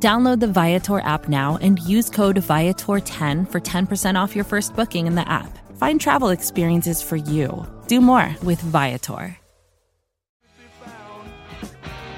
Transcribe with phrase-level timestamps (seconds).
[0.00, 5.08] Download the Viator app now and use code Viator10 for 10% off your first booking
[5.08, 5.58] in the app.
[5.76, 7.66] Find travel experiences for you.
[7.88, 9.36] Do more with Viator.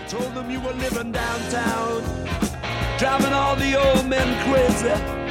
[0.09, 2.03] Told them you were living downtown,
[2.99, 5.30] driving all the old men crazy.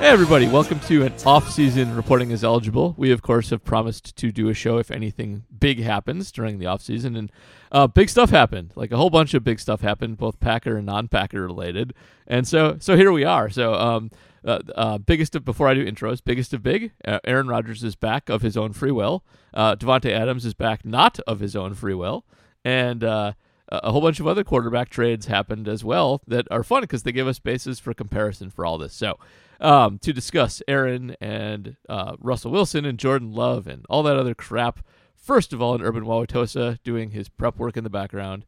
[0.00, 2.94] Hey everybody, welcome to an off-season reporting is eligible.
[2.96, 6.64] We of course have promised to do a show if anything big happens during the
[6.64, 7.30] off-season, and
[7.70, 8.72] uh, big stuff happened.
[8.74, 11.92] Like a whole bunch of big stuff happened, both Packer and non-Packer related.
[12.26, 13.50] And so, so here we are.
[13.50, 14.10] So, um,
[14.42, 16.92] uh, uh, biggest of before I do intros, biggest of big.
[17.04, 19.22] Uh, Aaron Rodgers is back of his own free will.
[19.52, 22.24] Uh, Davante Adams is back not of his own free will,
[22.64, 23.34] and uh,
[23.68, 27.12] a whole bunch of other quarterback trades happened as well that are fun because they
[27.12, 28.94] give us basis for comparison for all this.
[28.94, 29.18] So,
[29.60, 34.34] um, to discuss Aaron and uh, Russell Wilson and Jordan Love and all that other
[34.34, 34.80] crap.
[35.16, 38.46] First of all, in Urban Wauwatosa doing his prep work in the background.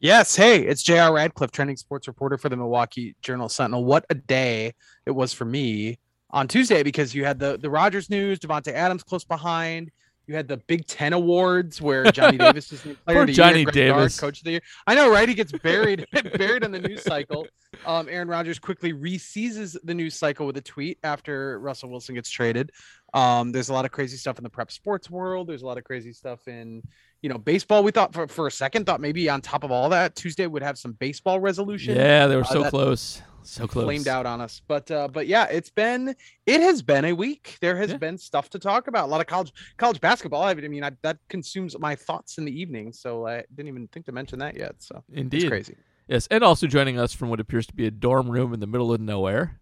[0.00, 1.14] Yes, hey, it's J.R.
[1.14, 3.84] Radcliffe, trending sports reporter for the Milwaukee Journal Sentinel.
[3.84, 4.74] What a day
[5.06, 5.98] it was for me
[6.30, 9.90] on Tuesday because you had the the Rodgers news, Davante Adams close behind.
[10.26, 13.58] You had the Big Ten awards where Johnny Davis is the player of the Johnny
[13.58, 14.18] year, Greg Davis.
[14.18, 14.60] coach of the year.
[14.86, 15.28] I know, right?
[15.28, 16.06] He gets buried
[16.38, 17.46] buried on the news cycle.
[17.84, 22.30] Um, Aaron Rodgers quickly re-seizes the news cycle with a tweet after Russell Wilson gets
[22.30, 22.70] traded.
[23.12, 25.48] Um, there's a lot of crazy stuff in the prep sports world.
[25.48, 26.82] There's a lot of crazy stuff in
[27.24, 27.82] you know baseball.
[27.82, 30.62] We thought for, for a second thought maybe on top of all that Tuesday would
[30.62, 31.96] have some baseball resolution.
[31.96, 33.84] Yeah, they were Uh, so that close, so close.
[33.84, 34.60] flamed out on us.
[34.68, 36.14] But uh, but yeah, it's been
[36.44, 37.56] it has been a week.
[37.62, 37.96] There has Yeah.
[37.96, 39.06] been stuff to talk about.
[39.06, 40.42] A lot of college college basketball.
[40.42, 42.92] I mean, I, that consumes my thoughts in the evening.
[42.92, 44.74] So I didn't even think to mention that yet.
[44.80, 45.44] So Indeed.
[45.44, 45.76] it's crazy.
[46.08, 48.66] Yes, and also joining us from what appears to be a dorm room in the
[48.66, 49.58] middle of nowhere.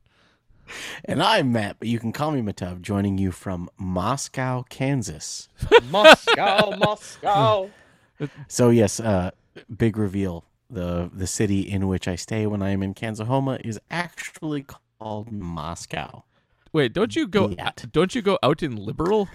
[1.05, 5.49] And I'm Matt, but you can call me Matub, joining you from Moscow, Kansas.
[5.91, 7.71] Moscow, Moscow.
[8.49, 9.31] So yes, uh,
[9.75, 10.45] big reveal.
[10.71, 14.65] The the city in which I stay when I am in Kansahoma is actually
[14.99, 16.25] called Moscow.
[16.73, 17.51] Wait, don't you go?
[17.51, 17.85] Yet.
[17.93, 19.29] Don't you go out in Liberal?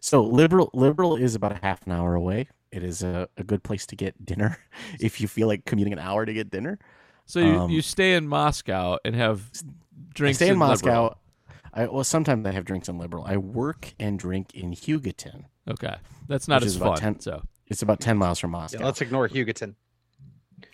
[0.00, 2.48] So liberal liberal is about a half an hour away.
[2.72, 4.58] It is a, a good place to get dinner
[5.00, 6.78] if you feel like commuting an hour to get dinner.
[7.30, 9.50] So you, Um, you stay in Moscow and have
[10.14, 10.36] drinks.
[10.42, 10.68] I stay in Liberal.
[10.70, 11.16] Moscow.
[11.72, 13.24] I well sometimes I have drinks in liberal.
[13.24, 15.44] I work and drink in Hugoton.
[15.68, 15.94] Okay,
[16.26, 16.96] that's not Which as is fun.
[16.98, 18.84] 10 So It's about ten miles from Yeah, Moscow.
[18.84, 19.74] let's ignore Hugoton.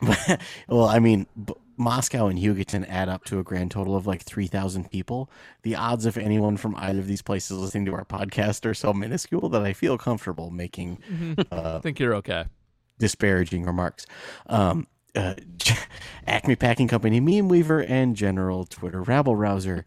[0.68, 4.22] well, I mean, B- Moscow and Hugoton add up to a grand total of like
[4.22, 5.30] 3,000 people.
[5.62, 8.92] The odds of anyone from either of these places listening to our podcast are so
[8.94, 10.98] minuscule that I feel comfortable making
[11.50, 12.46] I uh, think you're okay.
[12.98, 14.06] disparaging remarks.
[14.46, 15.34] Um, uh,
[16.26, 19.84] Acme Packing Company, Meme Weaver, and General Twitter Rabble Rouser.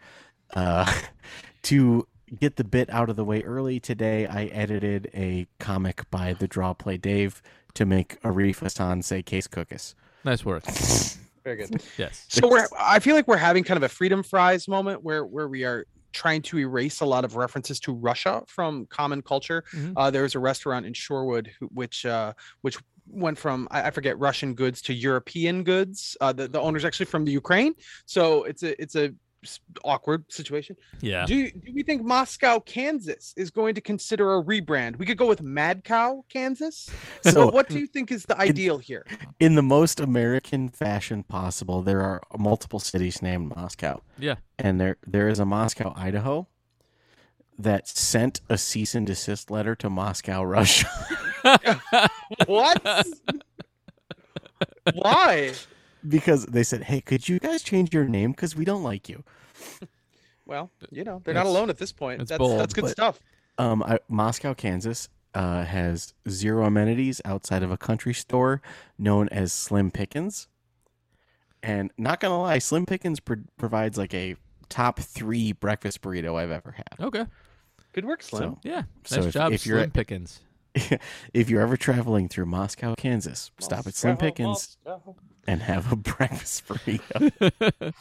[0.54, 0.92] Uh,
[1.64, 2.08] to
[2.40, 6.48] get the bit out of the way early today, I edited a comic by the
[6.48, 7.42] Draw Play Dave
[7.76, 9.96] to make Arif Hassan say case cookies.
[10.24, 10.64] Nice work.
[11.44, 11.82] Very good.
[11.98, 12.26] Yes.
[12.28, 15.48] So we're I feel like we're having kind of a freedom fries moment where where
[15.48, 19.64] we are trying to erase a lot of references to Russia from common culture.
[19.74, 19.94] Mhm.
[19.96, 22.78] Uh, there was a restaurant in Shorewood who, which uh, which
[23.12, 26.16] went from I, I forget Russian goods to European goods.
[26.22, 27.74] Uh, the the owner's actually from the Ukraine,
[28.06, 30.76] so it's a it's a s- awkward situation.
[31.02, 31.26] Yeah.
[31.26, 34.98] Do do we think Moscow, Kansas, is going to consider a rebrand?
[34.98, 36.90] We could go with Mad Cow, Kansas.
[37.24, 39.06] So So, what do you think is the ideal here?
[39.40, 44.02] in the most American fashion possible, there are multiple cities named Moscow.
[44.18, 44.36] Yeah.
[44.58, 46.48] And there there is a Moscow, Idaho
[47.58, 50.88] that sent a cease and desist letter to Moscow, Russia.
[52.46, 52.82] What?
[54.94, 55.54] Why?
[56.08, 59.24] because they said, "Hey, could you guys change your name cuz we don't like you."
[60.46, 62.20] Well, you know, they're not alone at this point.
[62.20, 63.20] that's That's bold, that's good but- stuff.
[63.58, 68.62] Um I, Moscow, Kansas uh, has zero amenities outside of a country store
[68.98, 70.48] known as Slim Pickens.
[71.62, 74.38] And not going to lie, Slim Pickens pro- provides like a
[74.70, 77.06] top 3 breakfast burrito I've ever had.
[77.06, 77.26] Okay.
[77.94, 78.54] Good work, Slim.
[78.54, 78.84] So, Yeah.
[79.04, 80.40] So Nice if- job, if you're- Slim Pickens.
[81.34, 84.78] if you're ever traveling through Moscow, Kansas, stop at Slim Pickens
[85.48, 87.94] and have a breakfast burrito.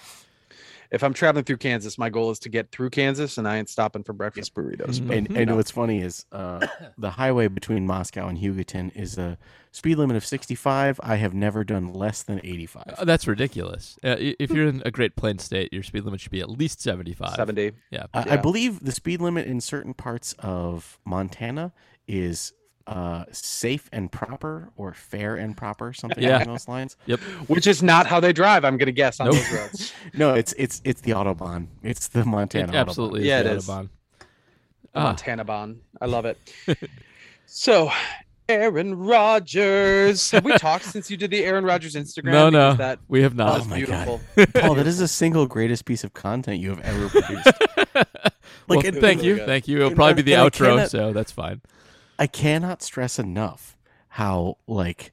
[0.90, 3.68] if I'm traveling through Kansas, my goal is to get through Kansas, and I ain't
[3.68, 5.06] stopping for breakfast burritos.
[5.06, 5.56] But, And, you and know.
[5.56, 6.66] what's funny is uh,
[6.98, 9.38] the highway between Moscow and Hugoton is a
[9.70, 10.98] speed limit of 65.
[11.02, 12.84] I have never done less than 85.
[12.98, 13.98] Uh, that's ridiculous.
[14.02, 16.80] Uh, if you're in a Great Plains state, your speed limit should be at least
[16.80, 17.34] 75.
[17.34, 17.72] 70.
[17.90, 18.06] Yeah.
[18.14, 21.72] I- I believe the speed limit in certain parts of Montana
[22.06, 22.54] is
[22.88, 26.38] uh, safe and proper or fair and proper, something Yeah.
[26.38, 26.96] along those lines.
[27.06, 27.20] Yep.
[27.46, 29.34] Which is not how they drive, I'm going to guess, on Nope.
[29.36, 29.92] those roads.
[30.14, 31.66] No, it's it's it's the autobahn.
[31.82, 33.46] It's the Montana It absolutely Yeah, is.
[33.46, 33.66] it the is.
[33.68, 33.88] Autobahn.
[34.18, 34.26] The
[35.00, 35.02] Ah.
[35.04, 35.80] Montana Bon.
[36.00, 36.38] I love it.
[37.46, 37.90] so,
[38.48, 40.30] Aaron Rodgers.
[40.30, 42.32] Have we talked since you did the Aaron Rodgers Instagram?
[42.32, 43.60] No, no, Because That, we have not.
[43.60, 43.86] Oh my God.
[43.86, 44.20] beautiful.
[44.36, 44.60] Autobahn.
[44.62, 47.52] Paul, that is the single greatest piece of content you have ever produced.
[47.94, 49.46] well, Like, it- thank really you, good.
[49.46, 49.76] thank you.
[49.76, 51.60] It'll And- probably be the outro, cannot- so that's fine.
[52.18, 53.76] I cannot stress enough
[54.08, 55.12] how like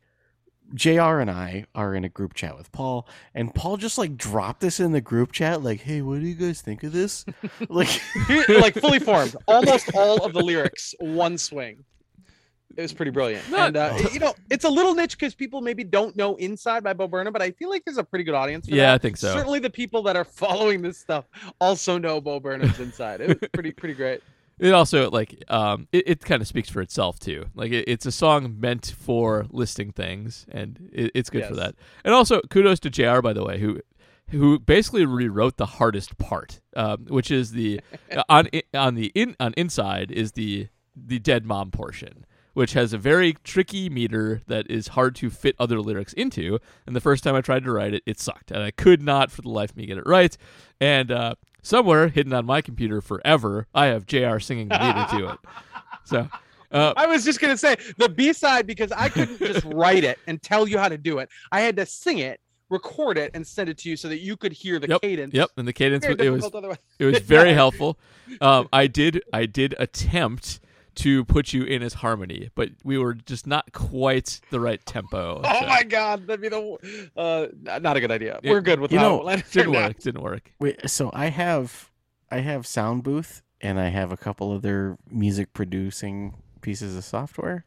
[0.74, 4.62] JR and I are in a group chat with Paul, and Paul just like dropped
[4.62, 7.26] this in the group chat, like, "Hey, what do you guys think of this?"
[7.70, 8.02] like,
[8.50, 9.36] like fully formed.
[9.48, 11.84] Almost all of the lyrics, one swing.
[12.76, 13.50] It was pretty brilliant.
[13.50, 16.84] Not- and uh, you know, it's a little niche because people maybe don't know Inside
[16.84, 18.68] by Bo Burnham, but I feel like there's a pretty good audience.
[18.68, 19.34] For Yeah, I think so.
[19.34, 21.26] Certainly, the people that are following this stuff
[21.62, 23.22] also know Bo Burnham's Inside.
[23.22, 24.22] It was pretty pretty great.
[24.58, 27.46] It also like um it, it kind of speaks for itself too.
[27.56, 31.76] Like it, it's a song meant for listing things, and it, it's good for that.
[32.04, 33.22] And also kudos to Jr.
[33.22, 33.82] By the way, who
[34.30, 37.82] who basically rewrote the hardest part, um, which is the
[38.30, 42.26] on on the in on inside is the the dead mom portion.
[42.54, 46.58] Which has a very tricky meter that is hard to fit other lyrics into.
[46.88, 49.30] And the first time I tried to write it, it sucked, and I could not,
[49.30, 50.38] for the life of me, get it right.
[50.80, 54.40] And uh, somewhere hidden on my computer forever, I have Jr.
[54.40, 55.40] singing the meter to it.
[56.06, 56.30] So,
[56.72, 60.20] uh, I was just gonna say the B side because I couldn't just write it
[60.28, 61.30] and tell you how to do it.
[61.52, 62.40] I had to sing it,
[62.70, 65.34] record it, and send it to you so that you could hear the Yep, cadence.
[65.34, 66.78] yep, and the cadence it was otherwise.
[67.00, 67.98] it was very helpful.
[68.42, 70.60] Um, I did I did attempt
[70.96, 75.42] to put you in as harmony, but we were just not quite the right tempo.
[75.46, 77.48] Oh so my god, that'd be the uh
[77.80, 78.40] not a good idea.
[78.44, 80.00] Yeah, We're good with you how know, it Didn't turned work.
[80.00, 80.52] Didn't work.
[80.60, 81.92] wait, so I have
[82.32, 87.66] I have sound booth and I have a couple other music producing pieces of software.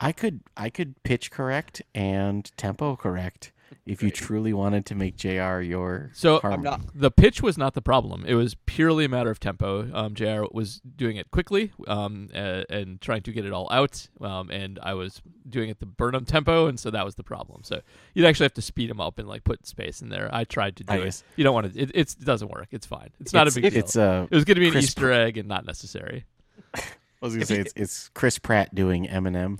[0.00, 3.52] I could I could pitch correct and tempo correct
[3.86, 6.62] if you truly wanted to make JR your So harmony.
[6.62, 8.24] not- the pitch was not the problem.
[8.26, 9.90] It was purely a matter of tempo.
[9.94, 10.44] Um, Jr.
[10.52, 14.78] was doing it quickly um, uh, and trying to get it all out, um, and
[14.82, 17.62] I was doing it the Burnham tempo, and so that was the problem.
[17.64, 17.80] So
[18.14, 20.30] you'd actually have to speed him up and like put space in there.
[20.32, 21.04] I tried to do I it.
[21.04, 21.24] guess.
[21.36, 21.78] You don't want to.
[21.80, 22.68] It, it's- it doesn't work.
[22.70, 23.10] It's fine.
[23.20, 23.80] It's not It's- a big deal.
[23.80, 24.76] It's uh, it was going to be an.
[24.78, 26.24] Easter egg and not necessary.
[26.74, 29.58] I was gonna say it's, it's Chris Pratt doing Eminem,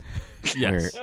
[0.57, 0.97] Yes.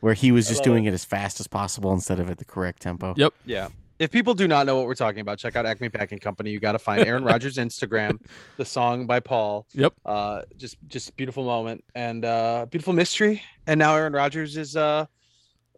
[0.00, 0.94] where he was just love doing it.
[0.94, 3.14] as fast as possible instead of at the correct tempo.
[3.16, 3.34] Yep.
[3.44, 3.68] Yeah.
[3.98, 6.50] If people do not know what we're talking about, check out Acme Packing Company.
[6.50, 8.18] You got to find Aaron Rodgers' Instagram,
[8.56, 9.66] the song by Paul.
[9.72, 9.94] Yep.
[10.04, 13.40] Uh, just just beautiful moment and uh, beautiful mystery.
[13.68, 15.06] And now Aaron Rodgers is uh,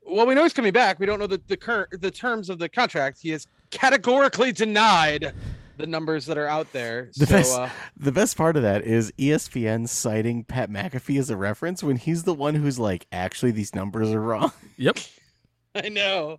[0.06, 0.98] well, we know he's coming back.
[0.98, 3.18] We don't know the the current the terms of the contract.
[3.20, 5.34] He has categorically denied
[5.76, 7.10] the numbers that are out there.
[7.16, 11.30] The so best- uh, The best part of that is ESPN citing Pat McAfee as
[11.30, 14.52] a reference when he's the one who's like, actually, these numbers are wrong.
[14.76, 14.98] Yep.
[15.74, 16.38] I know.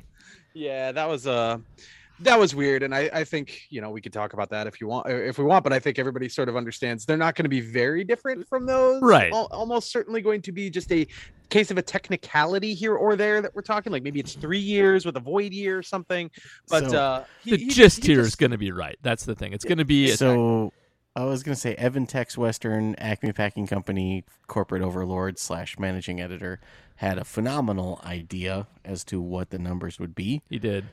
[0.53, 1.59] Yeah, that was uh
[2.21, 2.83] that was weird.
[2.83, 5.37] And I, I think, you know, we could talk about that if you want if
[5.37, 8.03] we want, but I think everybody sort of understands they're not going to be very
[8.03, 9.01] different from those.
[9.01, 9.31] Right.
[9.31, 11.05] Al- almost certainly going to be just a
[11.49, 13.91] case of a technicality here or there that we're talking.
[13.91, 16.31] Like maybe it's three years with a void year or something.
[16.69, 18.97] But So- uh he- The he gist he here is just- going to be right.
[19.01, 19.53] That's the thing.
[19.53, 20.07] It's going to be.
[20.11, 20.73] So
[21.15, 26.59] I was gonna say Evan Tex Western, Acme Packing Company corporate overlord slash managing editor,
[26.97, 30.43] had a phenomenal idea as to what the numbers would be.
[30.47, 30.85] he did.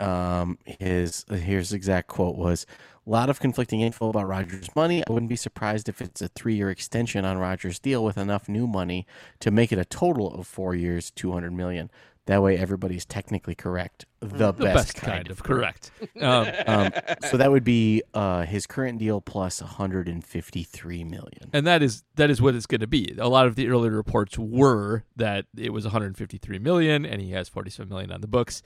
[0.00, 2.66] Um his here's exact quote was
[3.06, 5.02] a lot of conflicting info about Rodgers' money.
[5.08, 8.66] I wouldn't be surprised if it's a three-year extension on Rodgers' deal with enough new
[8.66, 9.06] money
[9.40, 11.90] to make it a total of four years, two hundred million.
[12.26, 14.04] That way, everybody's technically correct.
[14.20, 15.90] The, The best, kind, of correct.
[16.20, 16.92] Um, Um,
[17.30, 21.48] so that would be uh, his current deal plus 153 million.
[21.54, 23.14] and that is that is what it's going to be.
[23.16, 27.48] A lot of the earlier reports were that it was 153 million, and he has
[27.48, 28.62] 47 million on the books,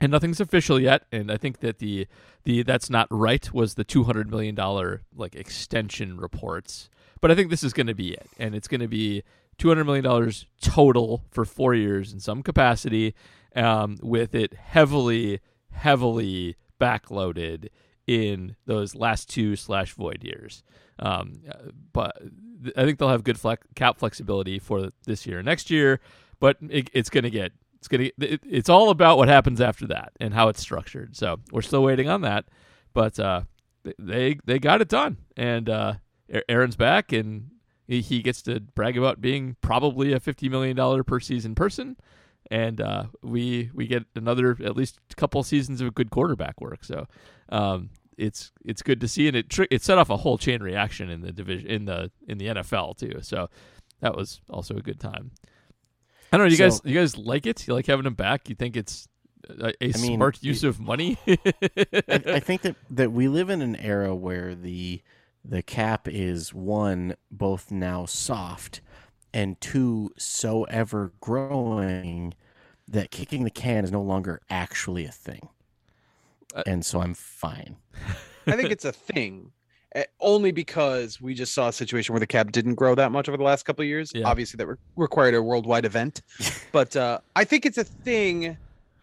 [0.00, 1.04] and nothing's official yet.
[1.10, 2.06] And I think that the
[2.44, 6.88] the that's not right was the 200 million dollar like extension reports,
[7.20, 9.22] but I think this is going to be it, and it's going to be
[9.58, 13.14] 200 million dollars total for four years in some capacity,
[13.54, 15.40] um, with it heavily
[15.72, 17.68] heavily backloaded
[18.06, 20.62] in those last two slash void years.
[20.98, 21.42] Um,
[21.92, 22.16] but
[22.76, 26.00] I think they'll have good flex- cap flexibility for this year and next year.
[26.40, 29.86] But it, it's going to get it's to it, it's all about what happens after
[29.88, 31.16] that and how it's structured.
[31.16, 32.46] So we're still waiting on that.
[32.92, 33.42] but uh,
[33.98, 35.94] they they got it done, and uh,
[36.48, 37.50] Aaron's back, and
[37.86, 41.96] he, gets to brag about being probably a fifty million dollar per season person,
[42.50, 46.84] and uh, we we get another at least couple seasons of good quarterback work.
[46.84, 47.06] So
[47.48, 50.62] um, it's it's good to see, and it tri- it set off a whole chain
[50.62, 53.20] reaction in the division in the in the NFL too.
[53.22, 53.48] So
[54.00, 55.30] that was also a good time.
[56.32, 56.50] I don't know.
[56.50, 57.66] You So- guys, you guys like it?
[57.66, 58.48] You like having him back?
[58.48, 59.08] You think it's
[59.48, 61.16] a, a I mean, smart use of money?
[61.26, 65.02] I, I think that that we live in an era where the
[65.44, 68.80] the cap is one both now soft
[69.32, 72.34] and two so ever growing
[72.86, 75.48] that kicking the can is no longer actually a thing.
[76.54, 77.76] Uh, and so I'm fine.
[78.46, 79.52] I think it's a thing.
[79.98, 83.28] Eh, Only because we just saw a situation where the cap didn't grow that much
[83.28, 84.12] over the last couple of years.
[84.14, 84.26] Yeah.
[84.26, 86.22] Obviously, that re- required a worldwide event.
[86.72, 88.56] but uh, I think it's a thing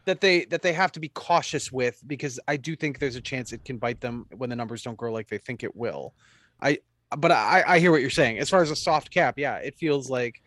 [0.05, 3.21] that they that they have to be cautious with because I do think there's a
[3.21, 6.13] chance it can bite them when the numbers don't grow like they think it will.
[6.61, 6.79] I
[7.17, 8.39] but I, I hear what you're saying.
[8.39, 10.41] As far as a soft cap, yeah, it feels like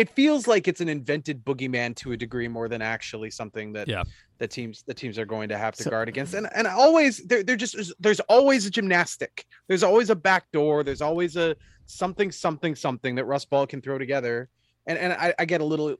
[0.00, 3.86] it feels like it's an invented boogeyman to a degree more than actually something that
[3.88, 4.04] Yeah.
[4.38, 6.34] that teams the teams are going to have to So- guard against.
[6.34, 9.44] And and always there there just is- there's always a gymnastic.
[9.68, 10.82] There's always a back door.
[10.82, 14.48] There's always a something something something that Russ Ball can throw together.
[14.86, 15.96] And and I, I get a little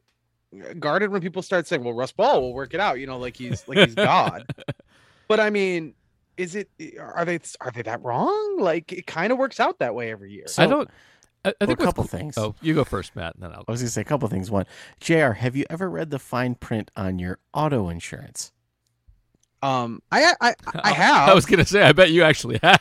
[0.78, 3.36] guarded when people start saying, "Well, Russ Ball will work it out," you know, like
[3.36, 4.46] he's like he's God.
[5.28, 5.94] but I mean,
[6.36, 8.58] is it are they are they that wrong?
[8.58, 10.46] Like it kind of works out that way every year.
[10.48, 10.88] So, I don't.
[11.44, 12.36] I, I well, think a couple cool- things.
[12.38, 13.64] Oh, you go first, Matt, and then I'll.
[13.66, 14.50] I was going to say a couple things.
[14.50, 14.66] One,
[15.00, 18.52] JR, have you ever read the fine print on your auto insurance?
[19.62, 21.28] Um, I I I have.
[21.28, 22.80] I was gonna say, I bet you actually have.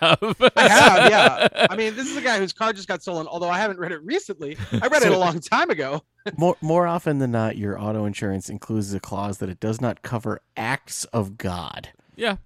[0.56, 1.48] I have, yeah.
[1.70, 3.28] I mean, this is a guy whose car just got stolen.
[3.28, 6.02] Although I haven't read it recently, I read it a long time ago.
[6.38, 10.04] More more often than not, your auto insurance includes a clause that it does not
[10.04, 11.90] cover acts of God.
[12.16, 12.38] yeah,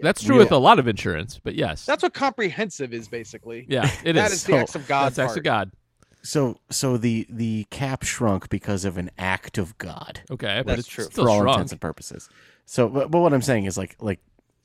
[0.00, 3.66] that's true We- with a lot of insurance, but yes, That's what comprehensive is basically.
[3.68, 4.34] yeah, it That is.
[4.38, 5.04] is the So, acts of God.
[5.06, 5.42] That's acts of.
[5.44, 5.70] God.
[6.24, 10.80] So so the the cap shrunk because of an act of God Okay, but That's
[10.80, 11.08] it's true.
[11.10, 11.54] for all strong.
[11.54, 12.28] intents and purposes.
[12.64, 14.20] So but, but what I'm saying is like like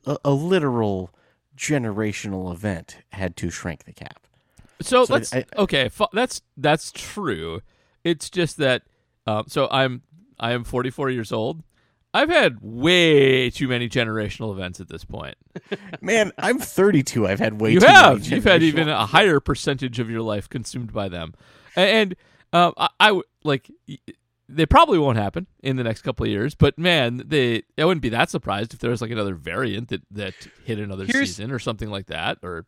[0.06, 1.12] a, a literal
[1.58, 4.28] generational event had to shrink the cap.
[4.82, 5.90] So, So let's I- okay.
[5.90, 7.62] Fu- that's that's true.
[8.04, 8.84] It's just that.
[9.26, 10.04] Um, so I'm
[10.40, 11.64] I am 44 years old.
[12.14, 15.36] I've had way too many generational events at this point.
[16.02, 17.28] Man, I'm 32.
[17.28, 18.26] I've had way you too have.
[18.26, 21.34] You've had even a higher percentage of your life consumed by them,
[21.76, 22.16] and,
[22.54, 23.70] um, I, I like.
[24.50, 28.02] They probably won't happen in the next couple of years, but man, they I wouldn't
[28.02, 30.34] be that surprised if there was like another variant that that
[30.64, 32.66] hit another Here's- season or something like that, or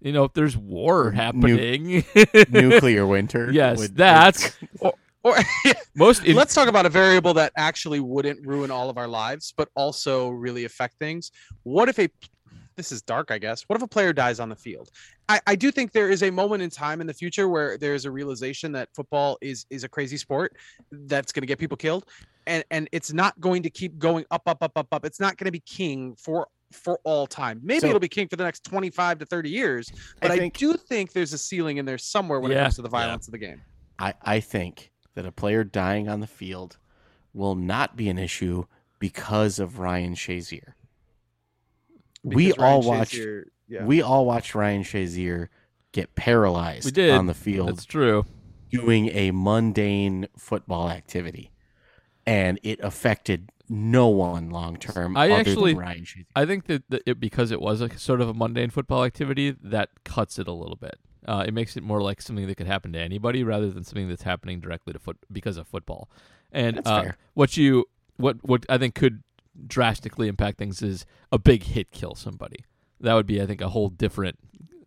[0.00, 2.04] you know, if there's war happening.
[2.50, 3.48] nuclear winter.
[3.52, 4.94] Yes, would- that's Or
[5.94, 6.24] most.
[6.24, 9.68] In, let's talk about a variable that actually wouldn't ruin all of our lives, but
[9.74, 11.30] also really affect things.
[11.62, 12.08] What if a
[12.76, 13.64] this is dark, I guess.
[13.64, 14.90] What if a player dies on the field?
[15.28, 18.06] I, I do think there is a moment in time in the future where there's
[18.06, 20.56] a realization that football is is a crazy sport
[20.90, 22.06] that's going to get people killed,
[22.46, 25.04] and and it's not going to keep going up, up, up, up, up.
[25.04, 27.60] It's not going to be king for for all time.
[27.62, 30.56] Maybe So- it'll be king for the next 25 to 30 years, but I, think-
[30.56, 32.90] do think there's a ceiling in there somewhere when it comes to the yeah.
[32.90, 33.60] violence of the game.
[33.98, 36.78] I, I think that a player dying on the field
[37.32, 38.64] will not be an issue
[38.98, 40.74] because of Ryan Shazier.
[42.22, 43.84] we Because all watched Shazier- yeah.
[43.84, 45.48] we all watched Ryan Shazier
[45.92, 47.10] get paralyzed We did.
[47.10, 48.26] on the field that's true.
[48.70, 51.50] doing a mundane football activity.
[52.26, 56.26] And it affected no one long term I other actually- than Ryan Shazier.
[56.36, 59.56] I think that, that it, because it was a sort of a mundane football activity,
[59.62, 60.98] that cuts it a little bit.
[61.26, 64.08] Uh, it makes it more like something that could happen to anybody rather than something
[64.08, 66.08] that's happening directly to foot because of football.
[66.52, 67.16] And That's uh, fair.
[67.34, 67.84] what you
[68.16, 69.22] what what I think could
[69.66, 72.64] drastically impact things is a big hit kill somebody.
[73.00, 74.38] That would be I think a whole different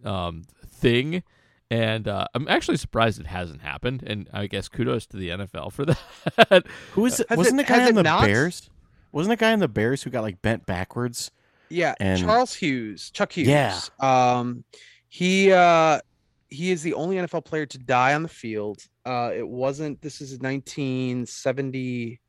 [0.03, 1.23] um, thing.
[1.71, 4.03] And uh, I'm actually surprised it hasn't happened.
[4.05, 6.65] And I guess kudos to the NFL for that.
[6.91, 8.25] Who is Has wasn't it- the guy in the not?
[8.25, 8.69] Bears?
[9.11, 11.31] Wasn't the guy in the Bears who got like bent backwards?
[11.69, 13.47] Yeah, And- Charles Hughes, Chuck Hughes.
[13.47, 13.79] Yeah.
[13.99, 14.63] Um,
[15.07, 15.99] he uh,
[16.53, 18.81] he is the only NFL player to die on the field.
[19.05, 20.01] Uh, it wasn't.
[20.01, 22.19] This is 1971.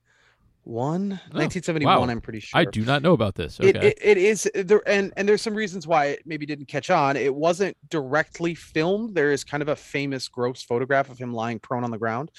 [1.10, 1.84] 1971.
[1.84, 2.02] wow.
[2.10, 2.58] I'm pretty sure.
[2.58, 3.60] I do not know about this.
[3.60, 3.68] Okay.
[3.68, 6.90] It, it, it is there, and and there's some reasons why it maybe didn't catch
[6.90, 7.16] on.
[7.16, 9.14] It wasn't directly filmed.
[9.14, 12.30] There is kind of a famous gross photograph of him lying prone on the ground.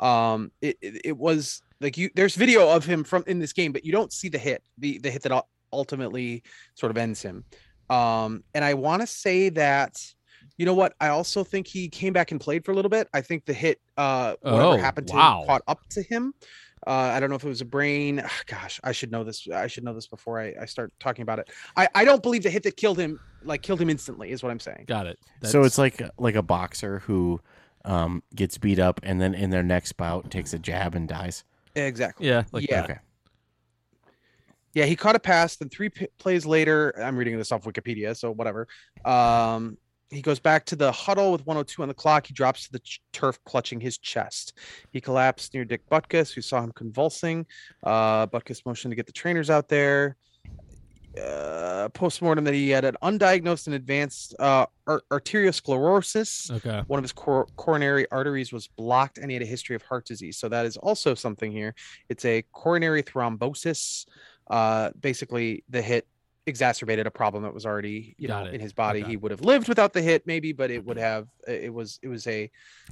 [0.00, 2.10] Um, it it, it was like you.
[2.14, 4.62] There's video of him from in this game, but you don't see the hit.
[4.78, 6.42] The the hit that ultimately
[6.74, 7.44] sort of ends him.
[7.90, 10.00] Um, and I want to say that.
[10.56, 10.94] You know what?
[11.00, 13.08] I also think he came back and played for a little bit.
[13.12, 15.40] I think the hit, uh, whatever Oh, happened to wow.
[15.40, 16.32] him, caught up to him.
[16.86, 18.20] Uh, I don't know if it was a brain.
[18.24, 19.48] ah, Gosh, I should know this.
[19.48, 21.50] I should know this before I, I start talking about it.
[21.76, 24.50] I, I don't believe the hit that killed him like killed him instantly is what
[24.52, 24.84] I'm saying.
[24.86, 25.18] Got it.
[25.42, 27.40] so it's like like a boxer who
[27.84, 31.42] um, gets beat up and then in their next bout takes a jab and dies.
[31.74, 32.26] Exactly.
[32.28, 32.82] yeah, like Yeah.
[32.82, 32.90] that.
[32.90, 33.00] Okay.
[34.74, 35.56] Yeah, he caught a pass.
[35.56, 38.66] Then three p- plays later, I'm reading this off Wikipedia, so whatever.
[39.04, 39.78] Um,
[40.14, 42.26] he goes back to the huddle with 102 on the clock.
[42.26, 44.54] He drops to the ch- turf, clutching his chest.
[44.90, 47.46] He collapsed near Dick Butkus, who saw him convulsing.
[47.82, 50.16] Uh, Butkus motioned to get the trainers out there.
[51.20, 56.50] Uh, postmortem that he had an undiagnosed and advanced uh, ar- arteriosclerosis.
[56.50, 56.82] Okay.
[56.88, 60.06] One of his cor- coronary arteries was blocked, and he had a history of heart
[60.06, 60.38] disease.
[60.38, 61.74] So that is also something here.
[62.08, 64.06] It's a coronary thrombosis.
[64.48, 66.06] Uh, basically, the hit
[66.46, 68.54] exacerbated a problem that was already, you Got know, it.
[68.54, 69.00] in his body.
[69.00, 69.10] Okay.
[69.10, 71.04] He would have lived without the hit, maybe, but it would mm-hmm.
[71.04, 71.28] have.
[71.48, 71.98] Uh, it was.
[72.02, 72.50] It was a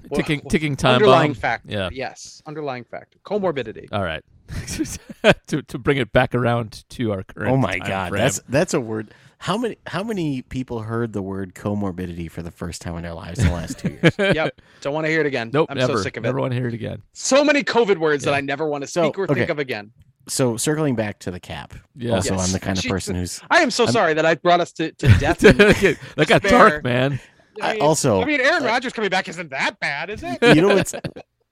[0.09, 1.41] well, Ticking well, ticking time underlying bomb.
[1.41, 1.71] factor.
[1.71, 1.89] Yeah.
[1.93, 3.19] Yes, underlying factor.
[3.25, 3.89] Comorbidity.
[3.93, 4.25] All right.
[5.47, 7.53] to to bring it back around to our current.
[7.53, 8.23] Oh my time god, frame.
[8.23, 9.15] that's that's a word.
[9.39, 13.15] How many how many people heard the word comorbidity for the first time in their
[13.15, 14.15] lives in the last two years?
[14.37, 14.61] yep.
[14.83, 15.51] Don't want to hear it again.
[15.53, 15.97] Nope, I'm never.
[15.97, 16.29] so sick of it.
[16.29, 17.03] Never want to hear it again.
[17.13, 19.93] So many COVID words that I never want to So, speak or think of again.
[20.29, 21.75] So circling back to the cap.
[21.97, 22.15] Yeah.
[22.15, 22.47] Also, Yes.
[22.47, 22.91] I'm the kind of Jesus.
[22.93, 25.43] person who's I am so I'm- sorry that I brought us to, to death.
[25.45, 27.21] and- that got dark, man.
[27.61, 30.39] I also- I mean, Aaron Rodgers coming back isn't that bad, is it?
[30.57, 30.95] you know what's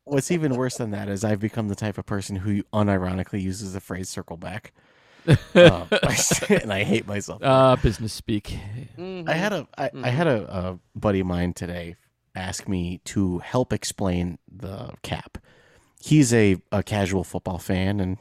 [0.05, 3.73] what's even worse than that is I've become the type of person who unironically uses
[3.75, 4.73] the phrase "circle back,"
[5.27, 5.37] um,
[6.49, 7.43] and I hate myself.
[7.43, 8.57] Uh, business speak.
[8.99, 9.29] Mhm.
[9.29, 11.97] I had a I, I had a, a buddy of mine today
[12.35, 15.39] ask me to help explain the cap.
[16.03, 18.17] He's a, a casual football fan and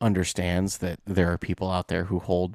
[0.00, 2.54] understands that there are people out there who hold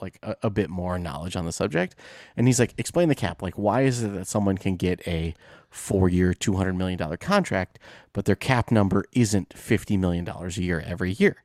[0.00, 1.94] like a, a bit more knowledge on the subject.
[2.36, 3.42] And he's like, explain the cap.
[3.42, 5.34] Like, why is it that someone can get a
[5.68, 7.78] four year, two hundred million dollar contract,
[8.12, 11.42] but their cap number isn't fifty million dollars a year every year?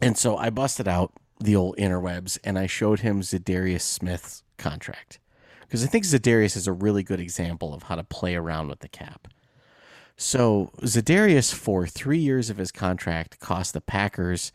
[0.00, 5.18] And so I busted out the old interwebs and I showed him Zadarius Smith's contract.
[5.62, 8.80] Because I think Zadarius is a really good example of how to play around with
[8.80, 9.28] the cap.
[10.16, 14.52] So Zadarius, for three years of his contract, cost the Packers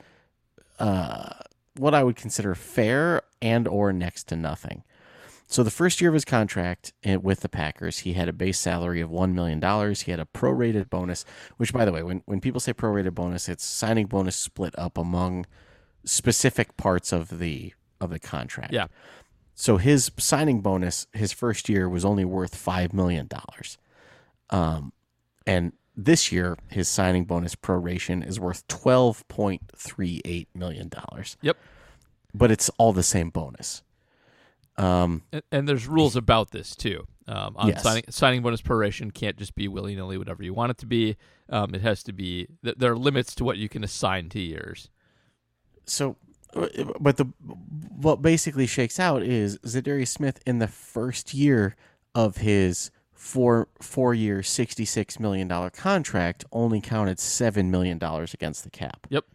[0.79, 1.29] uh,
[1.77, 4.83] what I would consider fair and or next to nothing.
[5.47, 8.57] So the first year of his contract eh, with the Packers, he had a base
[8.57, 10.01] salary of one million dollars.
[10.01, 11.25] He had a prorated bonus,
[11.57, 14.97] which, by the way, when when people say prorated bonus, it's signing bonus split up
[14.97, 15.45] among
[16.05, 18.73] specific parts of the of the contract.
[18.73, 18.87] Yeah.
[19.53, 23.77] So his signing bonus, his first year, was only worth five million dollars,
[24.51, 24.93] um,
[25.47, 31.37] and this year his signing bonus proration is worth twelve point three eight million dollars.
[31.41, 31.57] Yep.
[32.33, 33.83] But it's all the same bonus.
[34.77, 37.05] Um, And, and there's rules about this too.
[37.27, 37.83] Um, on Yes.
[37.83, 41.17] signing signing bonus proration can't just be willy nilly whatever you want it to be.
[41.49, 42.47] Um, it has to be.
[42.63, 44.89] Th- there are limits to what you can assign to years.
[45.85, 46.15] so
[46.55, 46.67] uh,
[46.99, 51.75] but the what basically shakes out is Zadarius Smith in the first year
[52.15, 58.33] of his four four year sixty six million dollar contract only counted seven million dollars
[58.33, 59.05] against the cap.
[59.09, 59.25] Yep.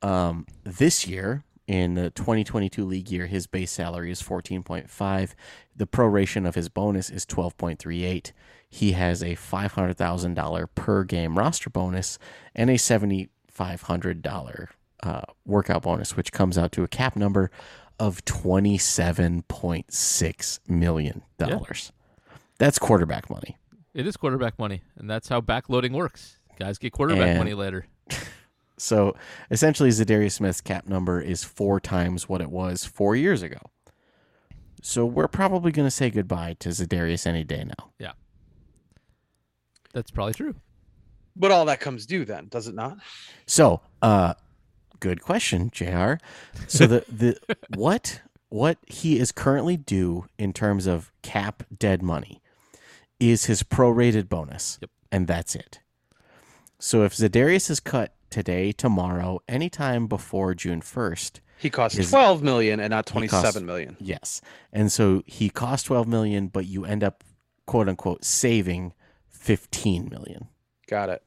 [0.00, 5.34] Um, this year in the 2022 league year, his base salary is 14.5.
[5.76, 8.32] The proration of his bonus is 12.38.
[8.68, 12.18] He has a $500,000 per game roster bonus
[12.54, 14.68] and a $7,500
[15.02, 17.50] uh, workout bonus, which comes out to a cap number
[17.98, 21.22] of $27.6 million.
[22.60, 23.56] That's quarterback money.
[23.94, 26.36] It is quarterback money, and that's how backloading works.
[26.58, 27.86] Guys get quarterback And- money later.
[28.82, 29.14] So
[29.50, 33.58] essentially, Zadarius Smith's cap number is four times what it was four years ago.
[34.80, 37.90] So we're probably going to say goodbye to Zadarius any day now.
[37.98, 38.12] Yeah,
[39.92, 40.54] that's probably true.
[41.36, 42.96] But all that comes due then, does it not?
[43.44, 44.32] So, uh,
[44.98, 46.14] good question, Jr.
[46.66, 47.36] So the the
[47.76, 52.39] what what he is currently due in terms of cap dead money
[53.20, 54.90] is his prorated bonus, Yep.
[55.12, 55.80] and that's it.
[56.78, 62.42] So if Zadarius is cut today, tomorrow, anytime before June first, He costs His- 12
[62.42, 63.96] million and not He 27 costs- million.
[64.00, 64.40] Yes.
[64.72, 67.22] And so he cost 12 million, but you end up
[67.66, 68.94] quote unquote saving
[69.28, 70.48] 15 million.
[70.88, 71.22] Got it.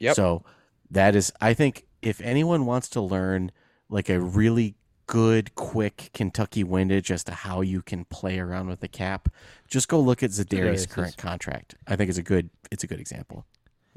[0.00, 0.16] Yep.
[0.16, 0.44] So
[0.90, 3.52] that is I think if anyone wants to learn
[3.88, 4.74] like a really
[5.06, 9.28] good quick Kentucky windage as to how you can play around with the cap,
[9.68, 10.86] just go look at Zadarius' Zadarius's.
[10.86, 11.74] current contract.
[11.86, 13.44] I think it's a good it's a good example.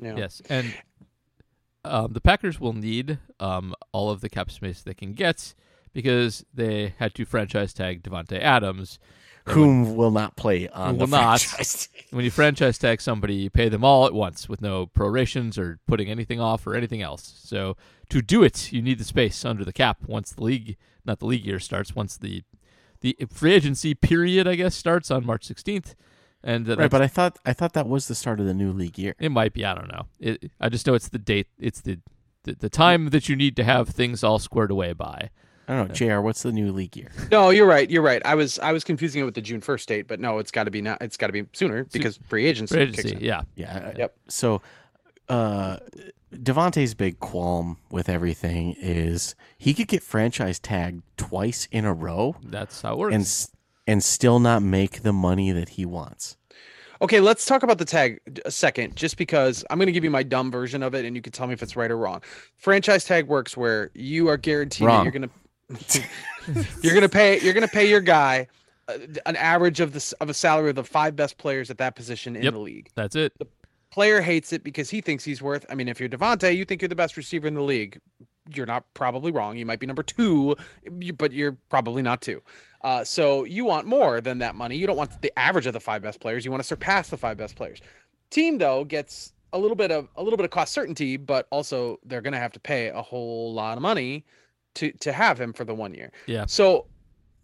[0.01, 0.15] Yeah.
[0.15, 0.73] Yes, and
[1.83, 5.53] um, the Packers will need um, all of the cap space they can get
[5.93, 8.99] because they had to franchise tag Davante Adams,
[9.51, 11.41] whom will not play on Who the will not.
[11.41, 11.89] franchise.
[12.11, 15.79] When you franchise tag somebody, you pay them all at once with no prorations or
[15.87, 17.39] putting anything off or anything else.
[17.43, 17.77] So
[18.09, 21.27] to do it, you need the space under the cap once the league, not the
[21.27, 22.43] league year starts, once the
[23.01, 25.93] the free agency period, I guess, starts on March 16th.
[26.43, 28.71] And uh, right, but I thought I thought that was the start of the new
[28.71, 29.13] league year.
[29.19, 29.63] it might be.
[29.63, 30.05] I don't know.
[30.19, 31.47] It, I just know it's the date.
[31.59, 31.99] It's the,
[32.43, 35.29] the the time that you need to have things all squared away by.
[35.69, 36.21] I don't know, Jr.
[36.21, 37.11] What's the new league year?
[37.31, 37.89] No, you're right.
[37.89, 38.21] You're right.
[38.25, 40.63] I was I was confusing it with the June first date, but no, it's got
[40.63, 40.99] to be not.
[41.01, 42.73] It's got to be sooner because free agency.
[42.75, 43.23] Free kicks agency, in.
[43.23, 43.41] yeah.
[43.55, 43.93] Yeah.
[43.95, 44.15] Yep.
[44.29, 44.61] So,
[45.29, 45.77] uh,
[46.33, 52.35] Davante's big qualm with everything is he could get franchise tagged twice in a row
[52.43, 53.13] That's how it works.
[53.15, 53.47] and
[53.87, 56.35] and still not make the money that he wants.
[57.01, 60.09] Okay, let's talk about the tag a second, just because I'm going to give you
[60.11, 62.21] my dumb version of it, and you can tell me if it's right or wrong.
[62.57, 65.29] Franchise tag works where you are guaranteed that you're going to
[66.81, 68.47] you're going to pay you're to pay your guy
[68.87, 71.95] uh, an average of the of a salary of the five best players at that
[71.95, 72.53] position in Yep.
[72.53, 72.89] the league.
[72.95, 73.33] That's it.
[73.37, 73.47] The
[73.91, 75.65] player hates it because he thinks he's worth.
[75.69, 77.99] I mean, if you're Davante, you think you're the best receiver in the league.
[78.53, 79.57] You're not probably wrong.
[79.57, 80.55] You might be number two,
[81.17, 82.41] but you're probably not two.
[82.83, 84.75] Uh, so you want more than that money.
[84.75, 86.45] You don't want the average of the five best players.
[86.45, 87.79] You want to surpass the five best players.
[88.31, 91.99] Team though gets a little bit of a little bit of cost certainty, but also
[92.05, 94.25] they're going to have to pay a whole lot of money
[94.75, 96.11] to to have him for the one year.
[96.27, 96.45] Yeah.
[96.47, 96.85] So,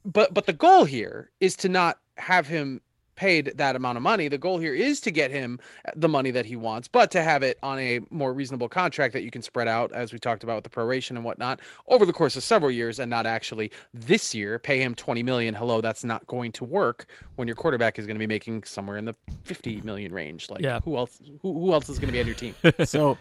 [0.05, 2.81] but but the goal here is to not have him
[3.15, 4.27] paid that amount of money.
[4.27, 5.57] The goal here is to get him
[5.95, 9.23] the money that he wants, but to have it on a more reasonable contract that
[9.23, 12.11] you can spread out, as we talked about with the proration and whatnot, over the
[12.11, 15.53] course of several years, and not actually this year pay him 20 million.
[15.53, 17.05] Hello, that's not going to work
[17.37, 20.49] when your quarterback is going to be making somewhere in the 50 million range.
[20.49, 20.81] Like, Yeah.
[20.81, 21.17] who else?
[21.41, 22.53] Who, who else is going to be on your team?
[22.85, 23.17] so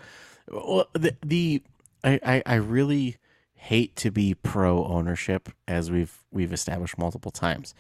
[0.51, 1.62] well, the, the
[2.03, 3.17] I, I I really
[3.64, 7.74] hate to be pro ownership as we've we've established multiple times.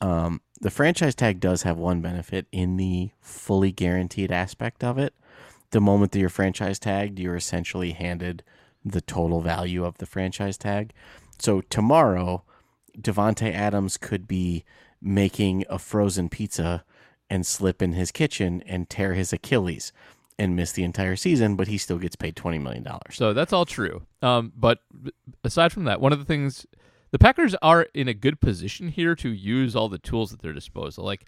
[0.00, 5.14] Um, the franchise tag does have one benefit in the fully guaranteed aspect of it.
[5.70, 8.44] The moment that you're franchise tagged, you're essentially handed
[8.84, 10.92] the total value of the franchise tag.
[11.40, 12.44] So tomorrow,
[12.96, 14.64] Davante Adams could be
[15.02, 16.84] making a frozen pizza
[17.28, 19.92] and slip in his kitchen and tear his Achilles
[20.38, 23.14] and miss the entire season, but he still gets paid twenty million dollars.
[23.14, 24.02] So that's all true.
[24.22, 24.80] Um, but
[25.44, 26.66] aside from that, one of the things
[27.10, 30.52] the Packers are in a good position here to use all the tools at their
[30.52, 31.04] disposal.
[31.04, 31.24] Like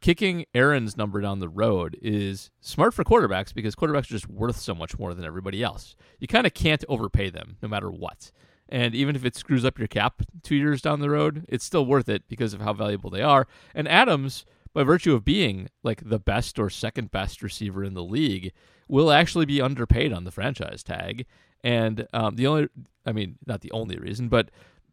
[0.00, 4.56] kicking Aaron's number down the road is smart for quarterbacks because quarterbacks are just worth
[4.56, 5.96] so much more than everybody else.
[6.18, 8.30] You kind of can't overpay them no matter what.
[8.68, 11.86] And even if it screws up your cap two years down the road, it's still
[11.86, 13.46] worth it because of how valuable they are.
[13.74, 18.04] And Adams, by virtue of being like the best or second best receiver in the
[18.04, 18.52] league,
[18.88, 21.24] will actually be underpaid on the franchise tag.
[21.62, 22.68] And um, the only,
[23.06, 24.50] I mean, not the only reason, but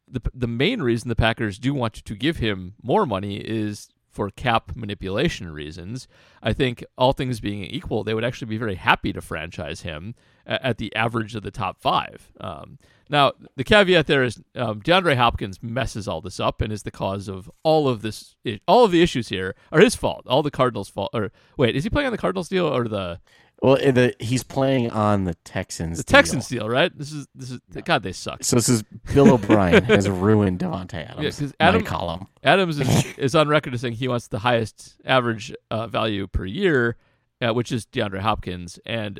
[0.07, 4.29] the the main reason the Packers do want to give him more money is for
[4.29, 6.07] cap manipulation reasons.
[6.43, 10.15] I think all things being equal, they would actually be very happy to franchise him
[10.61, 12.31] at the average of the top five.
[12.39, 12.77] Um,
[13.09, 16.91] now, the caveat there is um, DeAndre Hopkins messes all this up and is the
[16.91, 18.35] cause of all of this.
[18.67, 20.23] All of the issues here are his fault.
[20.27, 21.09] All the Cardinals' fault.
[21.13, 23.19] Or wait, is he playing on the Cardinals deal or the
[23.61, 25.97] Well, the, he's playing on the Texans.
[25.97, 26.17] the deal.
[26.19, 26.69] Texans deal?
[26.69, 26.97] Right.
[26.97, 28.01] This is this is God.
[28.03, 28.45] They suck.
[28.45, 28.81] So this is
[29.13, 31.41] Bill O'Brien has ruined Davante Adams.
[31.41, 32.27] my Adam- column.
[32.45, 36.45] Adams is, is on record as saying he wants the highest average uh, value per
[36.45, 36.95] year,
[37.41, 39.19] uh, which is DeAndre Hopkins, and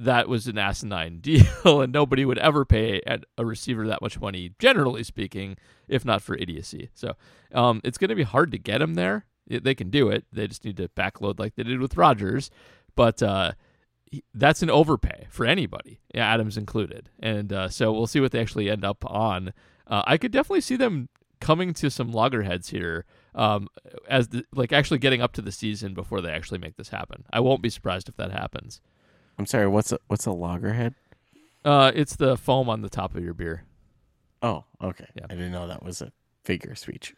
[0.00, 3.00] that was an asinine deal, and nobody would ever pay
[3.36, 5.56] a receiver that much money, generally speaking,
[5.88, 6.90] if not for idiocy.
[6.94, 7.14] So
[7.54, 9.26] um, it's going to be hard to get him there.
[9.46, 10.24] They can do it.
[10.32, 12.50] They just need to backload like they did with Rodgers,
[12.96, 13.22] but.
[13.22, 13.52] Uh,
[14.34, 17.10] that's an overpay for anybody, Adams included.
[17.20, 19.52] And uh, so we'll see what they actually end up on.
[19.86, 21.08] Uh, I could definitely see them
[21.40, 23.68] coming to some loggerheads here, um,
[24.08, 27.24] as the, like actually getting up to the season before they actually make this happen.
[27.32, 28.80] I won't be surprised if that happens.
[29.38, 29.66] I'm sorry.
[29.68, 30.94] What's a what's a loggerhead?
[31.64, 33.64] Uh, it's the foam on the top of your beer.
[34.42, 35.06] Oh, okay.
[35.14, 35.24] Yeah.
[35.28, 36.10] I didn't know that was a
[36.44, 37.14] figure of speech.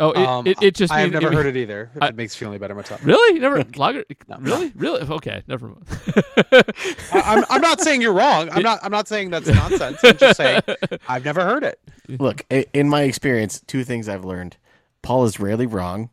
[0.00, 1.90] Oh, it, Um, it, it just I've never it, heard it either.
[1.96, 3.04] If I- it makes you feel any better myself.
[3.04, 4.04] Really, you never lager?
[4.28, 4.36] No.
[4.38, 5.00] really, really?
[5.02, 5.84] Okay, never mind.
[6.52, 8.48] I, I'm, I'm not saying you're wrong.
[8.50, 8.78] I'm not.
[8.82, 9.98] I'm not saying that's nonsense.
[10.04, 10.62] I'm just saying
[11.08, 11.80] I've never heard it.
[12.08, 14.56] Look, in my experience, two things I've learned:
[15.02, 16.10] Paul is rarely wrong,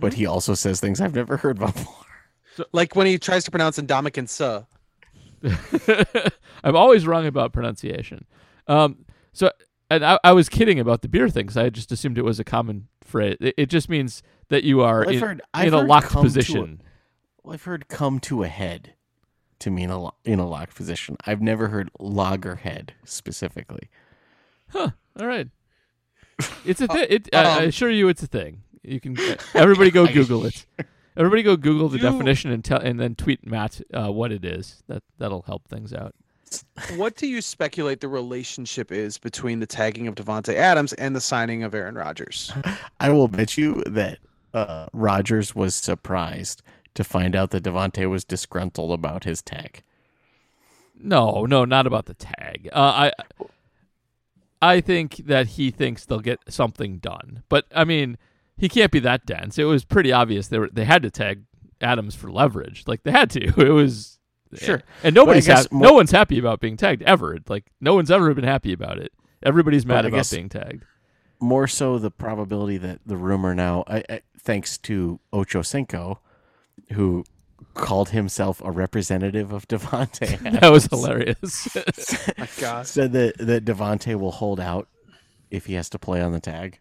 [0.00, 1.94] but he also says things I've never heard before.
[2.72, 4.62] Like when he tries to pronounce Indomitian Suh.
[6.64, 8.24] I'm always wrong about pronunciation.
[8.66, 9.50] Um, so,
[9.90, 12.40] and I, I was kidding about the beer thing because I just assumed it was
[12.40, 13.36] a common phrase.
[13.40, 16.22] It, it just means that you are Well, in, heard- in a locked to a-
[16.22, 16.80] position.
[17.42, 18.94] Well, I've heard "come to a head"
[19.60, 21.16] to mean a lo- in a locked position.
[21.26, 23.88] I've never heard loggerhead specifically.
[24.70, 24.90] Huh.
[25.18, 25.48] All right.
[26.64, 27.06] It's a thing.
[27.08, 28.62] It, I, I um, assure you, it's a thing.
[28.82, 29.16] You can
[29.54, 30.66] everybody go Google it.
[31.16, 34.44] Everybody go Google the You- definition and tell, and then tweet Matt uh, what it
[34.44, 34.82] is.
[34.88, 36.14] That that'll help things out.
[36.94, 41.20] What do you speculate the relationship is between the tagging of Davante Adams and the
[41.20, 42.52] signing of Aaron Rodgers?
[43.00, 44.18] I will bet you that
[44.54, 46.62] uh, Rodgers was surprised
[46.94, 49.82] to find out that Davante was disgruntled about his tag.
[50.98, 52.68] No, no, not about the tag.
[52.72, 53.46] Uh, I
[54.62, 58.16] I think that he thinks they'll get something done, but I mean,
[58.56, 59.58] he can't be that dense.
[59.58, 61.42] It was pretty obvious they were they had to tag
[61.80, 62.84] Adams for leverage.
[62.86, 63.46] Like they had to.
[63.60, 64.18] It was
[64.54, 64.82] Sure.
[65.02, 67.38] and nobody's guess more- no one's happy about being tagged ever.
[67.48, 69.12] Like no one's ever been happy about it.
[69.42, 70.84] Everybody's mad I about guess- being tagged.
[71.38, 76.20] More so, the probability that the rumor now, I, I, thanks to Ocho Cinco,
[76.92, 77.24] who
[77.74, 80.40] called himself a representative of Davante.
[80.60, 81.68] That was hilarious.
[82.38, 82.86] My God.
[82.86, 84.88] said that that Davante will hold out
[85.50, 86.78] if he has to play on the tag.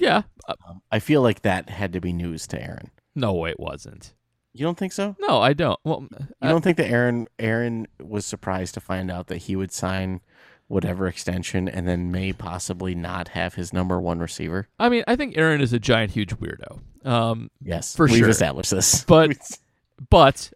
[0.00, 0.22] Yeah.
[0.48, 0.54] Uh,
[0.90, 2.90] I feel like that had to be news to Aaron.
[3.14, 4.14] no, it wasn't.
[4.52, 5.14] You don't think so?
[5.20, 5.78] No, I don't.
[5.84, 9.54] Well, You I- don't think that Aaron Aaron was surprised to find out that he
[9.54, 10.20] would sign
[10.66, 14.66] whatever extension and then may possibly not have his number one receiver?
[14.78, 16.80] I mean, I think Aaron is a giant, huge weirdo.
[17.04, 18.28] Um, Yes, For we've sure.
[18.28, 19.04] established this.
[19.04, 19.36] But
[20.10, 20.52] but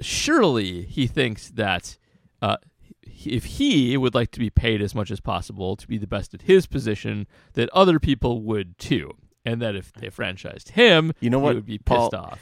[0.00, 1.96] surely he thinks that
[2.42, 2.56] uh,
[3.26, 6.34] if he would like to be paid as much as possible to be the best
[6.34, 9.12] at his position, that other people would too,
[9.44, 12.10] and that if they franchised him, You know he what, would be Paul?
[12.10, 12.40] pissed off.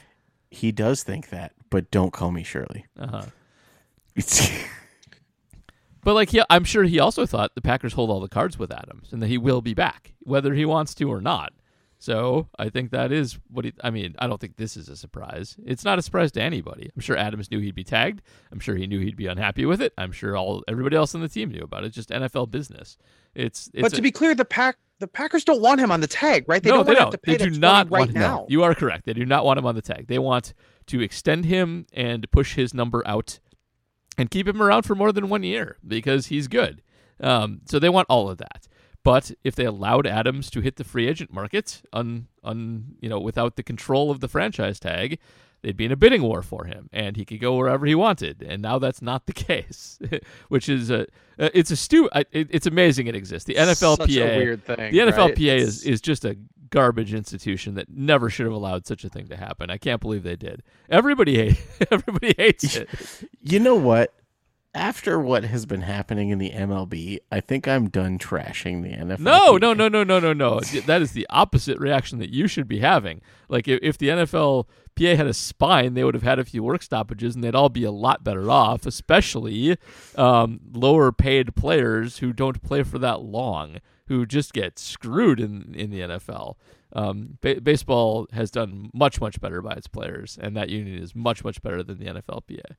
[0.51, 2.85] he does think that, but don't call me Shirley.
[2.99, 3.23] Uh-huh.
[4.15, 4.49] It's,
[6.03, 8.71] But like, yeah, I'm sure he also thought the Packers hold all the cards with
[8.71, 11.51] Adams, and that he will be back, whether he wants to or not.
[11.99, 13.73] So I think that is what he.
[13.83, 15.55] I mean, I don't think this is a surprise.
[15.65, 16.91] It's not a surprise to anybody.
[16.95, 18.21] I'm sure Adams knew he'd be tagged.
[18.51, 19.93] I'm sure he knew he'd be unhappy with it.
[19.97, 21.87] I'm sure all everybody else on the team knew about it.
[21.87, 22.97] It's just NFL business.
[23.33, 23.69] It's.
[23.73, 26.07] it's But a- to be clear, the pack the Packers don't want him on the
[26.07, 26.61] tag, right?
[26.61, 27.03] They no, don't they don't.
[27.03, 28.45] have to pay They do not right want now.
[28.49, 29.05] You are correct.
[29.05, 30.07] They do not want him on the tag.
[30.07, 30.53] They want
[30.87, 33.39] to extend him and push his number out
[34.17, 36.81] and keep him around for more than one year because he's good.
[37.19, 38.67] Um, so they want all of that.
[39.07, 43.21] But if they allowed Adams to hit the free agent market un, un, you know,
[43.21, 45.17] without the control of the franchise tag,
[45.61, 48.41] they'd be in a bidding war for him, and he could go wherever he wanted.
[48.43, 49.97] And now that's not the case,
[50.49, 51.03] which is a,
[51.39, 52.09] uh, it's a stu.
[52.33, 53.47] It, it's amazing it exists.
[53.47, 54.91] The NFLPA, Such a weird thing.
[54.91, 54.99] the?
[54.99, 56.35] NFLPA It's- is, is just a
[56.69, 59.69] garbage institution that never should have allowed such a thing to happen.
[59.69, 60.63] I can't believe they did.
[60.89, 62.89] Everybody hate, everybody hates it.
[63.41, 64.13] you know what?
[64.77, 69.19] After what has been happening in the MLB, I think I'm done trashing the NFL.
[69.19, 70.59] No, no, no, no, no, no, no.
[70.59, 73.21] That is the opposite reaction that you should be having.
[73.49, 76.83] Like if, if the NFLPA had a spine, they would have had a few work
[76.83, 78.85] stoppages, and they'd all be a lot better off.
[78.85, 79.77] Especially
[80.15, 85.73] um, lower paid players who don't play for that long, who just get screwed in
[85.75, 86.55] in the NFL.
[86.93, 91.15] Um, ba- baseball has done much much better by its players, and that union is
[91.15, 92.75] much much better than the NFLPA.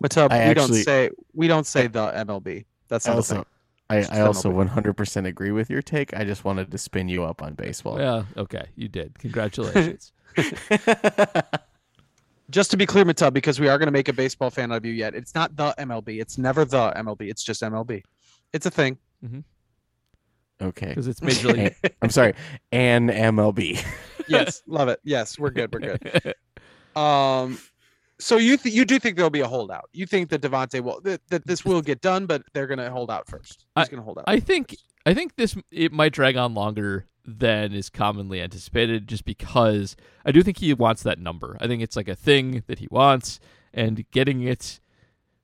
[0.00, 2.64] But uh, I we don't say we don't say the MLB.
[2.88, 3.44] That's not a also, thing.
[3.88, 4.94] I, I also MLB.
[4.94, 6.14] 100% agree with your take.
[6.14, 7.98] I just wanted to spin you up on baseball.
[7.98, 9.18] Yeah, okay, you did.
[9.18, 10.12] Congratulations.
[12.50, 14.84] Just to be clear, Matub, because we are going to make a baseball fan of
[14.84, 15.16] you yet.
[15.16, 16.20] It's not the MLB.
[16.20, 17.28] It's never the MLB.
[17.28, 18.04] It's just MLB.
[18.52, 18.98] It's a thing.
[20.60, 20.86] Okay.
[20.86, 21.74] Because it's Major League.
[22.02, 22.34] I'm sorry.
[22.70, 23.84] And MLB.
[24.28, 25.00] Yes, love it.
[25.02, 25.72] Yes, we're good.
[25.72, 26.34] We're good.
[27.00, 27.58] Um,
[28.18, 29.88] so you th- you do think there'll be a holdout?
[29.92, 32.90] You think that Davante will that, that this will get done, but they're going to
[32.90, 33.66] hold out first.
[33.76, 34.24] He's going to hold out.
[34.26, 39.24] I think I think this it might drag on longer than is commonly anticipated, just
[39.24, 41.56] because I do think he wants that number.
[41.60, 43.40] I think it's like a thing that he wants,
[43.74, 44.80] and getting it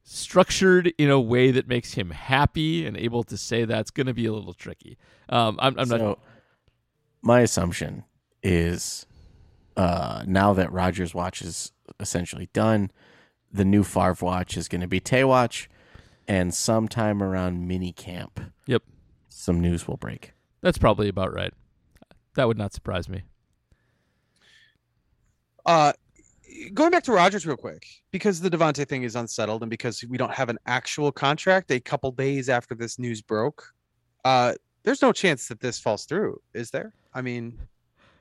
[0.04, 4.14] structured in a way that makes him happy and able to say that's going to
[4.14, 4.98] be a little tricky.
[5.28, 6.18] Um, I'm, I'm not.
[7.22, 8.04] my assumption
[8.42, 9.06] is
[9.76, 12.90] uh, now that Rodgers watch is essentially done,
[13.52, 15.68] the new Favre watch is going to be Tay watch,
[16.26, 18.82] and sometime around mini camp, Yep,
[19.28, 20.32] some news will break.
[20.60, 21.52] that's probably about right.
[22.34, 23.22] That would not surprise me.
[25.66, 25.92] Uh,
[26.74, 30.16] going back to Rodgers real quick, because the Davante thing is unsettled, and because we
[30.16, 33.72] don't have an actual contract, a couple days after this news broke,
[34.24, 36.92] uh, there's no chance that this falls through, is there?
[37.14, 37.71] I mean, it's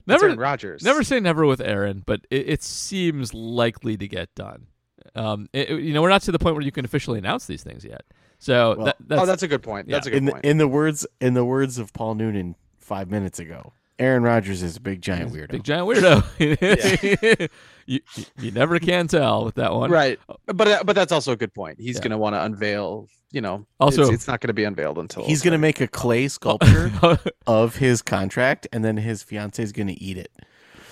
[0.05, 0.83] Never, Aaron Rodgers.
[0.83, 4.67] Never say never with Aaron, but it, it seems likely to get done.
[5.15, 7.45] Um, it- it- you know, we're not to the point where you can officially announce
[7.45, 8.03] these things yet.
[8.39, 9.87] So Well- that, that's, oh, that's a good point.
[9.87, 9.95] yeah.
[9.97, 10.45] That's a good In the, point.
[10.45, 14.77] in the words in the words of Paul Noonan five minutes ago, Aaron Rodgers is
[14.77, 15.49] a big giant weirdo.
[15.51, 17.49] Big giant weirdo.
[17.85, 19.91] you, you you never can tell with that one.
[19.91, 21.79] Right, but uh, but that's also a good point.
[21.79, 22.01] He's Yeah.
[22.01, 23.07] going to want to unveil.
[23.33, 25.87] You know, Also- it's, it's not going to be unveiled until He's gonna make a
[25.87, 26.91] clay sculpture
[27.47, 30.31] of his contract, and then his fiance is gonna eat it.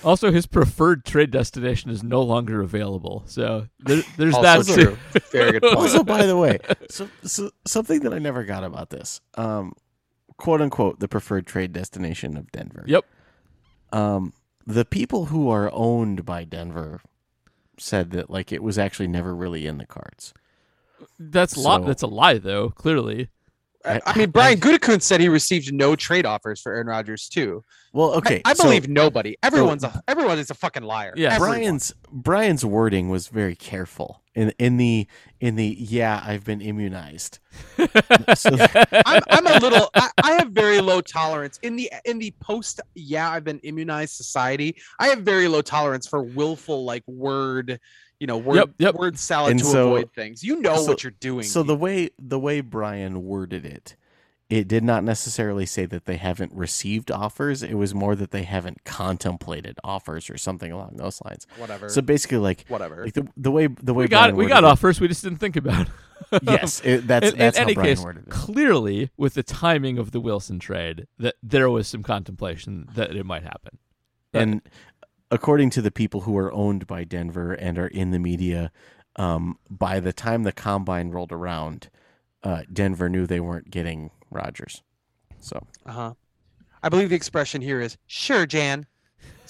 [0.05, 3.23] Also, his preferred trade destination is no longer available.
[3.25, 4.97] So there, there's Also that true.
[5.13, 5.19] too.
[5.33, 5.75] Very good point.
[5.75, 9.73] Also, by the way, so, so something that I never got about this, um,
[10.39, 12.83] quote unquote, the preferred trade destination of Denver.
[12.87, 13.05] Yep.
[13.91, 14.33] Um,
[14.65, 17.01] the people who are owned by Denver
[17.77, 20.33] said that like it was actually never really in the cards.
[21.19, 21.85] That's a lot.
[21.85, 22.69] That's a lie, though.
[22.69, 23.29] Clearly,
[23.85, 27.63] I, I mean, Brian Gutekunst said he received no trade offers for Aaron Rodgers too.
[27.93, 29.37] Well, okay, I, so believe nobody.
[29.41, 31.13] Everyone's a everyone is a fucking liar.
[31.15, 31.35] Yeah.
[31.35, 31.57] Everyone.
[31.57, 35.07] Brian's Brian's wording was very careful in in the
[35.39, 37.39] in the yeah I've been immunized.
[38.35, 38.49] so,
[39.05, 39.89] I'm, I'm a little.
[39.95, 42.79] I, I have very low tolerance in the in the post.
[42.95, 44.75] Yeah, I've been immunized society.
[44.99, 47.79] I have very low tolerance for willful like word.
[48.19, 48.95] You know, word Yep, yep.
[48.95, 50.43] word salad And to so- avoid things.
[50.43, 51.43] You know so- what you're doing.
[51.43, 53.95] so the way the way Brian worded it,
[54.49, 57.61] it did not necessarily say that they haven't received offers.
[57.61, 61.45] It was more that they haven't contemplated offers or something along those lines.
[61.57, 61.87] whatever.
[61.89, 63.03] So basically, like whatever.
[63.05, 64.99] like the, the way the way we got Brian we got worded offers.
[64.99, 65.87] We just didn't think about.
[65.87, 65.93] it-
[66.43, 68.29] Yes, it, that's in, that's in how any Brian case, worded it.
[68.29, 73.25] clearly with the timing of the Wilson trade, that there was some contemplation that it
[73.25, 73.79] might happen.
[74.33, 74.61] And
[75.31, 78.71] according to the people who are owned by Denver and are in the media,
[79.15, 81.89] um, by the time the combine rolled around,
[82.43, 84.81] uh, Denver knew they weren't getting Rodgers.
[85.39, 86.13] So Uh huh.
[86.81, 88.85] I believe the expression here is "Sure, Jan."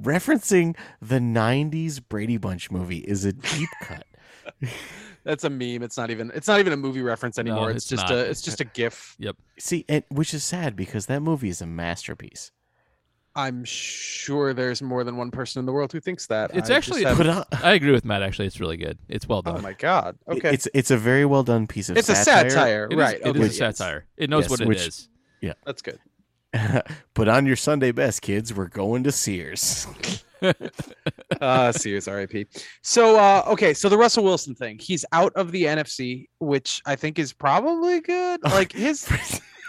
[0.00, 4.04] referencing the '90s Brady Bunch movie is a deep cut.
[5.24, 5.82] That's a meme.
[5.82, 6.30] It's not even.
[6.34, 7.70] It's not even a movie reference anymore.
[7.70, 8.12] it's, it's just not.
[8.12, 8.18] a.
[8.30, 9.16] It's just a GIF.
[9.18, 9.36] Yep.
[9.58, 12.50] See, and which is sad because that movie is a masterpiece.
[13.38, 16.50] I'm sure there's more than one person in the world who thinks that.
[16.54, 18.22] It's I actually- haven't- But uh, I agree with Matt.
[18.22, 18.98] Actually, it's really good.
[19.08, 19.58] It's well done.
[19.58, 20.18] Oh my god.
[20.28, 20.52] Okay.
[20.52, 22.50] it's it's a very well done piece of It's a satire.
[22.50, 23.20] satire, It is- right?
[23.20, 24.06] It okay, is a satire.
[24.16, 25.08] It knows Yes, what it which- is.
[25.64, 26.00] That's good.
[27.14, 28.52] Put on your Sunday best, kids.
[28.52, 29.86] We're going to Sears.
[31.40, 32.48] Uh, Sears, RIP.
[32.82, 36.96] So, uh, okay, so the Russell Wilson thing, he's out of the NFC, which I
[36.96, 38.40] think is probably good.
[38.44, 39.06] Like his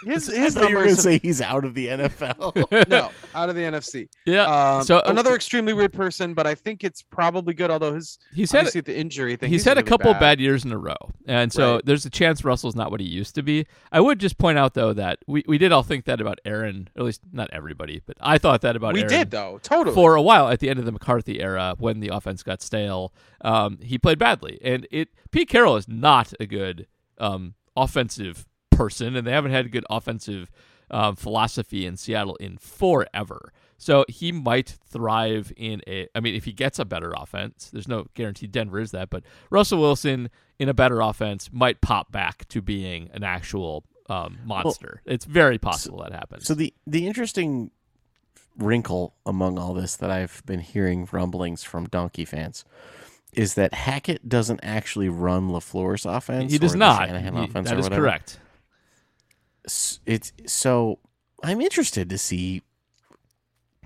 [0.04, 2.88] his I his thought you were going to say he's out of the NFL.
[2.88, 4.08] no, out of the NFC.
[4.26, 4.44] Yeah.
[4.76, 7.70] Um, so another extremely weird person, but I think it's probably good.
[7.70, 10.20] Although his he's had the injury thing, he's had a couple bad.
[10.20, 10.94] bad years in a row,
[11.26, 11.86] and so Right.
[11.86, 13.66] there's a chance Russell's not what he used to be.
[13.92, 16.88] I would just point out though that we, we did all think that about Aaron,
[16.96, 19.94] at least not everybody, but I thought that about We Aaron did though, totally.
[19.94, 23.12] for a while at the end of the McCarthy era when the offense got stale.
[23.42, 26.86] Um, he played badly, and it Pete Carroll is not a good
[27.18, 28.46] um, offensive
[28.80, 30.50] person, and they haven't had a good offensive
[30.90, 33.52] um, philosophy in Seattle in forever.
[33.76, 36.06] So he might thrive in a.
[36.14, 39.22] I mean, if he gets a better offense, there's no guarantee Denver is that, but
[39.50, 45.00] Russell Wilson in a better offense might pop back to being an actual um, monster.
[45.06, 46.46] it's very possible that happens.
[46.46, 47.70] So the the interesting
[48.58, 52.64] wrinkle among all this that I've been hearing rumblings from Donkey fans
[53.32, 56.52] is that Hackett doesn't actually run LaFleur's offense.
[56.52, 57.08] he does not.
[57.08, 58.38] He- offense that is correct.
[60.06, 60.98] It's so
[61.42, 62.62] I'm interested to see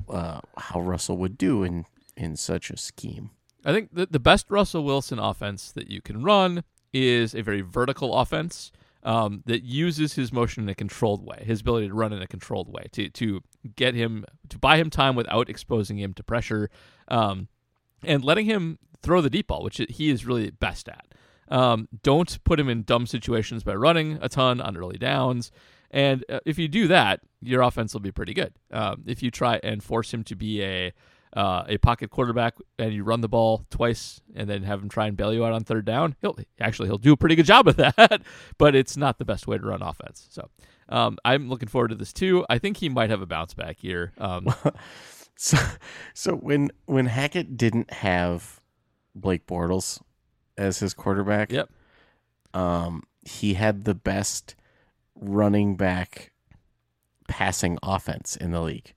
[0.09, 3.31] uh, how Russell would do in in such a scheme.
[3.65, 7.61] I think the, the best Russell Wilson offense that you can run is a very
[7.61, 8.71] vertical offense
[9.03, 12.27] um, that uses his motion in a controlled way, his ability to run in a
[12.27, 13.43] controlled way, to to
[13.77, 16.71] get him to buy him time without exposing him to pressure,
[17.09, 17.49] um,
[18.03, 21.07] and letting him throw the deep ball, which he is really best at.
[21.48, 25.50] Um, don't put him in dumb situations by running a ton on early downs.
[25.90, 28.52] And uh, if you do that, your offense will be pretty good.
[28.70, 30.92] Um, if you try and force him to be a
[31.35, 35.09] uh, a pocket quarterback and you run the ball twice and then have him try
[35.09, 37.66] and bail you out on third down, he'll actually he'll do a pretty good job
[37.66, 38.22] of that.
[38.57, 40.28] but it's not the best way to run offense.
[40.30, 40.48] So
[40.88, 42.46] um, I'm looking forward to this too.
[42.48, 44.12] I think he might have a bounce back year.
[44.18, 44.46] Um,
[45.37, 45.59] So
[46.14, 48.61] so when when Hackett didn't have
[49.14, 50.00] Blake Bortles
[50.57, 51.69] as his quarterback, Yep.
[52.55, 54.55] um, he had the best
[55.14, 56.33] running back
[57.29, 58.93] passing offense in the league.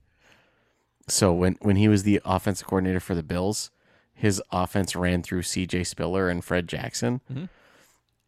[1.08, 3.70] So when when he was the offensive coordinator for the Bills,
[4.12, 5.84] his offense ran through C.J.
[5.84, 7.20] Spiller and Fred Jackson.
[7.32, 7.48] Mhm.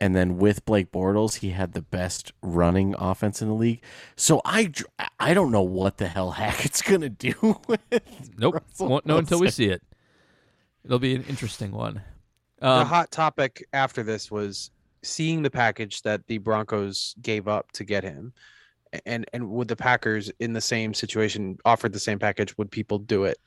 [0.03, 3.83] And then with Blake Bortles, he had the best running offense in the league.
[4.17, 4.73] So I,
[5.19, 7.81] I don't know what the hell Hackett's gonna do with
[8.39, 9.83] nope, Russell won't know until we see it.
[10.85, 12.01] It'll be an interesting one.
[12.61, 14.71] The Um, hot topic after this was
[15.03, 18.33] seeing the package that the Broncos gave up to get him,
[19.07, 22.99] and and would the Packers in the same situation offered the same package, would people
[22.99, 23.39] do it?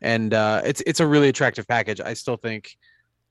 [0.00, 2.00] And uh, it's it's a really attractive package.
[2.00, 2.76] I still think,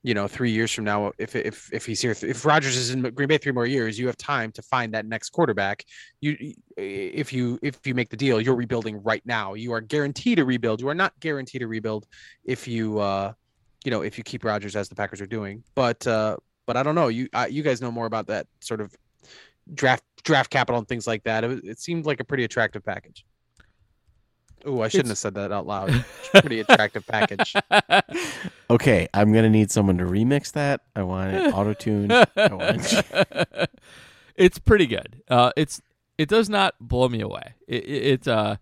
[0.02, 3.00] you know, three years from now, if if if he's here, if Rodgers is in
[3.00, 5.84] Green Bay three more years, you have time to find that next quarterback.
[6.20, 9.54] You if you if you make the deal, you're rebuilding right now.
[9.54, 10.80] You are guaranteed to rebuild.
[10.80, 12.06] You are not guaranteed to rebuild
[12.44, 13.32] if you uh,
[13.84, 15.62] you know, if you keep Rodgers as the Packers are doing.
[15.74, 17.08] But uh, but I don't know.
[17.08, 18.94] You uh, you guys know more about that sort of
[19.74, 21.44] draft draft capital and things like that.
[21.44, 23.24] It, it seemed like a pretty attractive package.
[24.66, 26.04] Oh, I shouldn't It's- have said that out loud.
[26.34, 27.54] pretty attractive package.
[28.70, 30.82] Okay, I'm gonna need someone to remix that.
[30.94, 32.12] I want it auto tuned.
[32.36, 33.02] Want
[34.36, 35.20] it's pretty good.
[35.28, 35.82] Uh, it's
[36.18, 37.54] it does not blow me away.
[37.66, 38.56] It, it, it uh,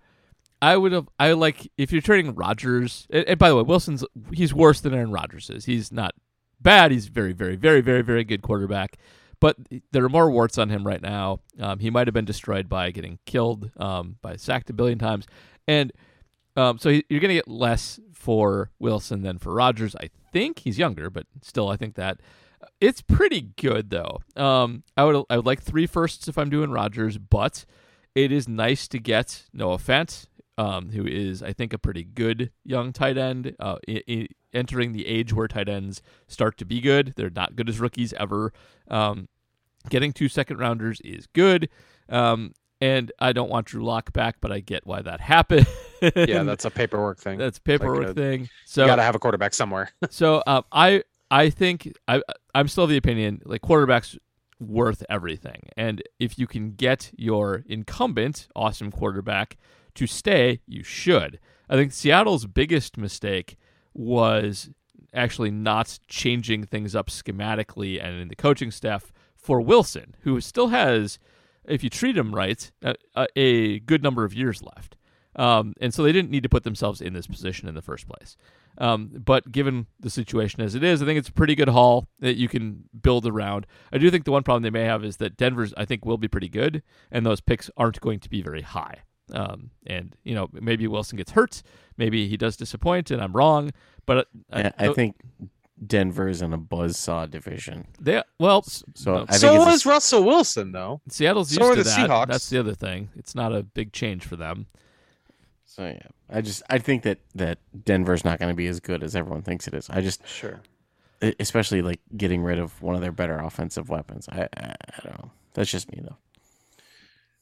[0.61, 3.07] I would have I like if you're trading Rodgers.
[3.11, 5.65] And, and by the way, Wilson's he's worse than Aaron Rodgers is.
[5.65, 6.15] He's not
[6.61, 6.91] bad.
[6.91, 8.97] He's very very very very very good quarterback.
[9.41, 9.57] But
[9.93, 11.41] there are more warts on him right now.
[11.61, 15.29] Um, he might have been destroyed by getting killed, um, by sacked a billion times,
[15.69, 15.93] and
[16.57, 19.95] um, so he, you're going to get less for Wilson than for Rodgers.
[19.95, 22.19] I think he's younger, but still, I think that
[22.81, 24.19] it's pretty good though.
[24.37, 27.65] Um, I would I would like three firsts if I'm doing Rodgers, but
[28.15, 30.27] it is nice to get Noah Fant,
[30.59, 34.93] um, who is I think a pretty good young tight end, uh, i- i- entering
[34.93, 37.15] the age where tight ends start to be good.
[37.17, 38.53] They're not good as rookies ever.
[38.89, 39.29] Um,
[39.89, 41.69] getting two second rounders is good.
[42.11, 45.67] Um, and I don't want Drew Lock back, but I get why that happened.
[46.03, 47.39] Yeah, that's a paperwork thing.
[47.39, 48.49] that's a paperwork a- thing.
[48.67, 49.91] So you got to have a quarterback somewhere.
[50.11, 52.23] so um, I I think I
[52.55, 54.17] I'm still of the opinion like quarterbacks
[54.61, 59.57] worth everything, and if you can get your incumbent awesome quarterback
[59.99, 61.41] to stay, you should.
[61.69, 63.57] I think Seattle's biggest mistake
[63.93, 64.71] was
[65.13, 70.69] actually not changing things up schematically and in the coaching staff for Wilson, who still
[70.69, 71.19] has,
[71.65, 74.97] if you treat him right, a, a- good number of years left.
[75.37, 78.09] Um, and so they didn't need to put themselves in this position in the first
[78.09, 78.37] place.
[78.79, 82.07] Um, but given the situation as it is, I think it's a pretty good haul
[82.21, 83.67] that you can build around.
[83.93, 86.19] I do think the one problem they may have is that Denver's, I think, will
[86.19, 89.03] be pretty good, and those picks aren't going to be very high.
[89.33, 91.63] Um, and you know, maybe Wilson gets hurt,
[91.97, 93.73] maybe he does disappoint, and I'm wrong.
[94.07, 94.23] But uh,
[94.57, 95.17] Yeah, I think
[95.87, 97.87] Denver's in a buzzsaw division.
[98.01, 101.01] they well, So no, I think so it's a was Russell Wilson, though.
[101.09, 102.11] Seattle's so used are to the that.
[102.11, 102.27] Seahawks.
[102.29, 103.11] That's the other thing.
[103.17, 104.67] It's not a big change for them.
[105.65, 109.03] So yeah, I just I think that that Denver's not going to be as good
[109.05, 109.89] as everyone thinks it is.
[109.91, 110.61] I just Sure.
[111.39, 114.29] especially like getting rid of one of their better offensive weapons.
[114.33, 115.31] I I, I don't know.
[115.55, 116.17] That's just me though.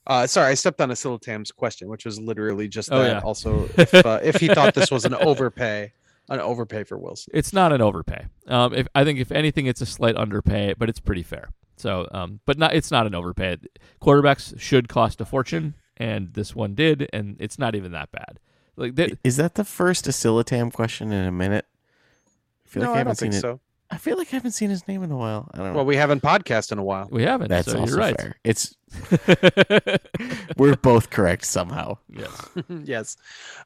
[0.06, 3.08] Uh, sorry, I stepped on Asilitam's question, which was literally just Oh, that.
[3.10, 3.20] yeah.
[3.20, 5.92] Also, if, uh, if he thought this was an overpay,
[6.28, 7.32] an overpay for Wilson.
[7.34, 8.26] It's not an overpay.
[8.46, 11.48] Um, if I think if anything, it's a slight underpay, but it's pretty fair.
[11.76, 13.58] So, um, but not it's not an overpay.
[14.00, 18.38] Quarterbacks should cost a fortune, and this one did, and it's not even that bad.
[18.76, 21.66] Like they, Is that the first Asilitam question in a minute?
[22.64, 23.42] I feel No, like I I haven't don't think seen it.
[23.42, 23.60] so.
[23.90, 25.48] I feel like I haven't seen his name in a while.
[25.54, 25.72] I don't know.
[25.74, 27.08] Well, we haven't podcast in a while.
[27.10, 27.48] we haven't.
[27.48, 28.16] That's so also you're right.
[28.20, 28.36] fair.
[28.44, 28.74] It's
[30.56, 31.98] we're both correct somehow.
[32.08, 32.48] yes.
[32.84, 33.16] yes.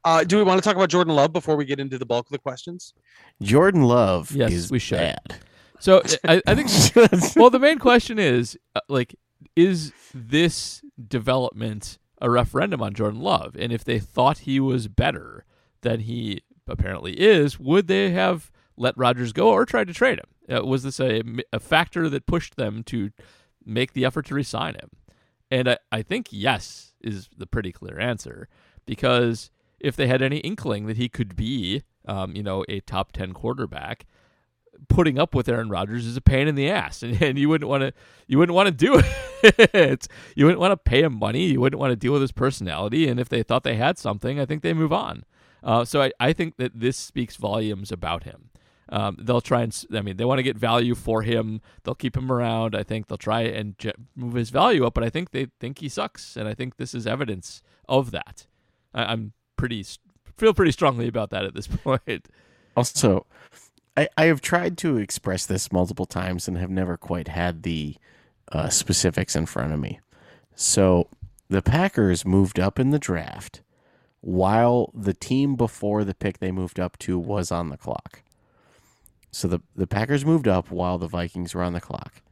[0.04, 2.26] Uh, do we want to talk about Jordan Love before we get into the bulk
[2.26, 2.92] of the questions?
[3.42, 4.98] Jordan Love Yes, is we should.
[4.98, 5.36] bad.
[5.78, 6.68] So I, I think
[7.36, 9.14] well, the main question is uh, like,
[9.56, 13.56] is this development a referendum on Jordan Love?
[13.58, 15.44] And if they thought he was better
[15.80, 18.50] than he apparently is, would they have
[18.80, 20.56] let Rodgers go or tried to trade him?
[20.58, 21.22] Uh, was this a,
[21.52, 23.10] a factor that pushed them to
[23.64, 24.90] make the effort to resign him?
[25.50, 28.48] And I, I think yes is the pretty clear answer
[28.86, 33.12] because if they had any inkling that he could be, um, you know, a top
[33.12, 34.06] 10 quarterback,
[34.88, 37.68] putting up with Aaron Rodgers is a pain in the ass, and, and you wouldn't
[37.68, 37.92] want to
[38.26, 39.02] you wouldn't want to do
[39.42, 40.08] it.
[40.34, 41.46] you wouldn't want to pay him money.
[41.46, 43.08] You wouldn't want to deal with his personality.
[43.08, 45.24] And if they thought they had something, I think they move on.
[45.62, 48.50] Uh, so I, I think that this speaks volumes about him.
[48.90, 51.60] Um, they'll try and I mean they want to get value for him.
[51.84, 52.74] They'll keep him around.
[52.74, 55.78] I think they'll try and j- move his value up, but I think they think
[55.78, 58.46] he sucks, and I think this is evidence of that.
[58.92, 59.84] I, I'm pretty
[60.36, 62.28] feel pretty strongly about that at this point.
[62.76, 63.26] Also,
[63.96, 67.96] I, I have tried to express this multiple times and have never quite had the
[68.50, 70.00] uh, specifics in front of me.
[70.54, 71.08] So
[71.48, 73.62] the Packers moved up in the draft
[74.20, 78.22] while the team before the pick they moved up to was on the clock.
[79.32, 82.22] So the, the Packers moved up while the Vikings were on the clock,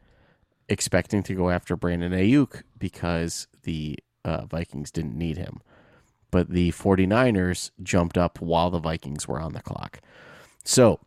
[0.68, 5.60] expecting to go after Brandon Aiyuk because the uh, Vikings didn't need him.
[6.30, 10.00] But the 49ers jumped up while the Vikings were on the clock.
[10.64, 11.00] So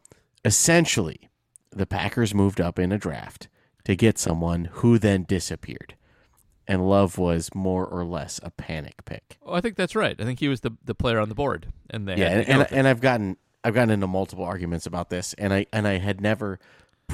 [0.43, 1.29] essentially,
[1.71, 3.47] the Packers moved up in a draft
[3.83, 5.95] to get someone who then disappeared.
[6.67, 9.37] and Love was more or less a panic pick.
[9.45, 10.15] Oh, I think that's right.
[10.19, 12.67] I think he was the the player on the board, and they yeah, and, and,
[12.71, 16.20] and I've gotten I've gotten into multiple arguments about this, and I and I had
[16.20, 16.59] never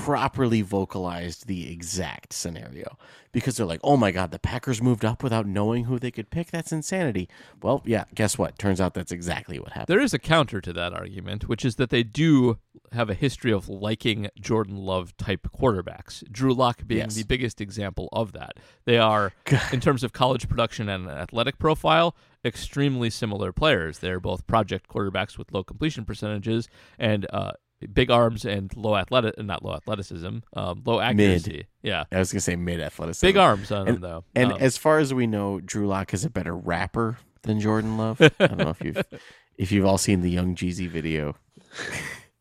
[0.03, 2.97] properly vocalized the exact scenario
[3.31, 6.29] because they're like, "Oh my God, the Packers moved up without knowing who they could
[6.29, 6.51] pick.
[6.51, 7.27] That's insanity."
[7.61, 8.57] Well, yeah, guess what?
[8.57, 9.87] Turns out that's exactly what happened.
[9.87, 12.57] There is a counter to that argument, which is that they do
[12.93, 16.23] have a history of liking Jordan Love type quarterbacks.
[16.31, 17.15] Drew Lock being Yes.
[17.15, 18.57] the biggest example of that.
[18.85, 19.33] They are,
[19.73, 23.99] in terms of college production and athletic profile, extremely similar players.
[23.99, 27.53] They're both project quarterbacks with low completion percentages and uh,
[27.93, 31.67] big arms and low athletic, not low athleticism, um, low accuracy.
[31.83, 33.25] Yeah, I was gonna say mid athleticism.
[33.25, 34.23] big arms on them and, though.
[34.35, 37.97] And Um, as far as we know, Drew Lock is a better rapper than Jordan
[37.97, 38.19] Love.
[38.21, 39.03] I don't know if you've
[39.57, 41.35] if you've all seen the Young Jeezy video.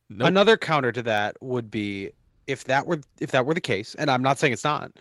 [0.09, 0.29] nope.
[0.29, 2.11] Another counter to that would be
[2.47, 4.93] if that were if that were the case, and I'm not saying it's not.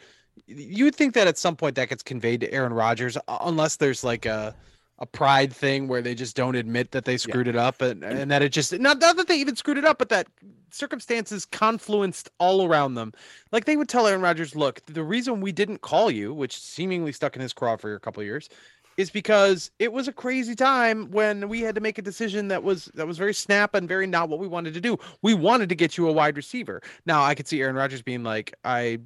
[0.48, 3.78] You would think that at some point that gets conveyed to Aaron Rodgers, uh, unless
[3.78, 4.54] there's like a
[5.00, 8.32] a pride thing where they just don't admit that they screwed it up, and and
[8.32, 10.28] that it just not, not that they even screwed it up, but that
[10.72, 13.14] circumstances confluenced all around them.
[13.52, 17.12] Like they would tell Aaron Rodgers, "Look, the reason we didn't call you, which seemingly
[17.12, 18.50] stuck in his craw for a couple of years."
[18.98, 22.64] is because it was a crazy time when we had to make a decision that
[22.64, 24.98] was that was very snap and very not what we wanted to do.
[25.22, 26.82] We wanted to get you a wide receiver.
[27.06, 29.00] Now I could see Aaron Rodgers being like, I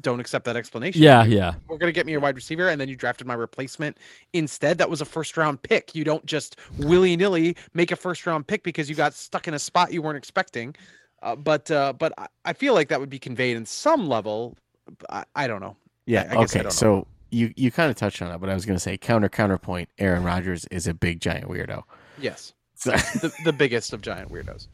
[0.00, 1.02] don't accept that explanation.
[1.02, 1.54] yeah, yeah.
[1.66, 3.98] We're gonna get me a wide receiver, and then you drafted my replacement
[4.32, 4.78] instead.
[4.78, 5.94] That was a first round pick.
[5.94, 9.54] You don't just willy nilly make a first round pick because you got stuck in
[9.54, 10.74] a spot you weren't expecting.
[11.22, 14.56] Uh, but uh, but I- I feel like that would be conveyed in some level.
[15.10, 15.76] I, I don't know.
[16.06, 16.22] Yeah.
[16.30, 16.58] I guess I okay.
[16.58, 16.70] don't know.
[16.70, 19.88] So you you kind of touched on it, but I was gonna say counter counterpoint.
[19.98, 21.82] Aaron Rodgers is a big giant weirdo.
[22.20, 22.54] Yes.
[22.74, 24.68] So, the, the biggest of giant weirdos.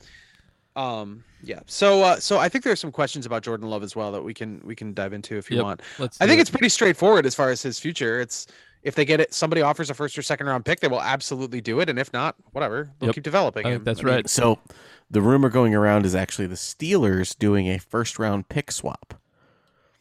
[0.77, 1.61] Um, yeah.
[1.67, 4.23] So, uh, so I think there are some questions about Jordan Love as well that
[4.23, 5.65] we can we can dive into if you Yep.
[5.65, 5.83] want.
[5.99, 6.21] Let's.
[6.21, 6.43] I think it.
[6.43, 8.21] it's pretty straightforward as far as his future.
[8.21, 8.47] It's
[8.83, 11.61] if they get it, somebody offers a first or second round pick, they will absolutely
[11.61, 13.15] do it, and if not, whatever, they'll Yep.
[13.15, 13.67] keep developing.
[13.67, 13.85] I him.
[13.85, 14.29] that's mean, right.
[14.29, 14.59] so
[15.11, 19.15] the rumor going around is actually the Steelers doing a first round pick swap.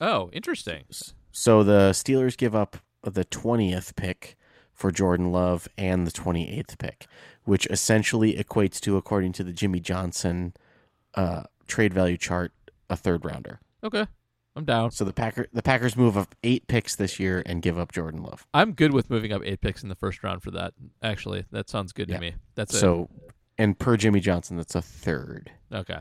[0.01, 0.83] Oh, interesting.
[1.31, 4.35] So the Steelers give up the 20th pick
[4.73, 7.05] for Jordan Love and the 28th pick,
[7.45, 10.53] which essentially equates to, according to the Jimmy Johnson
[11.15, 12.51] uh, trade value chart,
[12.89, 13.59] a third rounder.
[13.83, 14.05] Okay,
[14.55, 14.91] I'm down.
[14.91, 18.23] So the Packer the Packers move up eight picks this year and give up Jordan
[18.23, 18.45] Love.
[18.53, 20.73] I'm good with moving up eight picks in the first round for that.
[21.01, 22.15] Actually, that sounds good Yeah.
[22.15, 22.35] to me.
[22.55, 22.79] That's it.
[22.79, 23.09] So,
[23.57, 25.51] and per Jimmy Johnson, that's a third.
[25.71, 25.99] Okay.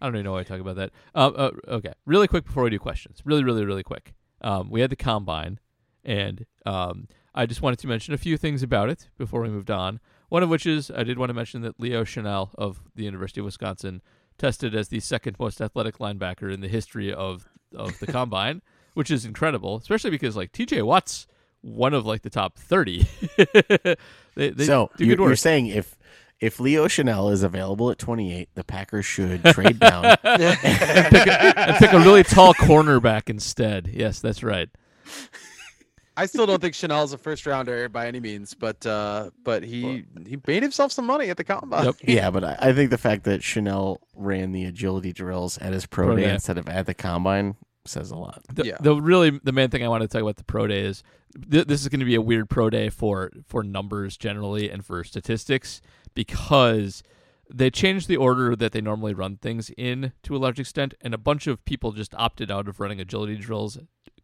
[0.00, 0.90] I don't even know why I talk about that.
[1.14, 3.20] Um, uh, okay, really quick before we do questions.
[3.24, 4.14] Really, really, really quick.
[4.40, 5.58] Um, we had the combine,
[6.04, 9.72] and um, I just wanted to mention a few things about it before we moved
[9.72, 9.98] on.
[10.28, 13.40] One of which is I did want to mention that Leo Chenal of the University
[13.40, 14.02] of Wisconsin
[14.36, 18.62] tested as the second most athletic linebacker in the history of of the combine,
[18.94, 20.82] which is incredible, especially because like T.J.
[20.82, 21.26] Watt's
[21.60, 23.06] one of like the top thirty.
[24.34, 25.96] they, they so do you, you're saying if
[26.40, 30.04] if Leo Chenal is available at 28, the Packers should trade down.
[30.22, 33.88] and pick a really tall cornerback instead.
[33.88, 34.68] Yes, that's right.
[36.18, 40.04] I still don't think Chenal's a first rounder by any means, but uh, but he
[40.26, 41.84] he made himself some money at the combine.
[41.86, 41.94] Yep.
[42.02, 45.86] yeah, but I, I think the fact that Chenal ran the agility drills at his
[45.86, 46.34] pro, Pro day, day.
[46.34, 48.42] instead of at the combine says a lot.
[48.52, 48.76] The, Yeah.
[48.80, 51.02] the really the main thing I want to talk about the pro day is
[51.50, 54.84] th- this is going to be a weird pro day for for numbers generally and
[54.84, 55.80] for statistics
[56.14, 57.02] because
[57.50, 61.14] they changed the order that they normally run things in to a large extent, and
[61.14, 63.78] a bunch of people just opted out of running agility drills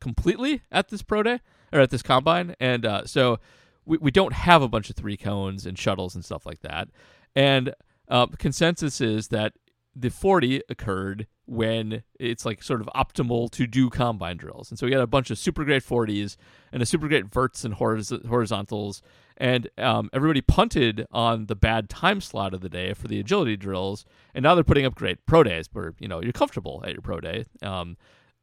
[0.04, 1.40] completely at this pro day
[1.72, 3.40] or at this combine, and uh, so
[3.84, 6.88] we we don't have a bunch of three cones and shuttles and stuff like that,
[7.34, 7.74] and
[8.08, 9.54] uh, consensus is that
[9.96, 14.70] the 40 occurred when it's like sort of optimal to do combine drills.
[14.70, 16.36] And so we had a bunch of super great 40s
[16.72, 19.02] and a super great verts and horiz- horizontals.
[19.36, 23.56] And um, everybody punted on the bad time slot of the day for the agility
[23.56, 24.04] drills.
[24.34, 27.02] And now they're putting up great pro days where, you know, you're comfortable at your
[27.02, 27.44] pro day.
[27.62, 27.96] Um,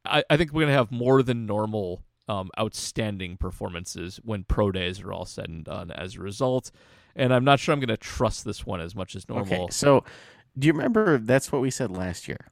[0.04, 4.70] I, I think we're going to have more than normal um, outstanding performances when pro
[4.72, 6.70] days are all said and done as a result.
[7.14, 9.52] And I'm not sure I'm going to trust this one as much as normal.
[9.64, 10.04] Okay, so
[10.58, 12.48] do you remember that's what we said last year?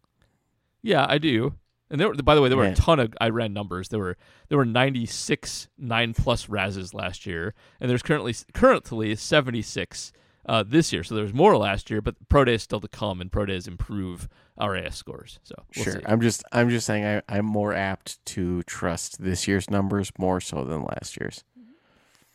[0.83, 1.55] Yeah, I do.
[1.91, 2.73] And there, were, by the way, there were Yeah.
[2.73, 3.89] a ton of I ran numbers.
[3.89, 4.17] There were
[4.49, 10.13] there were 96 nine plus Razes last year, and there's currently currently 76
[10.47, 11.05] uh, this year.
[11.05, 13.67] So there was more last year, but pro days still to come, and pro days
[13.67, 14.29] improve
[14.59, 15.39] our AS scores.
[15.43, 15.93] So we'll sure.
[15.95, 16.01] see.
[16.07, 20.41] I'm just I'm just saying I, I'm more apt to trust this year's numbers more
[20.41, 21.45] so than last year's.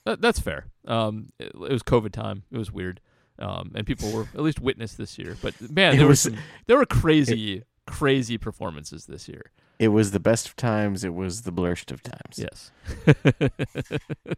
[0.05, 0.67] That, that's fair.
[0.87, 2.43] Um, it, it was COVID time.
[2.51, 3.01] It was weird,
[3.39, 5.35] um, and people were at least witness this year.
[5.41, 6.37] But man, It there was- some,
[6.67, 9.51] there were crazy crazy performances this year.
[9.77, 11.03] It was the best of times.
[11.03, 12.37] It was the blurst of times.
[12.37, 12.71] Yes.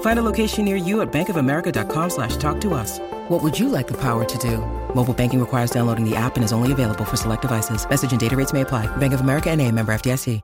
[0.00, 2.98] Find a location near you at bankofamerica.com slash talk to us.
[3.28, 4.58] What would you like the power to do?
[4.92, 7.88] Mobile banking requires downloading the app and is only available for select devices.
[7.88, 8.86] Message and data rates may apply.
[8.96, 10.40] Bank of America and a member FDIC.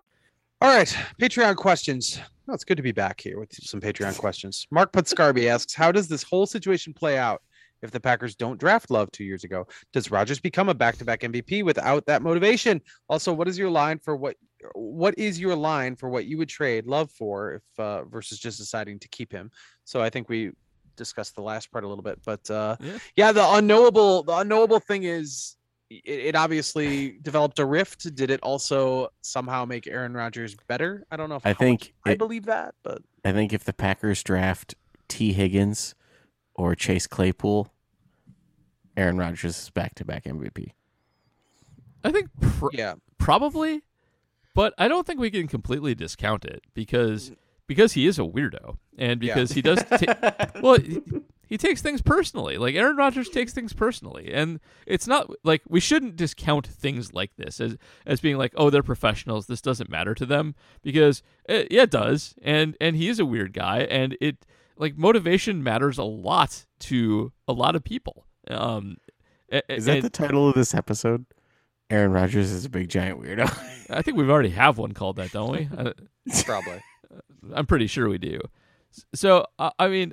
[0.60, 2.18] All right, Patreon questions.
[2.48, 4.66] Oh, it's good to be back here with some Patreon questions.
[4.70, 7.42] Mark Putscarby asks, "How does this whole situation play out
[7.82, 9.66] if the Packers don't draft Love two years ago?
[9.92, 12.80] Does Rodgers become a back-to-back MVP without that motivation?
[13.08, 14.36] Also, what is your line for what?
[14.74, 18.58] What is your line for what you would trade Love for if uh, versus just
[18.58, 19.50] deciding to keep him?
[19.84, 20.52] So I think we
[20.96, 22.98] discussed the last part a little bit, but uh, Yeah.
[23.16, 25.56] yeah, the unknowable, the unknowable thing is
[25.90, 28.14] it, it obviously developed a rift.
[28.14, 31.04] Did it also somehow make Aaron Rodgers better?
[31.10, 33.64] I don't know if I how much think I believe that, but I think if
[33.64, 34.74] the Packers draft
[35.08, 35.94] Tee Higgins
[36.54, 37.72] or Chase Claypool,
[38.96, 40.70] Aaron Rodgers is back to back MVP.
[42.04, 43.82] I think pr- yeah, probably,
[44.54, 47.32] but I don't think we can completely discount it because
[47.66, 49.34] because he is a weirdo and Yeah.
[49.34, 51.00] because he does ta- well he,
[51.46, 52.56] he takes things personally.
[52.58, 57.36] Like Aaron Rodgers takes things personally, and it's not like we shouldn't discount things like
[57.36, 57.76] this as
[58.06, 59.46] as being like oh they're professionals.
[59.46, 63.26] This doesn't matter to them because it, yeah it does, and and he is a
[63.26, 64.44] weird guy, and it
[64.76, 68.26] like motivation matters a lot to a lot of people.
[68.48, 68.96] Um,
[69.52, 71.26] a- a- Is that and- the title of this episode?
[71.94, 73.44] Aaron Rodgers is a big giant weirdo.
[73.90, 75.68] I think we've already have one called that, don't we?
[75.78, 75.92] I,
[76.42, 76.82] probably.
[77.54, 78.40] I'm pretty sure we do.
[79.14, 80.12] So uh, I mean,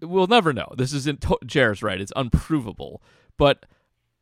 [0.00, 0.72] we'll never know.
[0.76, 1.20] This isn't.
[1.22, 2.00] To- Jared's right.
[2.00, 3.02] It's unprovable,
[3.36, 3.66] but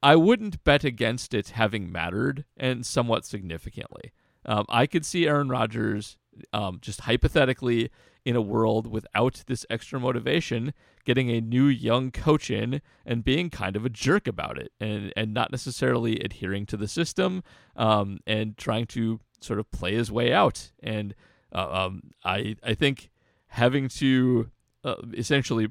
[0.03, 4.13] I wouldn't bet against it having mattered and somewhat significantly.
[4.45, 6.17] Um, I could see Aaron Rodgers,
[6.53, 7.91] um, just hypothetically,
[8.27, 10.75] in a world without this extra motivation,
[11.05, 15.13] getting a new young coach in and being kind of a jerk about it, and
[15.17, 17.45] and not necessarily adhering to the system,
[17.77, 20.73] um, and trying to sort of play his way out.
[20.83, 21.15] And
[21.55, 23.11] uh, um, I I think
[23.49, 24.51] having to
[24.83, 25.69] uh, essentially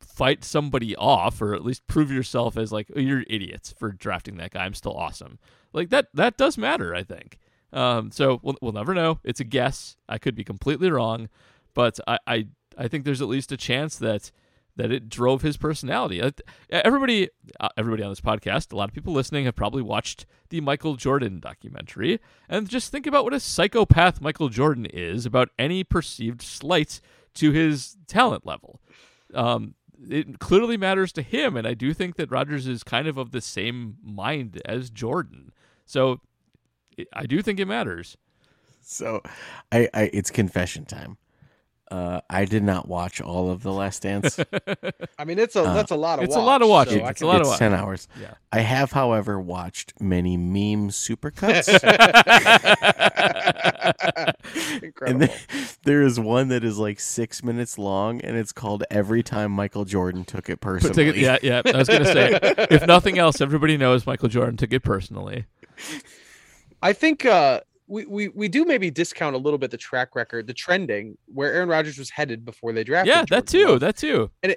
[0.00, 4.38] fight somebody off or at least prove yourself as like oh, you're idiots for drafting
[4.38, 4.64] that guy.
[4.64, 5.38] I'm still awesome.
[5.72, 7.38] Like that that does matter i think
[7.72, 11.28] um, so we'll, we'll never know it's a guess i could be completely wrong
[11.74, 12.46] but i i,
[12.76, 14.30] I think there's at least a chance that
[14.76, 16.22] that it drove his personality.
[16.70, 20.60] Everybody, uh, everybody on this podcast, a lot of people listening have probably watched the
[20.60, 22.18] Michael Jordan documentary,
[22.48, 27.00] and just think about what a psychopath Michael Jordan is about any perceived slight
[27.34, 28.80] to his talent level.
[29.34, 29.74] Um,
[30.08, 33.32] it clearly matters to him, and I do think that Rodgers is kind of of
[33.32, 35.52] the same mind as Jordan.
[35.84, 36.20] So
[37.12, 38.16] I do think it matters.
[38.82, 39.22] so,
[39.72, 41.16] I, I it's confession time.
[41.90, 44.38] Uh, I did not watch all of The Last Dance.
[45.18, 47.00] I mean, it's a Uh, that's a lot of it's a lot of watch, watching.
[47.00, 48.06] so I It's a can- lot of it's wa- ten hours.
[48.20, 48.34] Yeah.
[48.52, 51.66] I have, however, watched many meme supercuts.
[54.54, 55.18] and Incredible.
[55.26, 55.30] then,
[55.84, 59.84] there is one that is like six minutes long, and it's called "Every Time Michael
[59.84, 61.62] Jordan Took It Personally." take it, yeah, yeah.
[61.64, 62.38] I was gonna say,
[62.70, 65.46] if nothing else, everybody knows Michael Jordan took it personally.
[66.82, 70.46] I think uh, we, we we do maybe discount a little bit the track record,
[70.46, 73.14] the trending where Aaron Rodgers was headed before they drafted.
[73.14, 73.66] Yeah, that too.
[73.68, 73.80] Love.
[73.80, 74.30] That too.
[74.42, 74.56] and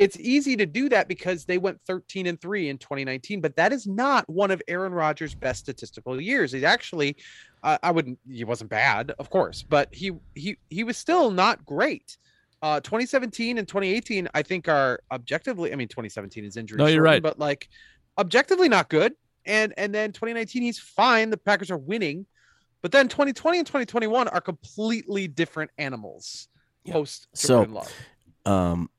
[0.00, 3.74] it's easy to do that because they went 13 and 3 in 2019 but that
[3.74, 7.14] is not one of aaron rodgers best statistical years he's actually
[7.62, 11.62] uh, i wouldn't he wasn't bad of course but he he he was still not
[11.66, 12.16] great
[12.62, 17.02] uh 2017 and 2018 i think are objectively i mean 2017 is injury No, you're
[17.02, 17.22] right.
[17.22, 17.68] but like
[18.16, 19.12] objectively not good
[19.46, 21.30] and and then 2019 he's fine.
[21.30, 22.26] The packers are winning.
[22.80, 26.48] But then 2020 and 2021 are completely different animals
[26.84, 26.94] Yeah.
[26.94, 27.92] post So- Love.
[28.46, 28.90] um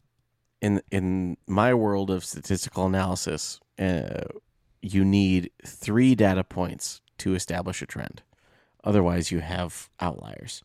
[0.61, 4.21] in in my world of statistical analysis uh,
[4.81, 8.21] you need three data points to establish a trend.
[8.83, 10.61] Otherwise you have outliers.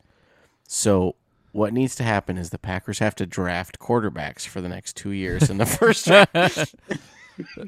[0.69, 1.15] So
[1.53, 5.11] what needs to happen is the packers have to draft quarterbacks for the next two
[5.13, 6.29] years in the first round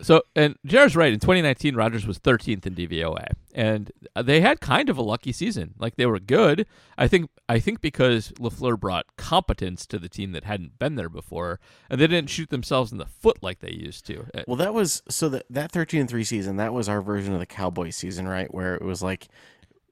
[0.02, 1.12] So, and Jared's right.
[1.12, 3.90] In 2019, Rodgers was 13th in DVOA, and
[4.20, 5.74] they had kind of a lucky season.
[5.78, 6.66] Like they were good.
[6.98, 7.30] I think.
[7.48, 11.58] I think because LaFleur brought competence to the team that hadn't been there before,
[11.88, 14.26] and they didn't shoot themselves in the foot like they used to.
[14.34, 16.56] Uh, Well, that was so that that thirteen and three season.
[16.56, 18.52] That was our version of the Cowboys season, right?
[18.54, 19.28] Where it was like,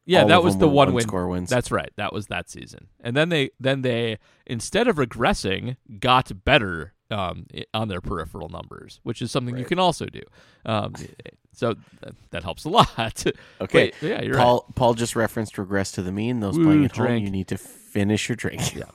[0.06, 1.02] Yeah, that was the one one win.
[1.02, 1.50] score wins.
[1.50, 1.90] That's right.
[1.96, 2.88] That was that season.
[3.00, 9.00] And then they then they instead of regressing got better um, on their peripheral numbers,
[9.02, 10.22] which is something you can also do.
[10.66, 10.94] Um,
[11.52, 13.24] so that, that helps a lot.
[13.60, 13.92] okay.
[13.92, 16.40] Wait, yeah, you're Paul Paul just referenced regress to the mean.
[16.40, 18.74] Those Woo, playing at home, you need to finish your drink.
[18.74, 18.84] Yeah.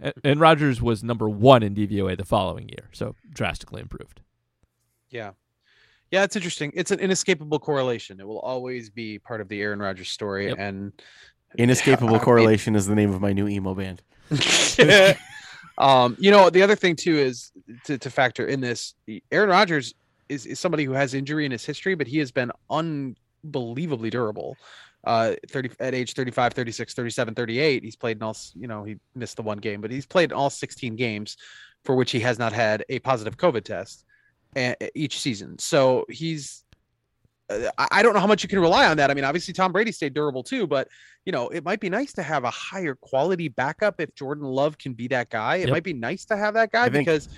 [0.00, 4.20] And, and Rodgers was number one in DVOA the following year, so drastically improved.
[5.10, 5.32] Yeah.
[6.12, 6.70] Yeah, it's interesting.
[6.74, 8.20] It's an inescapable correlation.
[8.20, 10.46] It will always be part of the Aaron Rodgers story.
[10.46, 10.58] Yep.
[10.58, 10.92] And
[11.58, 14.00] Inescapable I mean- correlation is the name of my new emo band.
[15.78, 17.52] Um, you know, the other thing too is
[17.84, 18.94] to, to factor in this.
[19.32, 19.94] Aaron Rodgers
[20.28, 24.56] is, is somebody who has injury in his history, but he has been unbelievably durable.
[25.04, 27.84] Uh, 30 at age 35, 36, 37, 38.
[27.84, 30.36] He's played in all, you know, he missed the one game, but he's played in
[30.36, 31.36] all 16 games
[31.84, 34.04] for which he has not had a positive COVID test
[34.56, 35.58] uh, each season.
[35.58, 36.63] So he's,
[37.50, 39.10] I I don't know how much you can rely on that.
[39.10, 40.88] I mean, obviously Tom Brady stayed durable too, but
[41.26, 44.78] you know, it might be nice to have a higher quality backup if Jordan Love
[44.78, 45.56] can be that guy.
[45.56, 45.70] It Yep.
[45.70, 47.28] might be nice to have that guy I think- because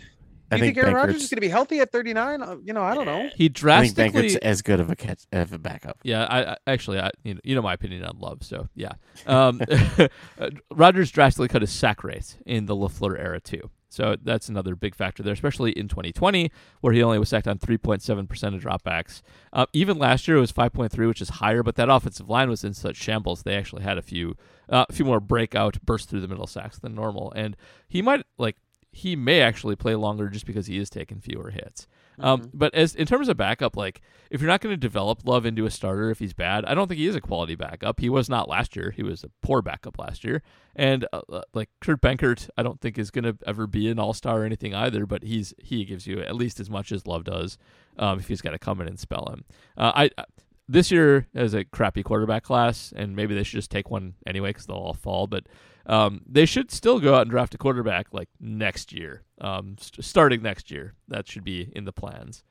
[0.49, 2.41] I do you think, think Aaron Rodgers is going to be healthy at 39?
[2.41, 3.23] Uh, You know, I don't know.
[3.23, 5.99] He I think drastically Benkert's as good of a catch of a backup.
[6.05, 8.93] Yeah, I, I actually, I, you know, you know my opinion on Love, so yeah.
[9.27, 9.61] Um,
[10.71, 14.95] Rodgers drastically cut his sack rate in the LaFleur era too, so that's another big
[14.95, 16.51] factor there, especially in 2020
[16.83, 19.23] where he only was sacked on 3.7 percent of dropbacks.
[19.53, 22.63] Uh, even last year it was 5.3, which is higher, but that offensive line was
[22.63, 24.37] in such shambles they actually had a few,
[24.69, 27.57] uh, a few more breakout burst through the middle sacks than normal, and
[27.89, 28.57] he might like
[28.93, 31.87] he may actually play longer just because he is taking fewer hits.
[32.19, 34.01] Um, but as in terms of backup, like
[34.31, 36.89] if you're not going to develop Love into a starter if he's bad, I don't
[36.89, 38.01] think he is a quality backup.
[38.01, 38.91] He was not last year.
[38.91, 40.43] He was a poor backup last year,
[40.75, 43.99] and uh, uh, like Kurt Benkert, I don't think is going to ever be an
[43.99, 45.07] All Star or anything either.
[45.07, 47.59] But he's he gives you at least as much as Love does
[47.99, 49.45] um, if he's got to come in and spell him.
[49.77, 50.11] Uh, I.
[50.19, 50.25] I
[50.69, 54.51] this year is a crappy quarterback class, and maybe they should just take one anyway
[54.51, 55.29] because they'll all fall.
[55.29, 55.45] But
[55.87, 60.05] um, they should still go out and draft a quarterback like next year, um, st-
[60.05, 60.95] starting next year.
[61.09, 62.43] That should be in the plans.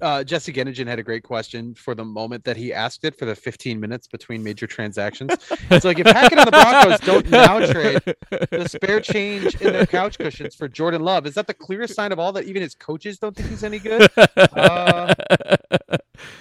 [0.00, 3.24] Uh, Jesse Gennigan had a great question for the moment that he asked it for
[3.24, 5.30] the 15 minutes between major transactions.
[5.70, 8.02] It's like if Hackett and the Broncos don't now trade
[8.50, 12.10] the spare change in their couch cushions for Jordan Love, is that the clearest sign
[12.10, 14.10] of all that even his coaches don't think he's any good?
[14.52, 15.14] Uh,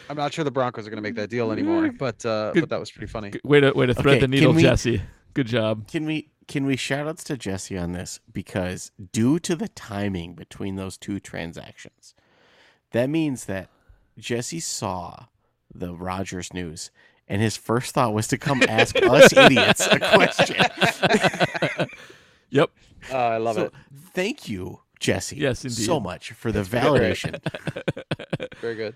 [0.10, 2.62] I'm not sure the Broncos are going to make that deal anymore, but uh, Good-
[2.62, 3.32] but that was pretty funny.
[3.44, 5.02] way to way to thread Okay, the needle, we- Jesse.
[5.34, 5.88] Good job.
[5.88, 10.34] Can we can we shout outs to Jesse on this because due to the timing
[10.34, 12.14] between those two transactions,
[12.92, 13.70] that means that
[14.20, 15.26] Jesse saw
[15.74, 16.92] the Rodgers news
[17.30, 20.58] and his first thought was to come ask us idiots a question.
[22.54, 22.70] Yep.
[23.10, 23.74] Uh, I love so it.
[24.14, 25.38] thank you, Jesse.
[25.38, 25.86] Yes, indeed.
[25.86, 27.40] So much for the validation.
[28.60, 28.96] Very good.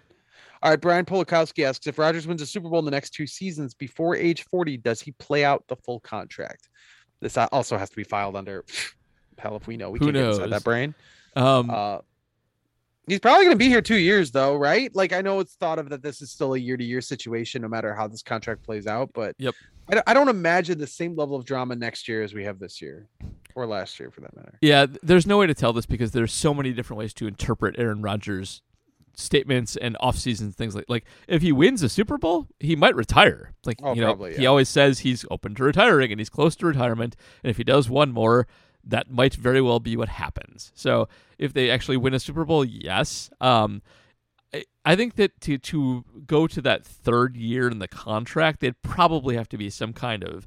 [0.65, 3.27] All right, Brian Polakowski asks if Rodgers wins a Super Bowl in the next two
[3.27, 6.69] seasons before age 40, does he play out the full contract?
[7.19, 8.65] This also has to be filed under
[9.37, 9.91] hell if we know.
[9.91, 10.95] We Who can't get inside that brain.
[11.35, 11.99] Um, Uh,
[13.07, 14.89] he's probably going to be here two years, though, right?
[14.95, 17.93] Like I know it's thought of that this is still a year-to-year situation, no matter
[17.93, 19.11] how this contract plays out.
[19.13, 19.53] But Yep.
[19.87, 22.57] I, don't- I don't imagine the same level of drama next year as we have
[22.57, 23.07] this year,
[23.53, 24.57] or last year, for that matter.
[24.61, 27.75] yeah, there's no way to tell this because there's so many different ways to interpret
[27.77, 28.63] Aaron Rodgers'
[29.15, 33.53] statements and off-season things like like if he wins a Super Bowl, he might retire.
[33.65, 36.55] Like Oh, you know, probably, he always says he's open to retiring and he's close
[36.57, 37.15] to retirement.
[37.43, 38.47] And if he does one more,
[38.83, 40.71] that might very well be what happens.
[40.75, 41.07] So
[41.39, 43.29] if they actually win a Super Bowl, yes.
[43.41, 43.81] Um,
[44.53, 48.79] I- I think that to to go to that third year in the contract, they'd
[48.83, 50.45] probably have to be some kind of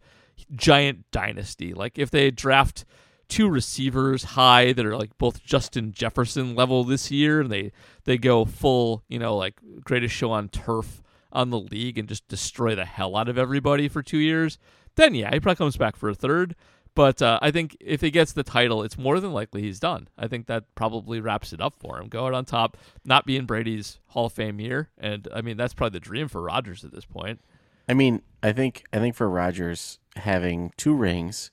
[0.55, 1.75] giant dynasty.
[1.75, 2.85] Like if they draft
[3.29, 7.73] two receivers high that are like both Justin Jefferson level this year, and they
[8.05, 11.03] they go full, you know, like greatest show on turf
[11.33, 14.59] on the league and just destroy the hell out of everybody for two years,
[14.97, 16.55] then yeah, he probably comes back for a third.
[16.95, 20.09] But uh, I think if he gets the title, it's more than likely he's done.
[20.19, 22.09] I think that probably wraps it up for him.
[22.09, 25.57] Go out on top, not be in Brady's Hall of Fame year, and I mean
[25.57, 27.41] that's probably the dream for Rodgers at this point.
[27.89, 31.53] I mean, I think I think for Rodgers having two rings,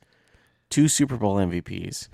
[0.69, 2.09] two Super Bowl MVPs,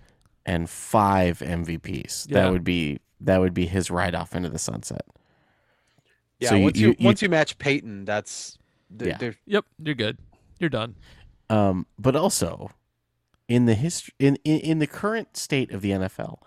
[0.46, 2.42] and five MVPs, Yeah.
[2.44, 5.06] that would be that would be his ride off into the sunset.
[6.40, 8.58] Yeah, So you- once you, you- you- once you match Peyton, that's
[8.98, 9.18] th- Yeah.
[9.18, 10.18] there- Yep, you're good.
[10.60, 10.96] You're done.
[11.52, 12.72] Um, but also
[13.48, 16.42] in the history in, in in the current state of the NFL,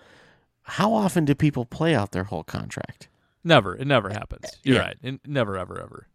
[0.62, 3.08] how often do people play out their whole contract?
[3.44, 3.76] Never.
[3.76, 4.46] It never happens.
[4.64, 4.82] You're Yeah.
[4.82, 4.96] right.
[5.02, 6.08] It, never, ever, ever.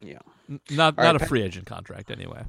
[0.00, 0.18] Yeah.
[0.48, 2.44] N- not All not right, a Pat- free agent contract anyway.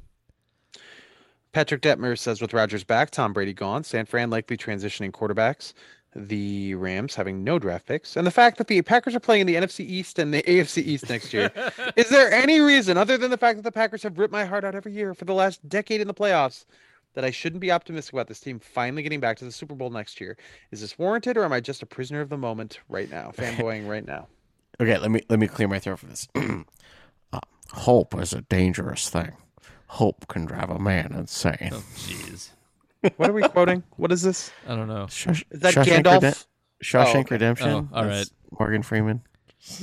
[1.52, 5.74] Patrick Detmer says with Rodgers back, Tom Brady gone, San Fran likely transitioning quarterbacks,
[6.16, 9.46] the Rams having no draft picks, and the fact that the Packers are playing in
[9.46, 11.50] the NFC East and the AFC East next year.
[11.96, 14.64] Is there any reason, other than the fact that the Packers have ripped my heart
[14.64, 16.64] out every year for the last decade in the playoffs,
[17.14, 19.90] that I shouldn't be optimistic about this team finally getting back to the Super Bowl
[19.90, 20.36] next year?
[20.70, 23.86] Is this warranted, or am I just a prisoner of the moment right now, fanboying
[23.86, 24.28] right now?
[24.80, 26.26] Okay, let me let me clear my throat for this.
[27.32, 27.40] uh,
[27.72, 29.32] hope is a dangerous thing.
[29.92, 31.70] Hope can drive a man insane.
[31.72, 32.48] Oh, jeez.
[33.16, 33.82] What are we quoting?
[33.96, 34.50] What is this?
[34.66, 35.06] I don't know.
[35.08, 36.22] Shush- Is that Shawshank Gandalf?
[36.22, 37.34] Rede- oh, Shawshank Oh, okay.
[37.34, 37.68] Redemption.
[37.68, 39.22] Oh, all That's Morgan Freeman.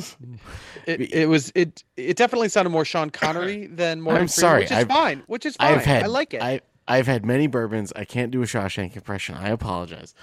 [0.86, 4.62] It, it was it it definitely sounded more Sean Connery than Morgan I'm Freeman, sorry,
[4.62, 5.24] which is I've- fine.
[5.28, 5.76] Which is fine.
[5.76, 6.42] I've had I like it.
[6.42, 7.94] I I've had many bourbons.
[7.96, 9.36] I can't do a Shawshank impression.
[9.36, 10.16] I apologize.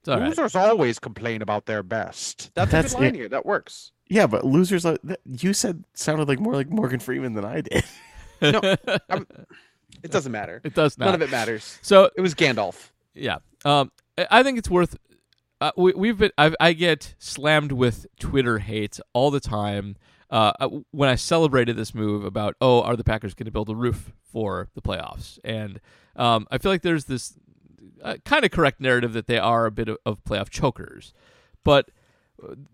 [0.00, 0.28] It's all right.
[0.28, 2.50] Losers always complain about their best.
[2.54, 3.18] That's, That's a good line it.
[3.18, 3.28] here.
[3.30, 3.92] That works.
[4.08, 4.84] Yeah, but losers.
[4.84, 7.84] Uh, are, you said sounded like more like Morgan Freeman than I did.
[8.52, 8.76] No,
[9.10, 9.26] I'm-
[10.02, 10.60] it doesn't matter.
[10.64, 11.06] It does not.
[11.06, 11.78] None of it matters.
[11.82, 12.90] So It was Gandalf.
[13.14, 13.90] yeah, um,
[14.30, 14.96] I- think it's worth.
[15.60, 16.32] Uh, we, we've been.
[16.36, 19.96] I've, I get slammed with Twitter hate all the time.
[20.30, 23.68] Uh, uh, when I celebrated this move about, oh, are the Packers going to build
[23.70, 25.38] a roof for the playoffs?
[25.44, 25.80] And
[26.16, 27.34] um, I feel like there's this
[28.02, 31.14] uh, kind of correct narrative that they are a bit of, of playoff chokers,
[31.62, 31.88] but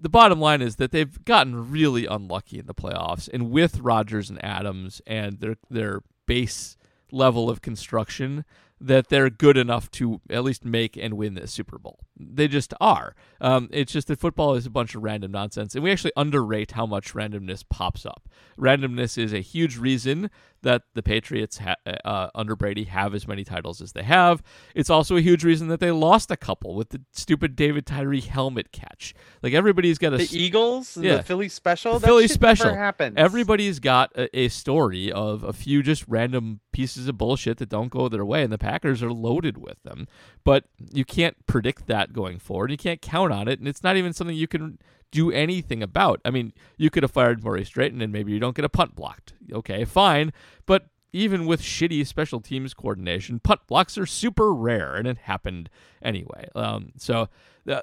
[0.00, 4.30] the bottom line is that they've gotten really unlucky in the playoffs, and with Rodgers
[4.30, 6.76] and Adams and their their base
[7.12, 8.44] level of construction,
[8.80, 11.98] that they're good enough to at least make and win this Super Bowl.
[12.18, 13.14] They just are.
[13.40, 16.72] Um, it's just that football is a bunch of random nonsense, and we actually underrate
[16.72, 18.28] how much randomness pops up.
[18.58, 20.30] Randomness is a huge reason
[20.62, 24.42] that the Patriots ha- uh, under Brady have as many titles as they have.
[24.74, 28.20] It's also a huge reason that they lost a couple with the stupid David Tyree
[28.20, 29.14] helmet catch.
[29.42, 31.16] Like everybody's got a The s- Eagles, yeah.
[31.18, 31.98] the Philly special.
[31.98, 32.74] the Philly special.
[32.74, 33.14] Happens.
[33.16, 37.90] Everybody's got a, a story of a few just random pieces of bullshit that don't
[37.90, 40.06] go their way, and the Packers are loaded with them.
[40.44, 42.70] But you can't predict that going forward.
[42.70, 44.78] You can't count on it, and it's not even something you can
[45.10, 46.20] do anything about.
[46.24, 48.94] I mean, you could have fired Maurice Drayton, and maybe you don't get a punt
[48.94, 49.34] blocked.
[49.52, 50.32] Okay, fine,
[50.66, 55.68] but even with shitty special teams coordination, punt blocks are super rare, and it happened
[56.02, 56.48] anyway.
[56.54, 57.28] Um, so
[57.68, 57.82] uh,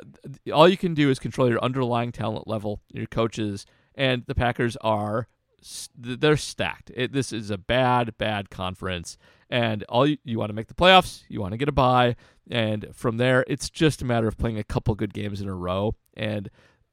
[0.53, 3.65] all you can do is control your underlying talent level, your coaches,
[3.95, 5.28] and the Packers are
[5.97, 6.91] they're stacked.
[6.95, 9.17] It, this is a bad, bad conference,
[9.49, 12.15] and all you, you want to make the playoffs, you want to get a bye,
[12.49, 15.55] and from there, it's just a matter of playing a couple good games in a
[15.55, 16.49] row, and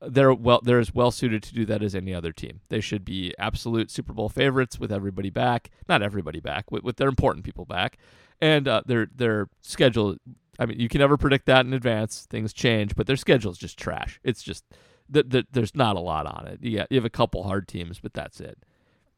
[0.08, 2.60] they're well they're as well suited to do that as any other team.
[2.68, 6.96] They should be absolute Super Bowl favorites with everybody back, not everybody back, with, with
[6.96, 7.98] their important people back,
[8.40, 10.16] and uh, their their schedule.
[10.58, 12.26] I mean, you can never predict that in advance.
[12.30, 14.20] Things change, but their schedule is just trash.
[14.22, 14.64] It's just
[15.10, 16.60] that th- there's not a lot on it.
[16.62, 18.58] Yeah, you have a couple hard teams, but that's it.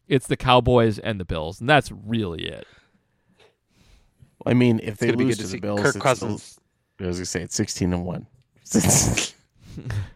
[0.08, 2.66] It's the Cowboys and the Bills, and that's really it.
[4.46, 5.94] I mean, if It's they gonna be lose good to to the see Bills, Kirk
[5.96, 6.42] it's Cousins.
[6.42, 6.62] still-
[6.98, 8.26] I was gonna say it's sixteen and one.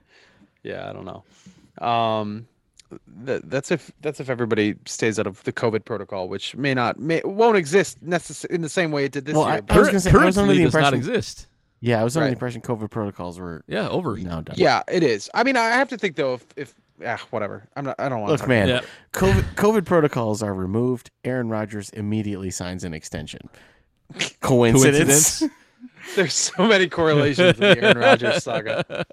[0.63, 1.25] Yeah, I don't know.
[1.87, 2.47] Um,
[3.25, 6.99] that, that's if that's if everybody stays out of the COVID protocol, which may not
[6.99, 9.55] may won't exist necessarily in the same way it did this Well, year.
[9.57, 11.47] I- but- I was gonna say, I was under Currently the does not exist.
[11.81, 12.31] yeah, I was under Right.
[12.31, 14.17] the impression COVID protocols were Yeah, over.
[14.17, 14.57] now done.
[14.59, 15.31] yeah, it is.
[15.35, 16.75] I mean, I have to think though, if if
[17.07, 17.69] ah, whatever.
[17.77, 17.95] I'm not.
[18.01, 18.37] I don't want.
[18.37, 18.43] To.
[18.43, 18.81] Look, man, Yeah.
[19.13, 21.11] COVID, COVID protocols are removed.
[21.25, 23.49] Aaron Rodgers immediately signs an extension.
[24.41, 25.39] Coincidence?
[25.41, 25.43] Coincidence?
[26.17, 28.85] There's so many correlations in the Aaron Rodgers saga.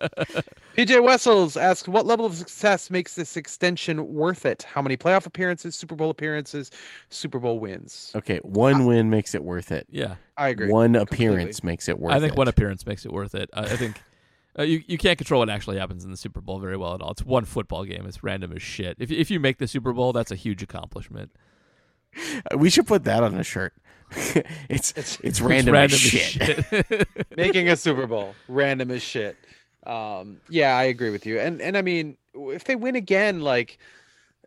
[0.78, 4.64] PJ Wessels asks, "What level of success makes this extension worth it?
[4.64, 6.72] How many playoff appearances, Super Bowl appearances,
[7.10, 9.88] Super Bowl wins?" Okay, one win makes it worth it.
[9.90, 10.70] Yeah, I agree.
[10.70, 11.36] One completely.
[11.36, 12.18] appearance makes it worth it.
[12.18, 13.50] I think one appearance makes it worth it.
[13.54, 14.02] I, I think
[14.58, 17.02] uh, you you can't control what actually happens in the Super Bowl very well at
[17.02, 17.12] all.
[17.12, 18.06] It's one football game.
[18.08, 18.98] It's random as shit.
[19.00, 21.32] If if you make the Super Bowl, that's a huge accomplishment.
[22.58, 23.74] we should put that on a shirt.
[24.70, 27.08] it's It's- it's, random, as as shit.
[27.38, 29.36] making a Super Bowl random as shit.
[29.86, 31.40] Um, yeah, I agree with you.
[31.40, 33.80] And and I mean, if they win again, like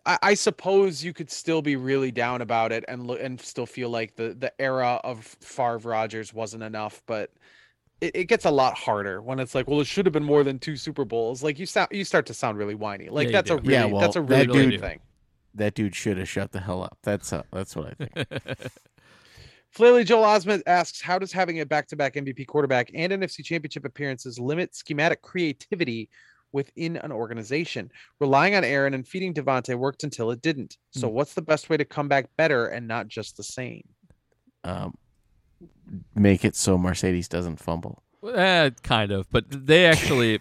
[0.07, 3.67] I, I suppose you could still be really down about it and look and still
[3.67, 7.31] feel like the the era of Favre Rodgers wasn't enough, but.
[8.03, 10.43] It, it gets a lot harder when it's like, well, it should have been more
[10.43, 11.43] than two Super Bowls.
[11.43, 13.11] Like you sound, you start to sound really whiny.
[13.11, 15.01] Like you that's a really, Yeah, well, that's a that really dude- good thing.
[15.55, 16.99] That dude should have shut the hell up.
[17.03, 18.29] That's uh, that's what I think.
[19.77, 24.39] Flaley Joel Osment asks, how does having a back-to-back MVP quarterback and NFC championship appearances
[24.39, 26.11] limit schematic creativity
[26.53, 27.91] within an organization?
[28.19, 30.77] Relying on Aaron and feeding Davante worked until it didn't.
[30.91, 33.87] So what's the best way to come back better and not just the same?
[34.65, 34.99] Um,
[36.17, 38.03] make it so Marcedes doesn't fumble.
[38.35, 40.41] Eh, kind of, but they actually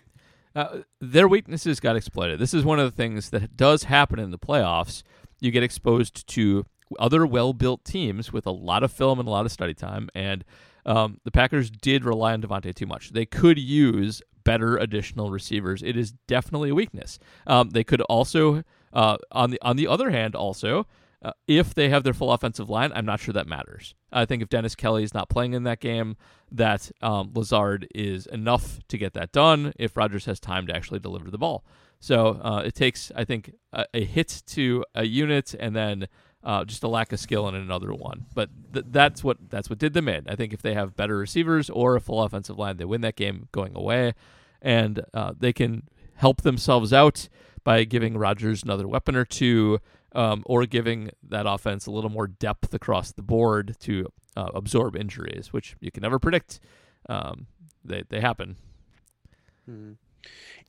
[0.59, 2.39] uh, their weaknesses got exploited.
[2.39, 5.03] This is one of the things that does happen in the playoffs.
[5.39, 6.65] You get exposed to
[6.99, 10.43] other well-built teams with a lot of film and a lot of study time, and
[10.85, 13.11] um, the Packers did rely on Davante too much.
[13.11, 15.81] They could use better additional receivers.
[15.83, 17.19] It is definitely a weakness.
[17.47, 20.87] Um, they could also, uh, on the on the other hand, also.
[21.21, 23.93] Uh, if they have their full offensive line, I'm not sure that matters.
[24.11, 26.15] I think if Dennis Kelly is not playing in that game,
[26.51, 29.73] that um, Lazard is enough to get that done.
[29.77, 31.65] If Rodgers has time to actually deliver the ball,
[31.99, 36.07] so uh, it takes, I think, a, a hit to a unit and then
[36.43, 38.25] uh, just a lack of skill in another one.
[38.33, 40.25] But th- that's what that's what did them in.
[40.27, 43.17] I think if they have better receivers or a full offensive line, they win that
[43.17, 44.13] game going away,
[44.61, 45.83] and uh, they can
[46.15, 47.27] help themselves out
[47.63, 49.79] by giving Rodgers another weapon or two,
[50.13, 54.95] um, or giving that offense a little more depth across the board to uh, absorb
[54.95, 56.59] injuries, which you can never predict.
[57.07, 57.47] Um,
[57.83, 58.55] they they happen.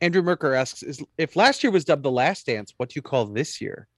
[0.00, 3.02] Andrew Merker asks, "Is if last year was dubbed the Last Dance, what do you
[3.02, 3.88] call this year?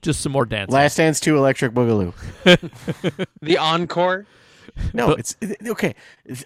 [0.00, 0.70] Just some more dance.
[0.70, 2.14] Last Dance to Electric Boogaloo.
[3.42, 4.26] The encore?
[4.94, 5.36] No, But- it's
[5.66, 5.94] okay.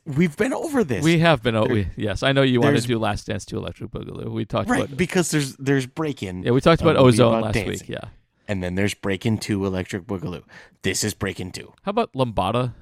[0.04, 1.04] We've been over this.
[1.04, 1.54] we have been.
[1.54, 4.30] Oh, we, yes, I know you want to do Last Dance to Electric Boogaloo.
[4.32, 4.96] We talked right about.
[4.96, 6.42] because there's there's Breakin'.
[6.42, 7.70] Yeah, we talked about a Ozone about last dancing.
[7.72, 7.88] week.
[7.88, 8.08] Yeah.
[8.48, 10.42] And then there's Breakin' 2 Electric Boogaloo.
[10.82, 11.72] This is Breakin' 2.
[11.82, 12.74] How about Lambada?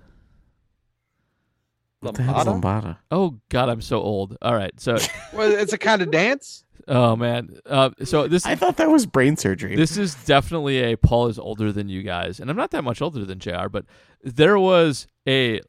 [2.01, 2.61] What the hell's Lambada?
[2.83, 2.97] Lambada?
[3.11, 4.37] Oh God, I'm so old.
[4.43, 4.97] All right, so
[5.33, 6.65] Well, it's a kind of dance.
[6.87, 9.75] oh man, uh, so this I thought that was brain surgery.
[9.75, 13.01] this is definitely a Paul is older than you guys, and I'm not that much
[13.01, 13.69] older than Jr.
[13.71, 13.87] But
[14.23, 15.61] there was a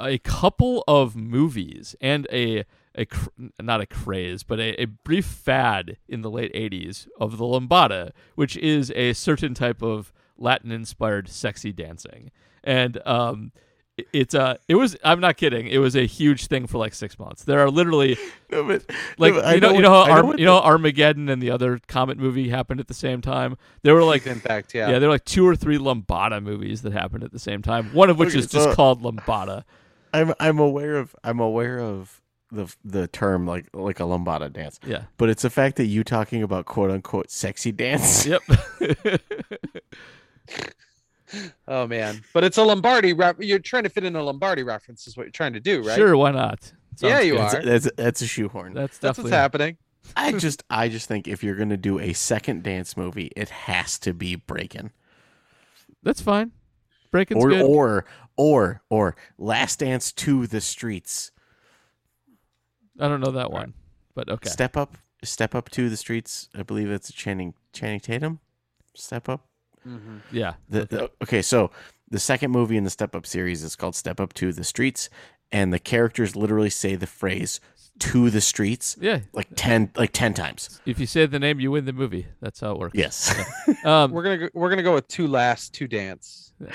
[0.00, 2.64] a couple of movies and a
[2.94, 3.28] a cr-
[3.60, 8.10] not a craze, but a, a brief fad in the late '80s of the lambada,
[8.34, 12.30] which is a certain type of Latin-inspired sexy dancing,
[12.62, 13.52] and um.
[13.96, 15.66] it- It's uh it was I'm not kidding.
[15.68, 17.44] It was a huge thing for like six months.
[17.44, 18.16] There are literally
[18.50, 18.84] No, but-
[19.18, 21.78] like no, you know, you know how I Arm- you know Armageddon and the other
[21.88, 23.58] Comet movie happened at the same time.
[23.82, 24.88] There were like in fact, yeah.
[24.90, 27.90] yeah, there were like two or three Lambada movies that happened at the same time.
[27.92, 29.64] One of which Okay, is just called Lambada.
[30.14, 32.21] I'm I'm aware of I'm aware of
[32.52, 34.78] the the term like like a lambada dance.
[34.86, 35.04] Yeah.
[35.16, 38.26] But it's the fact that you talking about quote unquote sexy dance.
[38.26, 38.42] Yep.
[41.66, 43.14] Oh man, but it's a Lombardi.
[43.14, 45.82] Rep- you're trying to fit in a Lombardi reference, is what you're trying to do,
[45.82, 45.96] right?
[45.96, 46.62] Sure, why not?
[46.96, 47.40] Sounds Yeah, you good.
[47.40, 47.50] are.
[47.62, 48.74] That's, that's that's a shoehorn.
[48.74, 49.76] That's That's definitely what's happening.
[50.14, 53.98] I just I just think if you're gonna do a second dance movie, it has
[54.00, 54.90] to be Breakin'
[56.02, 56.52] That's fine.
[57.10, 57.62] Breaking's or good.
[57.62, 58.04] or
[58.36, 61.30] or or Last Dance to the Streets.
[63.02, 63.74] I don't know that one,
[64.14, 64.48] but okay.
[64.48, 66.48] Step up, step up to the streets.
[66.54, 68.40] I believe it's Channing Channing Tatum.
[68.94, 69.46] Step up.
[70.30, 70.54] yeah.
[70.68, 71.70] The, the- okay, so
[72.10, 75.08] the second movie in the Step Up series is called Step Up to the Streets,
[75.50, 77.58] and the characters literally say the phrase
[77.98, 79.20] "to the streets" Yeah.
[79.32, 80.80] like ten like ten times.
[80.86, 82.26] If you say the name, you win the movie.
[82.40, 82.94] That's how it works.
[82.96, 83.34] Yes.
[83.84, 86.52] Um, We're gonna go, we're gonna go with two last, two dance.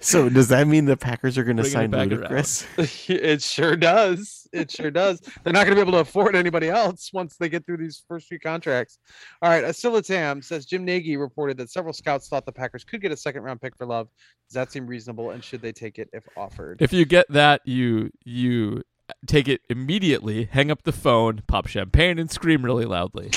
[0.00, 2.30] so does that mean the Packers are going to Bringing it sign back around.
[2.30, 3.08] Ludacris?
[3.10, 4.46] it sure does.
[4.52, 5.20] It sure does.
[5.42, 8.04] They're not going to be able to afford anybody else once they get through these
[8.08, 8.98] first few contracts.
[9.42, 9.64] All right.
[9.64, 13.16] Asila Tam says Jim Nagy reported that several scouts thought the Packers could get a
[13.16, 14.08] second round pick for Love.
[14.48, 15.30] Does that seem reasonable?
[15.30, 16.80] And should they take it if offered?
[16.80, 18.82] if you get that, you you
[19.26, 23.30] take it immediately, hang up the phone, pop champagne, and scream really loudly.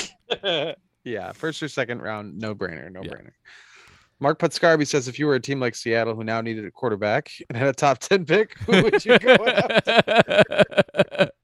[1.03, 1.31] yeah.
[1.33, 2.91] First or second round, no brainer.
[2.91, 3.11] No Yeah.
[3.11, 3.31] brainer.
[4.19, 7.31] Mark Putscarby says if you were a team like Seattle who now needed a quarterback
[7.49, 11.29] and had a top 10 pick, who would you go after?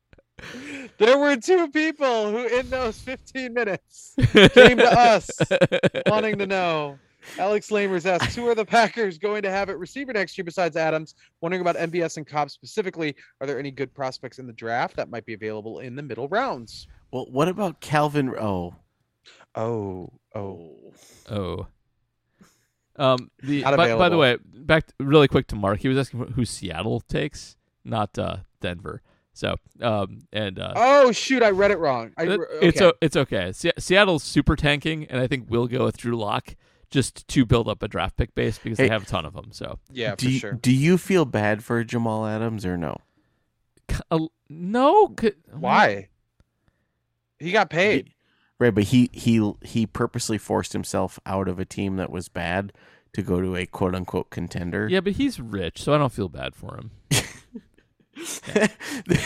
[0.97, 4.15] There were two people who, in those 15 minutes,
[4.53, 5.29] came to us
[6.07, 6.99] wanting to know.
[7.39, 10.77] Alex Lamers asks, "Who are the Packers going to have at receiver next year besides
[10.77, 11.15] Adams?
[11.41, 13.15] Wondering about MBS and Cobb specifically.
[13.41, 16.27] Are there any good prospects in the draft that might be available in the middle
[16.29, 18.33] rounds?" Well, what about Calvin?
[18.39, 18.75] Oh,
[19.55, 20.75] Oh, oh,
[21.29, 21.67] Oh.
[22.97, 23.29] Um.
[23.41, 25.79] The Not by, by the way, back really quick to Mark.
[25.79, 29.01] He was asking who Seattle takes, not uh, Denver.
[29.33, 31.43] So, um, and uh, oh, shoot!
[31.43, 32.13] I read it wrong.
[32.17, 32.43] I, okay.
[32.61, 33.51] it's o- it's okay.
[33.51, 36.55] Se- Seattle's super tanking, and I think we'll go with Drew Lock
[36.89, 38.85] just to build up a draft pick base because Hey.
[38.85, 39.51] they have a ton of them.
[39.51, 40.53] So, yeah, for do you, sure.
[40.53, 42.95] do you feel bad for Jamal Adams or no?
[44.09, 46.07] Uh, no, c- Why?
[47.37, 48.13] He got paid.
[48.59, 52.71] Right, but he he he purposely forced himself out of a team that was bad
[53.13, 54.87] to go to a quote unquote contender.
[54.89, 56.91] Yeah, but he's rich, so I don't feel bad for him.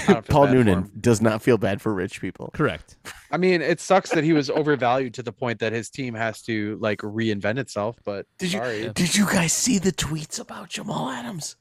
[0.07, 2.49] don't Paul Noonan does not feel bad for rich people.
[2.53, 2.97] Correct.
[3.31, 6.41] I mean, it sucks that he was overvalued to the point that his team has
[6.43, 7.97] to like reinvent itself.
[8.03, 11.55] But Did you did you guys see the tweets about Jamal Adams?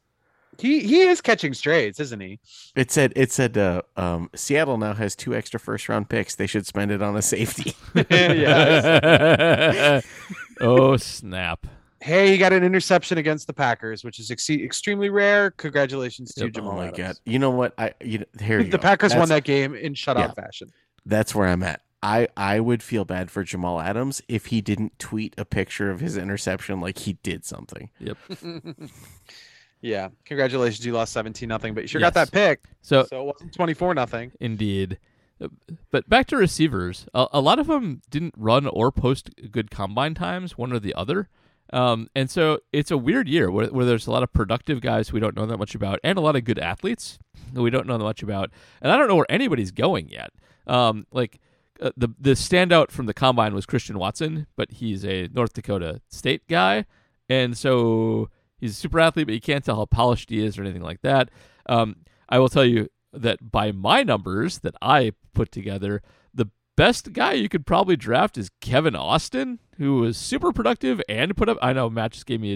[0.58, 2.40] He he is catching strays, isn't he?
[2.74, 6.34] It said it said uh, um, Seattle now has two extra first round picks.
[6.34, 7.74] They should spend it on a safety.
[10.60, 11.66] oh snap!
[12.00, 15.50] Hey, he got an interception against the Packers, which is ex- extremely rare.
[15.52, 16.54] Congratulations to Yep.
[16.54, 16.98] Jamal oh my Adams.
[16.98, 17.16] god!
[17.24, 17.74] You know what?
[17.78, 18.82] I you know, here you The go.
[18.82, 20.42] Packers won that game in shutout Yeah.
[20.44, 20.70] fashion.
[21.06, 21.80] That's where I'm at.
[22.02, 26.00] I I would feel bad for Jamal Adams if he didn't tweet a picture of
[26.00, 27.90] his interception like he did something.
[29.80, 32.14] Yeah, congratulations, you lost seventeen nothing, but you sure Yes.
[32.14, 32.64] got that pick.
[32.82, 34.32] So So it wasn't twenty four nothing.
[34.40, 34.98] Indeed.
[35.92, 40.14] But back to receivers, a, a lot of them didn't run or post good combine
[40.14, 41.28] times, one or the other.
[41.72, 45.12] Um, and so it's a weird year where, where there's a lot of productive guys
[45.12, 47.18] we don't know that much about and a lot of good athletes
[47.52, 48.50] that we don't know that much about.
[48.80, 50.30] And I don't know where anybody's going yet.
[50.66, 51.38] Um, like
[51.80, 56.00] uh, the the standout from the combine was Christian Watson, but he's a North Dakota
[56.08, 56.84] State guy,
[57.28, 58.28] and so
[58.58, 61.00] he's a super athlete, but you can't tell how polished he is or anything like
[61.02, 61.30] that.
[61.66, 61.96] Um,
[62.28, 66.02] I will tell you that by my numbers that I put together,
[66.34, 71.36] the best guy you could probably draft is Kevin Austin, who was super productive and
[71.36, 71.58] put up.
[71.62, 72.54] I know Matt just gave me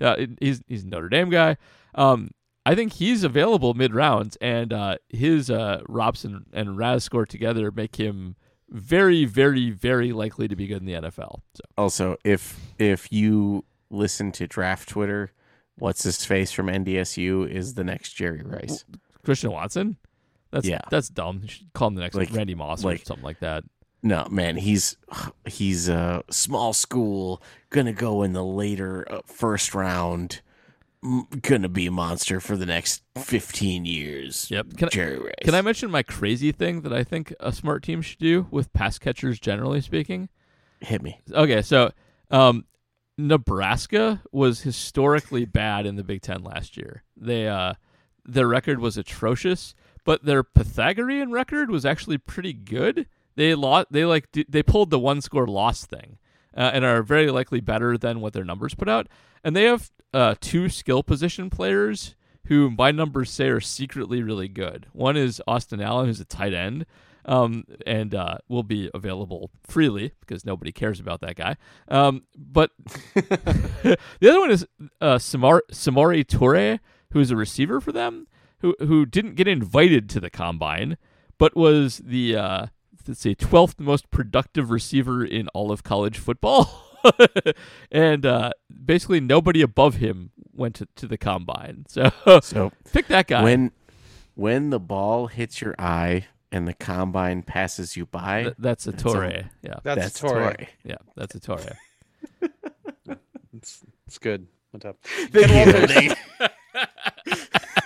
[0.00, 0.04] a.
[0.04, 1.56] Uh, he's he's a Notre Dame guy.
[1.94, 2.30] Um,
[2.64, 7.70] I think he's available mid rounds, and uh, his uh, Robson and RAS score together
[7.70, 8.36] make him
[8.68, 11.40] very, very, very likely to be good in the NFL.
[11.54, 15.30] So Also, if if you listen to draft Twitter,
[15.78, 18.84] what's his face from NDSU is the next Jerry Rice.
[19.24, 19.96] Christian Watson,
[20.50, 20.80] that's Yeah.
[20.90, 21.40] that's dumb.
[21.42, 23.64] You should call him the next Like- Randy Moss or like- something like that.
[24.02, 24.96] No, man, he's
[25.46, 27.40] he's a small school,
[27.70, 30.40] gonna go in the later uh, first round,
[31.40, 34.48] gonna be a monster for the next fifteen years.
[34.50, 34.76] Yep.
[34.76, 35.34] Can I, Jerry Rice.
[35.42, 38.72] can I mention my crazy thing that I think a smart team should do with
[38.72, 40.28] pass catchers, generally speaking?
[40.80, 41.20] hit me?
[41.32, 41.92] Okay, so
[42.32, 42.64] um,
[43.28, 47.04] Nebraska was historically bad in the Big Ten last year.
[47.16, 47.74] They uh,
[48.24, 53.06] their record was atrocious, but their Pythagorean record was actually pretty good.
[53.36, 53.88] They lost.
[53.90, 56.18] They like they pulled the one score loss thing,
[56.56, 59.08] uh, and are very likely better than what their numbers put out.
[59.44, 62.14] And they have uh, two skill position players
[62.46, 64.86] who my numbers say are secretly really good.
[64.92, 66.86] One is Austin Allen, who's a tight end,
[67.24, 71.56] um, and uh, will be available freely because nobody cares about that guy.
[71.88, 72.70] Um, but
[73.14, 74.66] the other one is
[75.00, 76.80] uh, Samar- Samori Toure,
[77.12, 78.26] who is a receiver for them,
[78.60, 80.96] who who didn't get invited to the combine,
[81.38, 82.66] but was the uh,
[83.06, 86.88] let's say twelfth most productive receiver in all of college football.
[87.90, 88.52] and uh,
[88.84, 91.84] basically nobody above him went to, to the combine.
[91.88, 92.12] So
[92.42, 93.42] So pick that guy.
[93.42, 93.72] when
[94.34, 98.92] when the ball hits your eye and the combine passes you by, Th- that's a
[98.92, 99.24] That's Toure.
[99.24, 100.56] a- yeah, That's, that's Toure.
[100.56, 100.68] Toure.
[100.84, 101.76] yeah, that's a Toure.
[103.54, 104.46] It's, it's good.
[104.70, 104.96] What's up?
[105.02, 106.14] Thank you.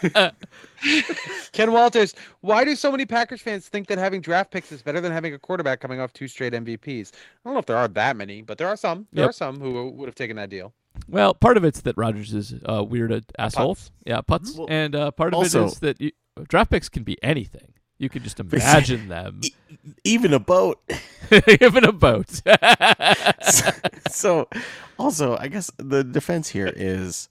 [1.52, 5.00] Ken Walters, why do so many Packers fans think that having draft picks is better
[5.00, 7.12] than having a quarterback coming off two straight MVPs?
[7.12, 9.06] I don't know if there are that many, but there are some.
[9.12, 9.30] There Yep.
[9.30, 10.72] are some who would have taken that deal.
[11.08, 13.74] Well, part of it's that Rodgers is a weird uh, asshole.
[13.74, 13.90] Putz.
[14.06, 14.56] Yeah, putts.
[14.56, 16.12] Well, and uh, part of also- it is that you,
[16.48, 17.72] draft picks can be anything.
[17.99, 19.40] You can just imagine them
[20.05, 20.80] Even a boat.
[21.61, 22.40] even a boat.
[24.11, 24.49] so
[24.97, 27.28] also i guess the defense here is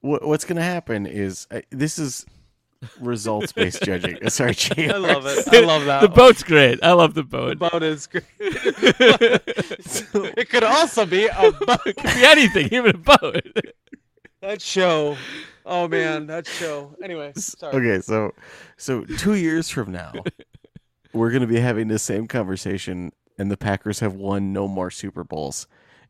[0.00, 2.26] what, what's going to happen is uh, this is
[3.00, 4.94] results based judging sorry JR.
[4.94, 5.46] I love it.
[5.52, 6.00] I love that.
[6.00, 6.82] the boat's great.
[6.82, 7.58] I love the boat.
[7.58, 8.24] The boat is great.
[10.38, 11.80] it could also be a boat.
[11.86, 13.42] It can be anything, even a boat.
[14.40, 15.16] That show.
[15.66, 16.96] Oh man, that show.
[17.02, 17.74] Anyway, sorry.
[17.76, 18.32] okay so
[18.76, 20.12] so two years from now
[21.12, 24.90] we're going to be having the same conversation and the packers have won no more
[24.90, 25.66] super bowls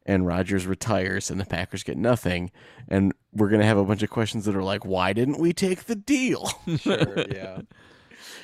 [0.07, 2.51] and Rodgers retires and the Packers get nothing
[2.89, 5.53] and we're going to have a bunch of questions that are like why didn't we
[5.53, 7.61] take the deal Sure, yeah,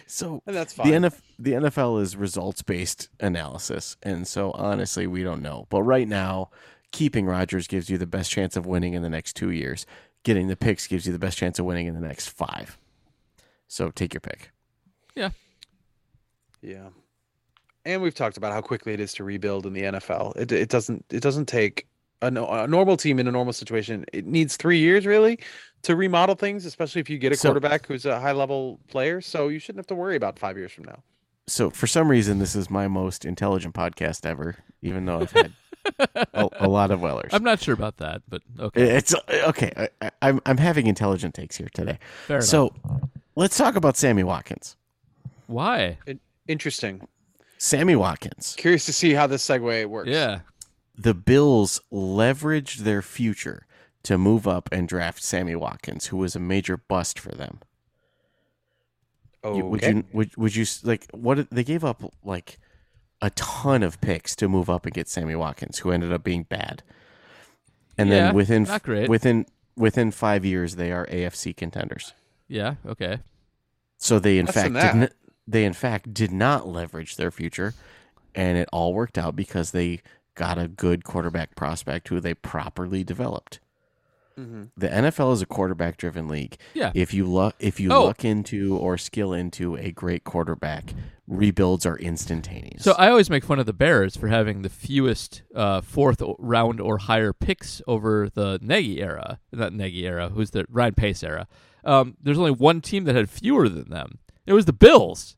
[0.07, 0.91] so and that's fine.
[0.91, 3.97] The, NF- the NFL is results based analysis.
[4.03, 5.67] And so honestly, we don't know.
[5.69, 6.51] But right now,
[6.93, 9.85] keeping Rodgers gives you the best chance of winning in the next two years.
[10.27, 12.77] Getting the picks gives you the best chance of winning in the next five.
[13.69, 14.51] So take your pick.
[15.15, 15.29] Yeah.
[16.61, 16.89] Yeah.
[17.85, 20.37] And we've talked about how quickly it is to rebuild in the NFL.
[20.37, 21.87] It it doesn't it doesn't take
[22.23, 24.05] a, a normal team in a normal situation.
[24.13, 25.39] It needs 3 years really
[25.83, 29.21] to remodel things, especially if you get a So- quarterback who's a high level player,
[29.21, 31.05] so you shouldn't have to worry about 5 years from now.
[31.49, 35.53] So for some reason, this is my most intelligent podcast ever, even though I've had
[36.35, 37.31] a, a lot of Wellers.
[37.33, 38.83] I'm not sure about that, but okay.
[38.83, 39.73] It's okay.
[39.77, 41.99] I, I, I'm I'm having intelligent takes here today.
[42.27, 42.49] Fair enough.
[42.49, 42.75] So
[43.37, 44.77] let's talk about Sammy Watkins.
[45.47, 45.99] Why?
[46.49, 47.07] Interesting.
[47.59, 48.55] Sammy Watkins.
[48.59, 50.09] Curious to see how this segue works.
[50.09, 50.41] Yeah.
[50.99, 53.67] The Bills leveraged their future
[54.03, 57.61] to move up and draft Sammy Watkins, who was a major bust for them.
[59.45, 59.63] Okay.
[59.63, 62.59] Would you would would you like what they gave up like
[63.23, 66.43] a ton of picks to move up and get Sammy Watkins, who ended up being
[66.45, 66.83] bad.
[67.97, 69.09] And Yeah, then within not great.
[69.09, 69.47] within
[69.77, 72.13] within five years, they are AFC contenders.
[72.49, 72.75] Yeah.
[72.87, 73.19] Okay.
[73.99, 75.13] So they in Less fact didn't
[75.47, 77.75] they in fact did not leverage their future,
[78.35, 80.01] and it all worked out because they
[80.35, 83.61] got a good quarterback prospect who they properly developed.
[84.39, 84.69] Mhm.
[84.77, 86.57] The NFL is a quarterback driven league.
[86.75, 86.93] Yeah.
[86.95, 88.05] If you luck if you Oh.
[88.05, 90.93] luck into or skill into a great quarterback,
[91.27, 92.85] rebuilds are instantaneous.
[92.85, 96.81] So I always make fun of the Bears for having the fewest uh, fourth round
[96.81, 99.39] or higher picks over the Nagy era.
[99.53, 100.29] Not Nagy era.
[100.29, 101.47] Who's the Ryan Pace era?
[101.85, 104.19] Um, there's only one team that had fewer than them.
[104.47, 105.37] It was the Bills.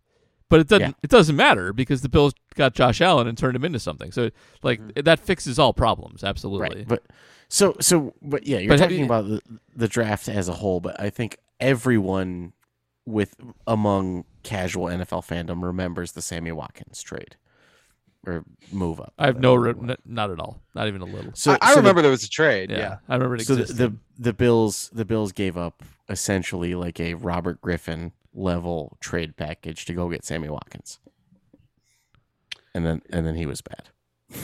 [0.50, 0.88] But it doesn't.
[0.88, 0.92] Yeah.
[1.02, 4.10] It doesn't matter because the Bills got Josh Allen and turned him into something.
[4.12, 4.30] So
[4.62, 6.24] like that fixes all problems.
[6.24, 6.78] Absolutely.
[6.80, 6.88] Right.
[6.88, 7.02] But
[7.48, 9.40] so so but yeah, you're But talking you- about the,
[9.74, 12.52] the draft as a whole, but I think everyone
[13.06, 13.34] with
[13.66, 17.36] among casual NFL fandom remembers the Sammy Watkins trade
[18.26, 19.14] or move up.
[19.18, 19.54] I have no.
[19.54, 19.90] Re- whatever it was.
[20.06, 20.60] n- not at all.
[20.74, 21.32] Not even a little.
[21.34, 22.70] So I, I so the- remember there was a trade.
[22.70, 22.78] yeah.
[22.78, 22.96] Yeah.
[23.08, 27.14] I remember it so the, the the Bills the Bills gave up essentially like a
[27.14, 30.98] Robert Griffin level trade package to go get Sammy Watkins.
[32.74, 33.88] And then and then he was bad.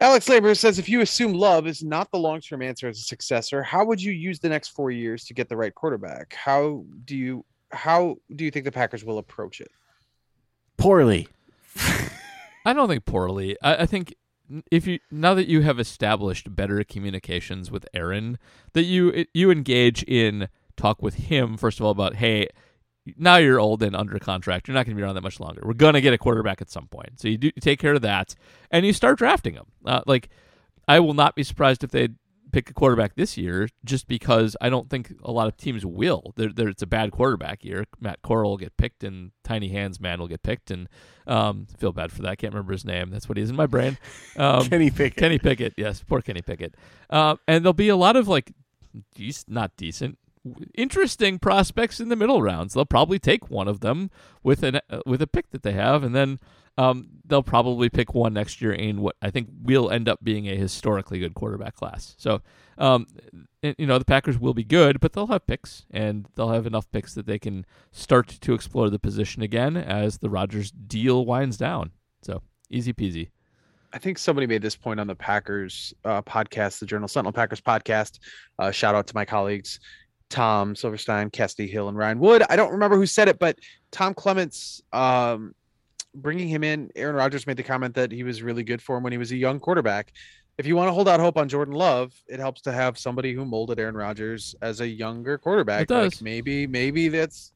[0.00, 3.02] Alex Labor says if you assume Love is not the long term answer as a
[3.02, 6.34] successor, how would you use the next four years to get the right quarterback?
[6.34, 9.70] How do you how do you think the Packers will approach it?
[10.76, 11.28] Poorly.
[12.64, 13.56] I don't think poorly.
[13.62, 14.14] I, I think
[14.70, 18.38] if you now that you have established better communications with Aaron,
[18.74, 22.48] that you you engage in talk with him first of all about hey,
[23.16, 24.68] now you're old and under contract.
[24.68, 25.62] You're not going to be around that much longer.
[25.64, 27.20] We're going to get a quarterback at some point.
[27.20, 28.34] So you do you take care of that,
[28.70, 29.66] and you start drafting them.
[29.84, 30.28] Uh, like
[30.86, 32.08] I will not be surprised if they
[32.52, 36.32] pick a quarterback this year, just because I don't think a lot of teams will.
[36.36, 37.84] There, there, it's a bad quarterback year.
[38.00, 40.88] Matt Corral will get picked, and Tiny Hands Man will get picked, and
[41.26, 42.30] um, feel bad for that.
[42.30, 43.10] I can't remember his name.
[43.10, 43.98] That's what he's in my brain.
[44.36, 45.16] Um, Kenny Pickett.
[45.16, 46.74] Kenny Pickett, yes, poor Kenny Pickett.
[47.10, 48.52] Uh, and there'll be a lot of like,
[49.16, 50.18] dec- not decent,
[50.74, 52.74] interesting prospects in the middle rounds.
[52.74, 54.10] They'll probably take one of them
[54.42, 56.38] with an uh, with a pick that they have, and then
[56.78, 60.48] um, they'll probably pick one next year in what I think will end up being
[60.48, 62.14] a historically good quarterback class.
[62.18, 62.40] So,
[62.78, 63.08] um,
[63.62, 66.88] you know, the Packers will be good, but they'll have picks, and they'll have enough
[66.92, 71.56] picks that they can start to explore the position again as the Rodgers deal winds
[71.56, 71.90] down.
[72.22, 73.30] So easy peasy.
[73.92, 77.60] I think somebody made this point on the Packers uh, podcast, the Journal Sentinel Packers
[77.60, 78.18] podcast.
[78.58, 79.80] Uh, shout out to my colleagues,
[80.30, 82.42] Tom Silverstein, Cassidy Hill, and Ryan Wood.
[82.48, 83.58] I don't remember who said it, but
[83.90, 85.54] Tom Clements um,
[86.14, 86.90] bringing him in.
[86.96, 89.32] Aaron Rodgers made the comment that he was really good for him when he was
[89.32, 90.12] a young quarterback.
[90.58, 93.32] If you want to hold out hope on Jordan Love, it helps to have somebody
[93.32, 95.82] who molded Aaron Rodgers as a younger quarterback.
[95.82, 96.14] It does.
[96.14, 97.52] Like maybe, maybe that's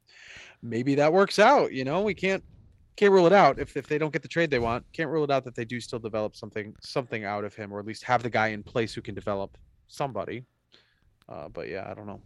[0.63, 1.73] maybe that works out.
[1.73, 2.45] You know, we can't
[2.97, 4.85] can't rule it out if, if they don't get the trade they want.
[4.93, 7.81] Can't rule it out that they do still develop something something out of him, or
[7.81, 9.59] at least have the guy in place who can develop
[9.89, 10.45] somebody.
[11.29, 12.21] Uh, but yeah, I don't know.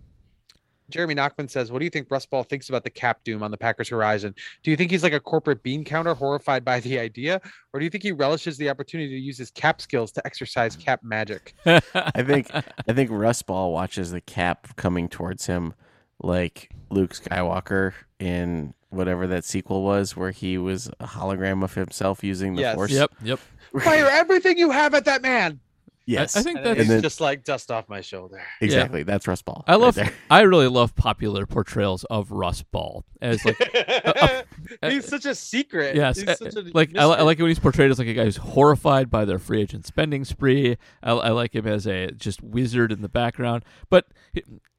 [0.90, 3.50] Jeremy Knockman says, "What do you think Russ Ball thinks about the cap doom on
[3.50, 4.34] the Packers' horizon?
[4.62, 7.40] Do you think he's like a corporate bean counter, horrified by the idea,
[7.72, 10.76] or do you think he relishes the opportunity to use his cap skills to exercise
[10.76, 15.74] cap magic?" I think I think Russ Ball watches the cap coming towards him
[16.22, 22.24] like Luke Skywalker in whatever that sequel was where he was a hologram of himself
[22.24, 22.74] using the Yes.
[22.74, 22.92] force.
[22.92, 23.40] Yep, yep.
[23.82, 25.60] Fire everything you have at that man.
[26.08, 26.36] Yes.
[26.36, 28.40] I, I think that's he's then- just like dust off my shoulder.
[28.60, 29.02] exactly.
[29.02, 29.64] That's Russ Ball.
[29.66, 29.96] I love.
[29.96, 30.12] there.
[30.30, 33.56] I really love popular portrayals of Russ Ball as like
[34.82, 35.96] he's such a secret.
[35.96, 38.08] yes, He's uh, such a like I, I like it when he's portrayed as like
[38.08, 40.76] a guy who's horrified by their free agent spending spree.
[41.02, 44.06] I, I like him as a just wizard in the background, but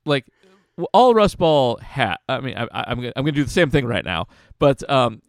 [0.06, 0.28] like
[0.94, 2.16] all Russ Ball had.
[2.30, 4.28] I mean, I, I, I'm gonna, I'm gonna do the same thing right now,
[4.60, 5.22] but um,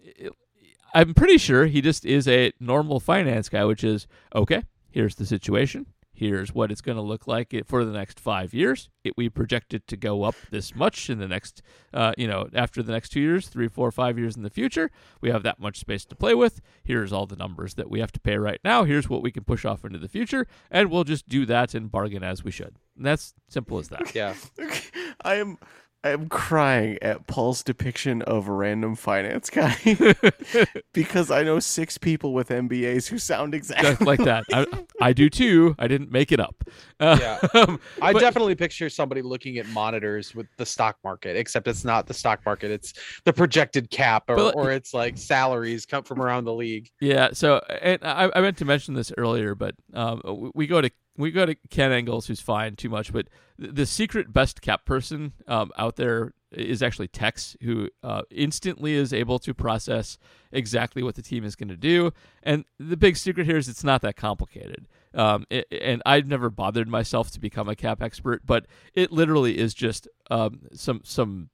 [0.95, 4.62] I'm pretty sure he just is a normal finance guy, which is okay.
[4.99, 5.87] Here's the situation.
[6.12, 8.91] Here's what it's going to look like for the next five years.
[9.05, 11.62] It, we project it to go up this much in the next,
[11.95, 14.91] uh, you know, after the next two years, three, four, five years in the future.
[15.20, 16.61] We have that much space to play with.
[16.83, 18.83] Here's all the numbers that we have to pay right now.
[18.83, 21.93] Here's what we can push off into the future, and we'll just do that and
[21.93, 22.75] bargain as we should.
[22.97, 24.16] And that's simple as that.
[24.16, 24.35] yeah.
[25.20, 25.59] I am
[26.05, 29.77] I'm crying at Paul's depiction of a random finance guy
[30.95, 34.45] because I know six people with MBAs who sound exactly Just like that.
[34.53, 34.66] I,
[35.01, 35.75] I do too.
[35.77, 36.62] I didn't make it up.
[37.01, 37.39] Uh, Yeah.
[37.61, 41.85] um, I but- definitely picture somebody looking at monitors with the stock market, except it's
[41.85, 42.95] not the stock market; it's
[43.25, 46.89] the projected cap, or, But- or it's like salaries come from around the league.
[47.01, 47.31] Yeah.
[47.33, 51.31] So, and I, I meant to mention this earlier, but um, we go to we
[51.32, 53.27] go to Ken Ingalls, who's fine too much, but
[53.59, 59.12] the secret best cap person um, out there is actually Tex, who uh, instantly is
[59.12, 60.16] able to process
[60.53, 62.12] exactly what the team is going to do.
[62.43, 64.89] And the big secret here is it's not that complicated.
[65.12, 69.59] Um, it, and I've never bothered myself to become a cap expert, but it literally
[69.59, 71.51] is just um, some some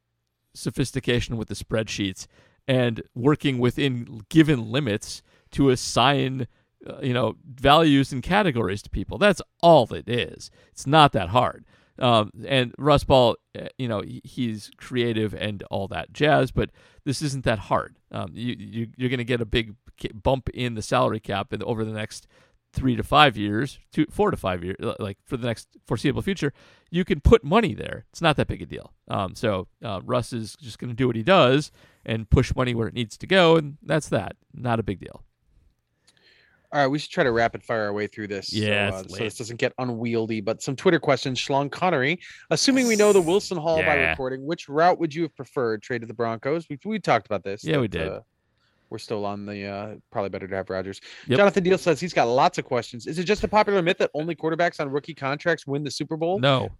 [0.52, 2.26] sophistication with the spreadsheets
[2.68, 5.22] and working within given limits
[5.52, 6.46] to assign
[6.88, 11.30] uh, you know values and categories to people that's all it is it's not that
[11.30, 11.64] hard
[11.98, 16.70] um, and Russ Ball, uh, you know, he's creative and all that jazz, but
[17.04, 17.96] this isn't that hard.
[18.10, 19.74] Um, you, you you're going to get a big
[20.12, 22.26] bump in the salary cap in, over the next
[22.72, 26.52] three to five years, two, four to five years, like for the next foreseeable future.
[26.90, 28.04] You can put money there.
[28.10, 28.92] It's not that big a deal.
[29.08, 31.70] Um, so uh, Russ is just going to do what he does
[32.04, 34.36] and push money where it needs to go, and that's that.
[34.52, 35.22] Not a big deal.
[36.74, 38.52] All right, we should try to rapid fire our way through this.
[38.52, 40.40] Yeah, so, uh, so this doesn't get unwieldy.
[40.40, 41.38] But some Twitter questions.
[41.38, 42.18] Schlong Connery,
[42.50, 44.10] assuming we know the Wilson haul by Yeah.
[44.10, 45.82] recording, which route would you have preferred?
[45.82, 46.66] Trade to the Broncos?
[46.68, 47.62] We we talked about this.
[47.62, 48.08] Yeah, we did.
[48.08, 48.20] Uh,
[48.90, 51.00] we're still on the uh, probably better to have Rodgers.
[51.28, 51.38] Yep.
[51.38, 53.06] Jonathan Deal says he's got lots of questions.
[53.06, 56.16] Is it just a popular myth that only quarterbacks on rookie contracts win the Super
[56.16, 56.40] Bowl?
[56.40, 56.70] No.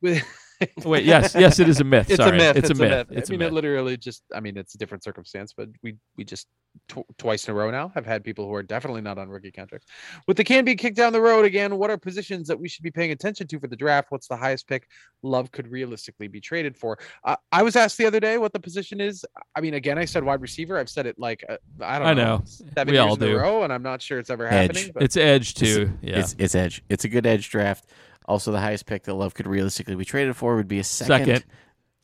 [0.00, 0.24] With-
[0.84, 1.04] Wait.
[1.04, 1.34] Yes.
[1.34, 1.58] Yes.
[1.58, 2.08] It is a myth.
[2.10, 2.36] it's Sorry.
[2.36, 2.56] a myth.
[2.56, 3.06] It's, a myth.
[3.10, 4.22] It's I mean, a it literally just.
[4.34, 6.46] I mean, it's a different circumstance, but we we just
[6.88, 9.50] tw- twice in a row now have had people who are definitely not on rookie
[9.50, 9.86] contracts.
[10.26, 12.82] With the can be kicked down the road again, what are positions that we should
[12.82, 14.10] be paying attention to for the draft?
[14.10, 14.88] What's the highest pick
[15.22, 16.98] Love could realistically be traded for?
[17.24, 19.24] Uh, I was asked the other day what the position is.
[19.56, 20.78] I mean, again, I said wide receiver.
[20.78, 22.42] I've said it like uh, I don't I know, know.
[22.44, 23.36] seven We years all in do.
[23.36, 24.52] a row, and I'm not sure it's ever Edge.
[24.76, 24.90] happening.
[24.94, 25.92] But It's edge too.
[26.00, 26.20] Yeah.
[26.20, 26.82] It's it's edge.
[26.88, 27.90] It's a good edge draft.
[28.26, 31.26] Also, the highest pick that Love could realistically be traded for would be a second.
[31.26, 31.44] Second.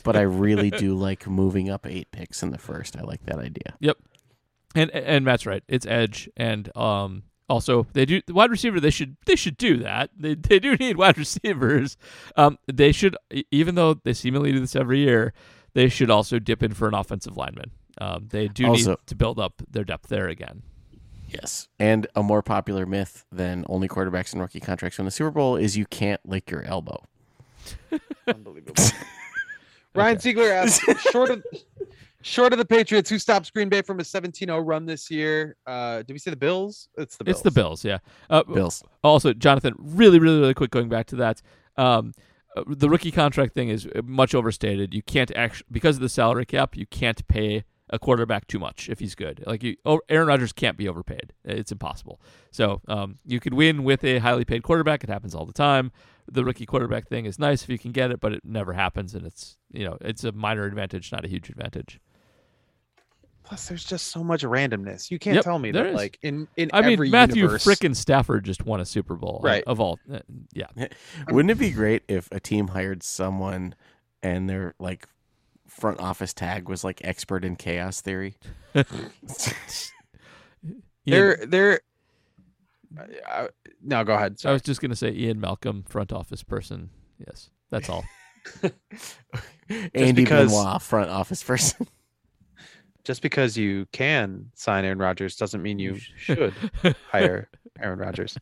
[0.05, 2.97] But I really do like moving up eight picks in the first.
[2.97, 3.77] I like that idea.
[3.81, 3.99] Yep.
[4.75, 5.63] And and Matt's right.
[5.69, 8.79] It's edge, and um, also they do the wide receiver.
[8.81, 10.11] They should they should do that.
[10.17, 11.97] They they do need wide receivers.
[12.37, 13.17] Um, they should
[13.51, 15.33] even though they seemingly do this every year,
[15.75, 17.73] they should also dip in for an offensive lineman.
[18.01, 20.63] Um, they do Also- need to build up their depth there again.
[21.33, 21.69] Yes.
[21.79, 25.57] And a more popular myth than only quarterbacks and rookie contracts win the Super Bowl
[25.57, 27.03] is you can't lick your elbow.
[28.27, 28.75] Unbelievable.
[29.95, 31.45] Ryan Ziegler asks, short of
[32.23, 35.57] short of the Patriots, who stops Green Bay from a 17-0 run this year?
[35.67, 36.89] Uh, did we say the Bills?
[36.97, 37.37] It's the Bills.
[37.37, 37.99] It's the Bills, yeah.
[38.29, 38.83] Uh, Bills.
[39.03, 41.43] Also, Jonathan, really, really, really quick, going back to that.
[41.77, 42.13] Um,
[42.57, 44.93] uh, the rookie contract thing is uh, much overstated.
[44.93, 46.77] You can't actually because of the salary cap.
[46.77, 49.43] You can't pay a quarterback too much if he's good.
[49.47, 51.33] Like you, oh, Aaron Rodgers can't be overpaid.
[51.45, 52.21] It's impossible.
[52.51, 55.03] So um, you could win with a highly paid quarterback.
[55.05, 55.91] It happens all the time.
[56.31, 59.15] The rookie quarterback thing is nice if you can get it, but it never happens,
[59.15, 61.99] and it's you know it's a minor advantage, not a huge advantage.
[63.43, 65.11] Plus, there's just so much randomness.
[65.11, 65.97] You can't Yep, tell me there that, is.
[65.97, 69.41] like in in I mean, every Matthew universe, frickin' Stafford just won a Super Bowl,
[69.43, 69.65] uh, Right.
[69.67, 70.21] Of all, uh,
[70.53, 70.67] yeah.
[71.31, 73.75] Wouldn't it be great if a team hired someone
[74.23, 75.09] and they're like
[75.71, 78.35] front office tag was like expert in chaos theory?
[81.07, 81.81] they're they're.
[82.99, 83.49] Uh, uh,
[83.83, 84.37] no, go ahead.
[84.45, 86.91] I was just going to say Ian Malcolm, front office person.
[87.19, 88.05] Yes, that's all.
[89.95, 91.87] Andy because- Benoit, front office person.
[93.03, 96.53] Just because you can sign Aaron Rodgers doesn't mean you should
[97.11, 97.49] hire
[97.81, 98.37] Aaron Rodgers.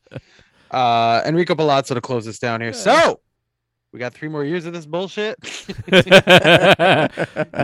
[0.72, 2.72] Uh, Enrico Palazzo to close this down here.
[2.72, 3.20] So
[3.92, 5.36] we got three more years of this bullshit.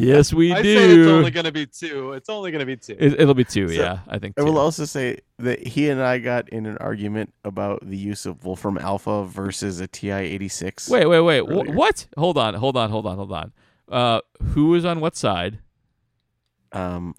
[0.00, 0.74] yes, we I do.
[0.74, 2.12] said it's only gonna be two.
[2.14, 2.96] It's only gonna be two.
[2.98, 3.68] It, will be two.
[3.68, 4.34] So, yeah, I think.
[4.38, 8.24] I will also say that he and I got in an argument about the use
[8.24, 10.88] of Wolfram Alpha versus a TI eighty six.
[10.88, 11.40] wait, wait, wait.
[11.40, 11.74] Wh- earlier.
[11.74, 12.06] what?
[12.16, 13.52] Hold on, hold on, hold on, hold on.
[13.90, 15.58] Uh, who is on what side?
[16.72, 17.14] Um,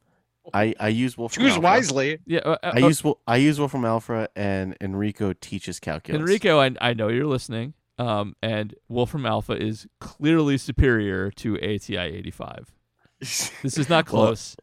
[0.51, 1.43] I I use Wolfram.
[1.45, 1.63] Choose Alpha.
[1.63, 2.19] wisely.
[2.25, 6.19] Yeah, uh, uh, I use I use Wolfram Alpha, and Enrico teaches calculus.
[6.19, 6.59] Enrico.
[6.59, 7.75] I, I know you're listening.
[7.97, 12.71] Um, and Wolfram Alpha is clearly superior to ATI 85.
[13.21, 14.57] This is not Well, close.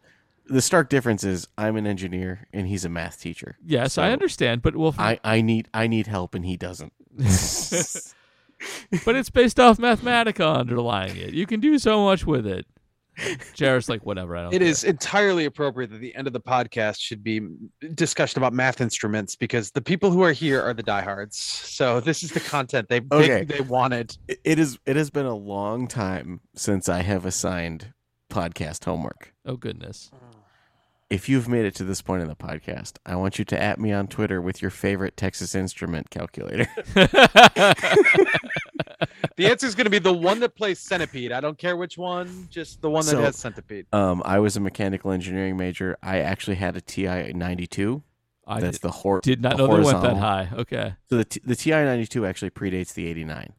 [0.46, 3.56] the stark difference is I'm an engineer and he's a math teacher.
[3.64, 5.06] yes, I understand, but Wolfram.
[5.06, 6.92] I, I need I need help and he doesn't.
[9.04, 11.32] but it's based off Mathematica underlying it.
[11.32, 12.66] You can do so much with it.
[13.55, 14.36] Jared's like, whatever.
[14.36, 14.55] I don't.
[14.55, 17.40] It care." is entirely appropriate that the end of the podcast should be
[17.94, 21.36] discussion about math instruments because the people who are here are the diehards.
[21.39, 23.44] So this is the content they Okay.
[23.44, 24.16] they, they wanted.
[24.28, 24.78] It- it is.
[24.86, 27.93] It has been a long time since I have assigned
[28.30, 29.34] podcast homework.
[29.44, 30.10] Oh goodness.
[30.14, 30.18] Mm.
[31.12, 33.78] If you've made it to this point in the podcast, I want you to at
[33.78, 36.66] me on Twitter with your favorite Texas Instrument calculator.
[39.36, 41.32] The answer is going to be the one that plays centipede.
[41.32, 43.86] I don't care which one, just the one that So- has centipede.
[43.93, 45.97] um, I was a mechanical engineering major.
[46.02, 48.02] I actually had a TI ninety two.
[48.47, 50.48] I That's did, the hor- did not the know they went that high.
[50.52, 50.94] Okay.
[51.09, 53.55] So the T- the TI ninety two actually predates the eighty nine,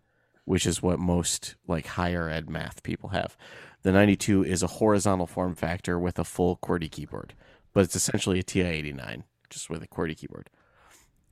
[0.46, 3.36] which is what most like higher ed math people have.
[3.84, 7.34] The ninety two is a horizontal form factor with a full QWERTY keyboard,
[7.74, 10.50] but it's essentially a TI eighty nine just with a QWERTY keyboard.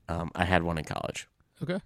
[0.07, 1.27] Um, I had one in college.
[1.63, 1.79] Okay.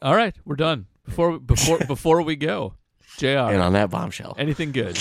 [0.00, 0.86] All right, we're done.
[1.04, 2.74] Before before before we go,
[3.18, 3.26] Jr.
[3.26, 4.98] And on that bombshell, anything good?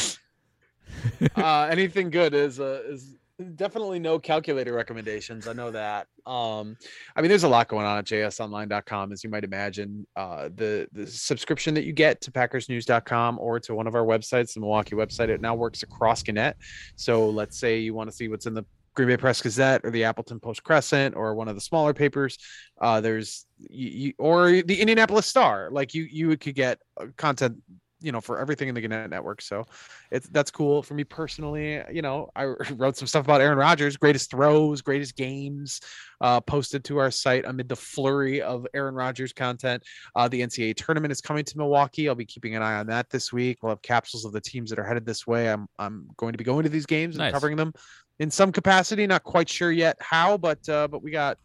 [1.35, 3.17] uh, anything good is uh, is
[3.55, 5.47] definitely no calculator recommendations.
[5.47, 6.07] I know that.
[6.25, 6.77] Um,
[7.15, 10.05] I mean, there's a lot going on at jsonline.com, as you might imagine.
[10.15, 14.53] Uh, the the subscription that you get to PackersNews.com or to one of our websites,
[14.53, 16.57] the Milwaukee website, it now works across Gannett.
[16.95, 19.91] So let's say you want to see what's in the Green Bay Press Gazette or
[19.91, 22.37] the Appleton Post Crescent or one of the smaller papers.
[22.79, 25.69] Uh, there's you, you, or the Indianapolis Star.
[25.71, 27.57] Like you you could get uh, content
[28.01, 29.41] you know for everything in the Gannett network.
[29.41, 29.65] So
[30.11, 31.81] it's that's cool for me personally.
[31.91, 32.45] You know, I
[32.75, 35.81] wrote some stuff about Aaron Rodgers, greatest throws, greatest games,
[36.19, 39.83] uh, posted to our site amid the flurry of Aaron Rodgers content.
[40.15, 42.09] Uh, the NCAA tournament is coming to Milwaukee.
[42.09, 43.59] I'll be keeping an eye on that this week.
[43.61, 45.49] We'll have capsules of the teams that are headed this way.
[45.51, 47.33] I'm I'm going to be going to these games and Nice.
[47.33, 47.73] covering them
[48.19, 49.05] in some capacity.
[49.07, 51.37] Not quite sure yet how, but uh, but we got.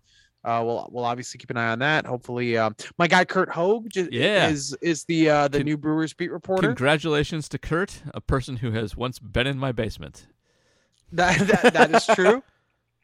[0.46, 2.06] Uh, we'll we'll obviously keep an eye on that.
[2.06, 4.48] Hopefully, um, my guy Curt Hogg Yeah.
[4.48, 6.68] is is the uh, the Con- new Brewers beat reporter.
[6.68, 10.28] Congratulations to Curt, a person who has once been in my basement.
[11.12, 12.42] That, that that is true.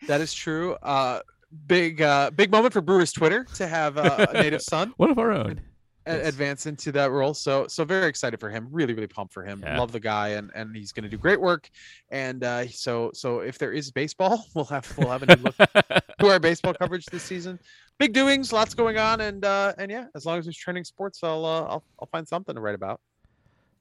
[0.06, 0.74] That is true.
[0.82, 1.20] Uh,
[1.66, 5.18] big uh, big moment for Brewers Twitter to have uh, a native son One of
[5.18, 5.60] our own.
[6.06, 6.28] A- Yes.
[6.28, 7.34] advance into that role.
[7.34, 8.68] So so very excited for him.
[8.70, 9.60] Really really pumped for him.
[9.62, 9.78] Yeah.
[9.78, 11.68] Love the guy and and he's going to do great work.
[12.10, 15.56] And uh, so so if there is baseball, we'll have we'll have a new look
[15.56, 17.58] to our baseball coverage this season.
[17.98, 21.20] Big doings, lots going on, and uh, and yeah, as long as there's trending sports,
[21.22, 23.00] I'll uh, I'll I'll find something to write about.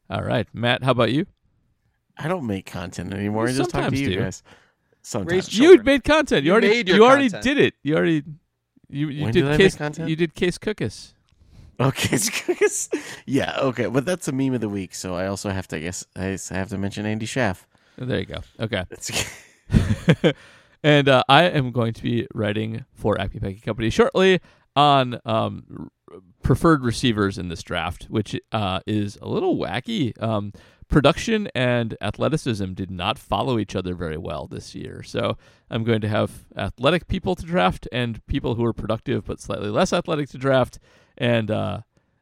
[0.09, 0.83] All right, Matt.
[0.83, 1.25] How about you?
[2.17, 3.45] I don't make content anymore.
[3.47, 4.19] You I just talk to sometimes you do.
[4.19, 4.43] guys.
[5.01, 5.57] Sometimes.
[5.57, 6.43] You made content.
[6.43, 7.73] You, You already made your you already did it.
[7.81, 8.23] You already
[8.89, 10.09] you you did did case content?
[10.09, 11.15] you did case cookies.
[11.81, 12.17] Okay,
[13.25, 15.79] yeah, okay, but that's a meme of the week, so I also have to I
[15.79, 17.67] guess I have to mention Andy Schaff.
[17.97, 18.41] There you go.
[18.59, 18.83] Okay.
[20.83, 24.39] And uh, I am going to be writing for Acme Packing Company shortly
[24.75, 30.19] on um, r- preferred receivers in this draft, which uh, is a little wacky.
[30.21, 30.53] Um,
[30.87, 35.03] production and athleticism did not follow each other very well this year.
[35.03, 35.37] So
[35.69, 39.69] I'm going to have athletic people to draft and people who are productive but slightly
[39.69, 40.79] less athletic to draft.
[41.21, 41.81] And uh,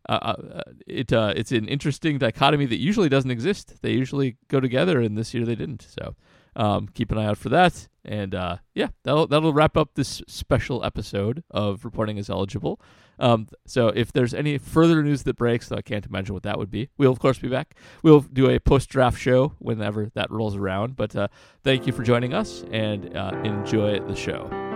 [0.10, 3.82] uh, uh, it uh, it's an interesting dichotomy that usually doesn't exist.
[3.82, 5.88] They usually go together, and this year they didn't.
[5.90, 6.16] So
[6.56, 7.88] um, keep an eye out for that.
[8.04, 12.82] And uh, yeah, that'll that'll wrap up this special episode of reporting is eligible.
[13.20, 16.58] Um, so if there's any further news that breaks, though I can't imagine what that
[16.58, 17.76] would be, we'll of course be back.
[18.04, 20.98] We'll do a post draft show whenever that rolls around.
[20.98, 21.30] But uh,
[21.64, 24.69] thank you for joining us and uh, enjoy the show.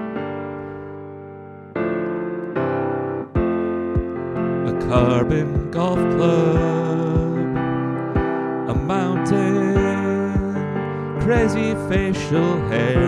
[4.93, 7.33] A carbon golf club,
[8.69, 9.73] a mountain,
[11.19, 13.01] crazy facial hair.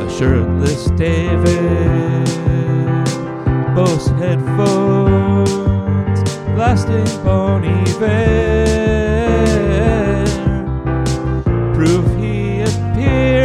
[0.00, 2.24] A shirtless David,
[3.74, 5.50] Bose headphones,
[6.54, 8.64] blasting Bon Iver.
[11.74, 12.13] Proof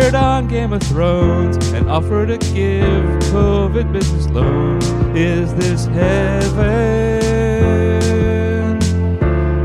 [0.10, 4.88] appeared on Game of Thrones and offered to give COVID business loans.
[5.16, 7.20] Is this heaven?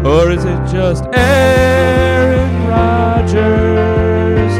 [0.04, 4.52] Or is it just Aaron Rodgers?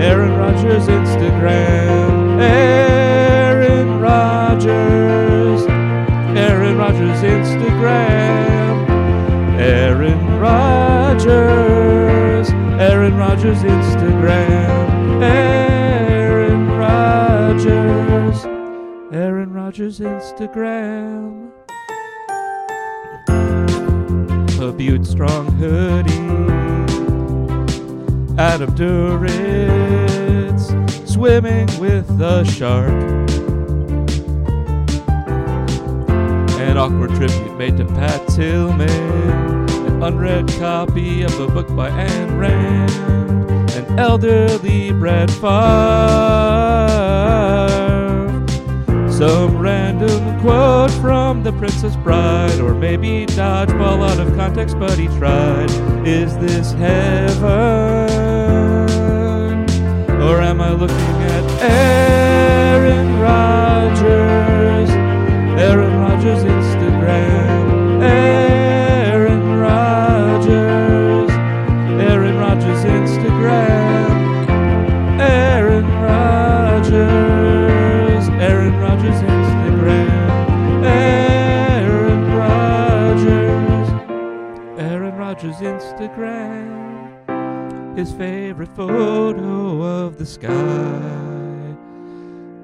[0.00, 2.40] Aaron Rodgers Instagram.
[2.40, 5.62] Aaron Rodgers.
[6.38, 8.88] Aaron Rodgers Instagram.
[9.58, 12.48] Aaron Rodgers.
[12.80, 13.85] Aaron Rodgers Instagram.
[19.66, 21.50] Aaron Rodgers Instagram.
[24.60, 26.12] A Butte Strong hoodie.
[28.38, 29.10] Adam Duritz
[31.08, 32.92] swimming with a shark.
[36.60, 38.88] An awkward tribute made to Pat Tillman.
[38.88, 43.70] An unread copy of a book by Ayn Rand.
[43.72, 46.75] An elderly Brett Favre.
[49.16, 55.06] Some random quote from The Princess Bride, or maybe dodgeball out of context, but he
[55.16, 55.70] tried.
[56.06, 57.46] Is this heaven?
[60.20, 64.90] Or am I looking at Aaron Rodgers?
[65.62, 68.02] Aaron Rodgers Instagram.
[68.02, 68.45] Aaron
[86.06, 87.96] Instagram.
[87.96, 90.52] His favorite photo of the sky.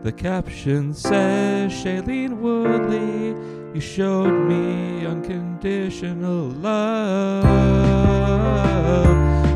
[0.02, 3.34] The caption says, Shailene Woodley,
[3.74, 7.42] you showed me unconditional love.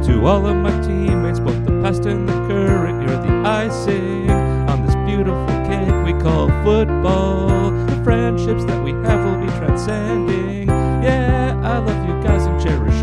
[0.07, 4.87] To all of my teammates, both the past and the current, you're the icing on
[4.87, 7.71] this beautiful cake we call football.
[7.71, 10.69] The friendships that we have will be transcending.
[10.69, 12.06] Yeah, I love you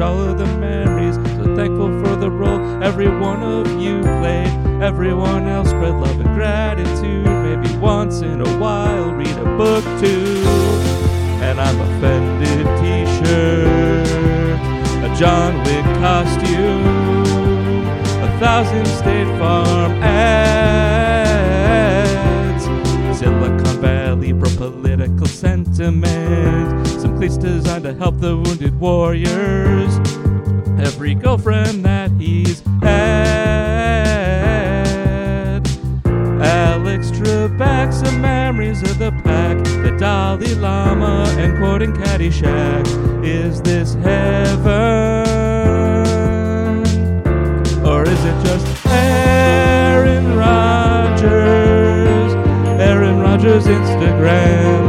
[0.04, 1.16] all of the memories.
[1.16, 4.52] So thankful for the role every one of you played.
[4.82, 7.26] Everyone else spread love and gratitude.
[7.26, 10.44] Maybe once in a while, read a book too.
[11.48, 14.08] And I'm offended t-shirt,
[15.08, 17.86] a John Wick costume,
[18.28, 20.93] a thousand State Farm ads,
[25.04, 29.98] political sentiment, some cleats designed to help the wounded warriors,
[30.80, 33.28] every girlfriend that he's had.
[36.42, 42.88] Alex Trebek, some memories of the pack, the Dalai Lama, and quoting Caddyshack.
[43.26, 45.24] Is this heaven?
[47.86, 51.24] Or is it just Aaron Rodgers?
[52.80, 54.83] Aaron Rodgers Instagram.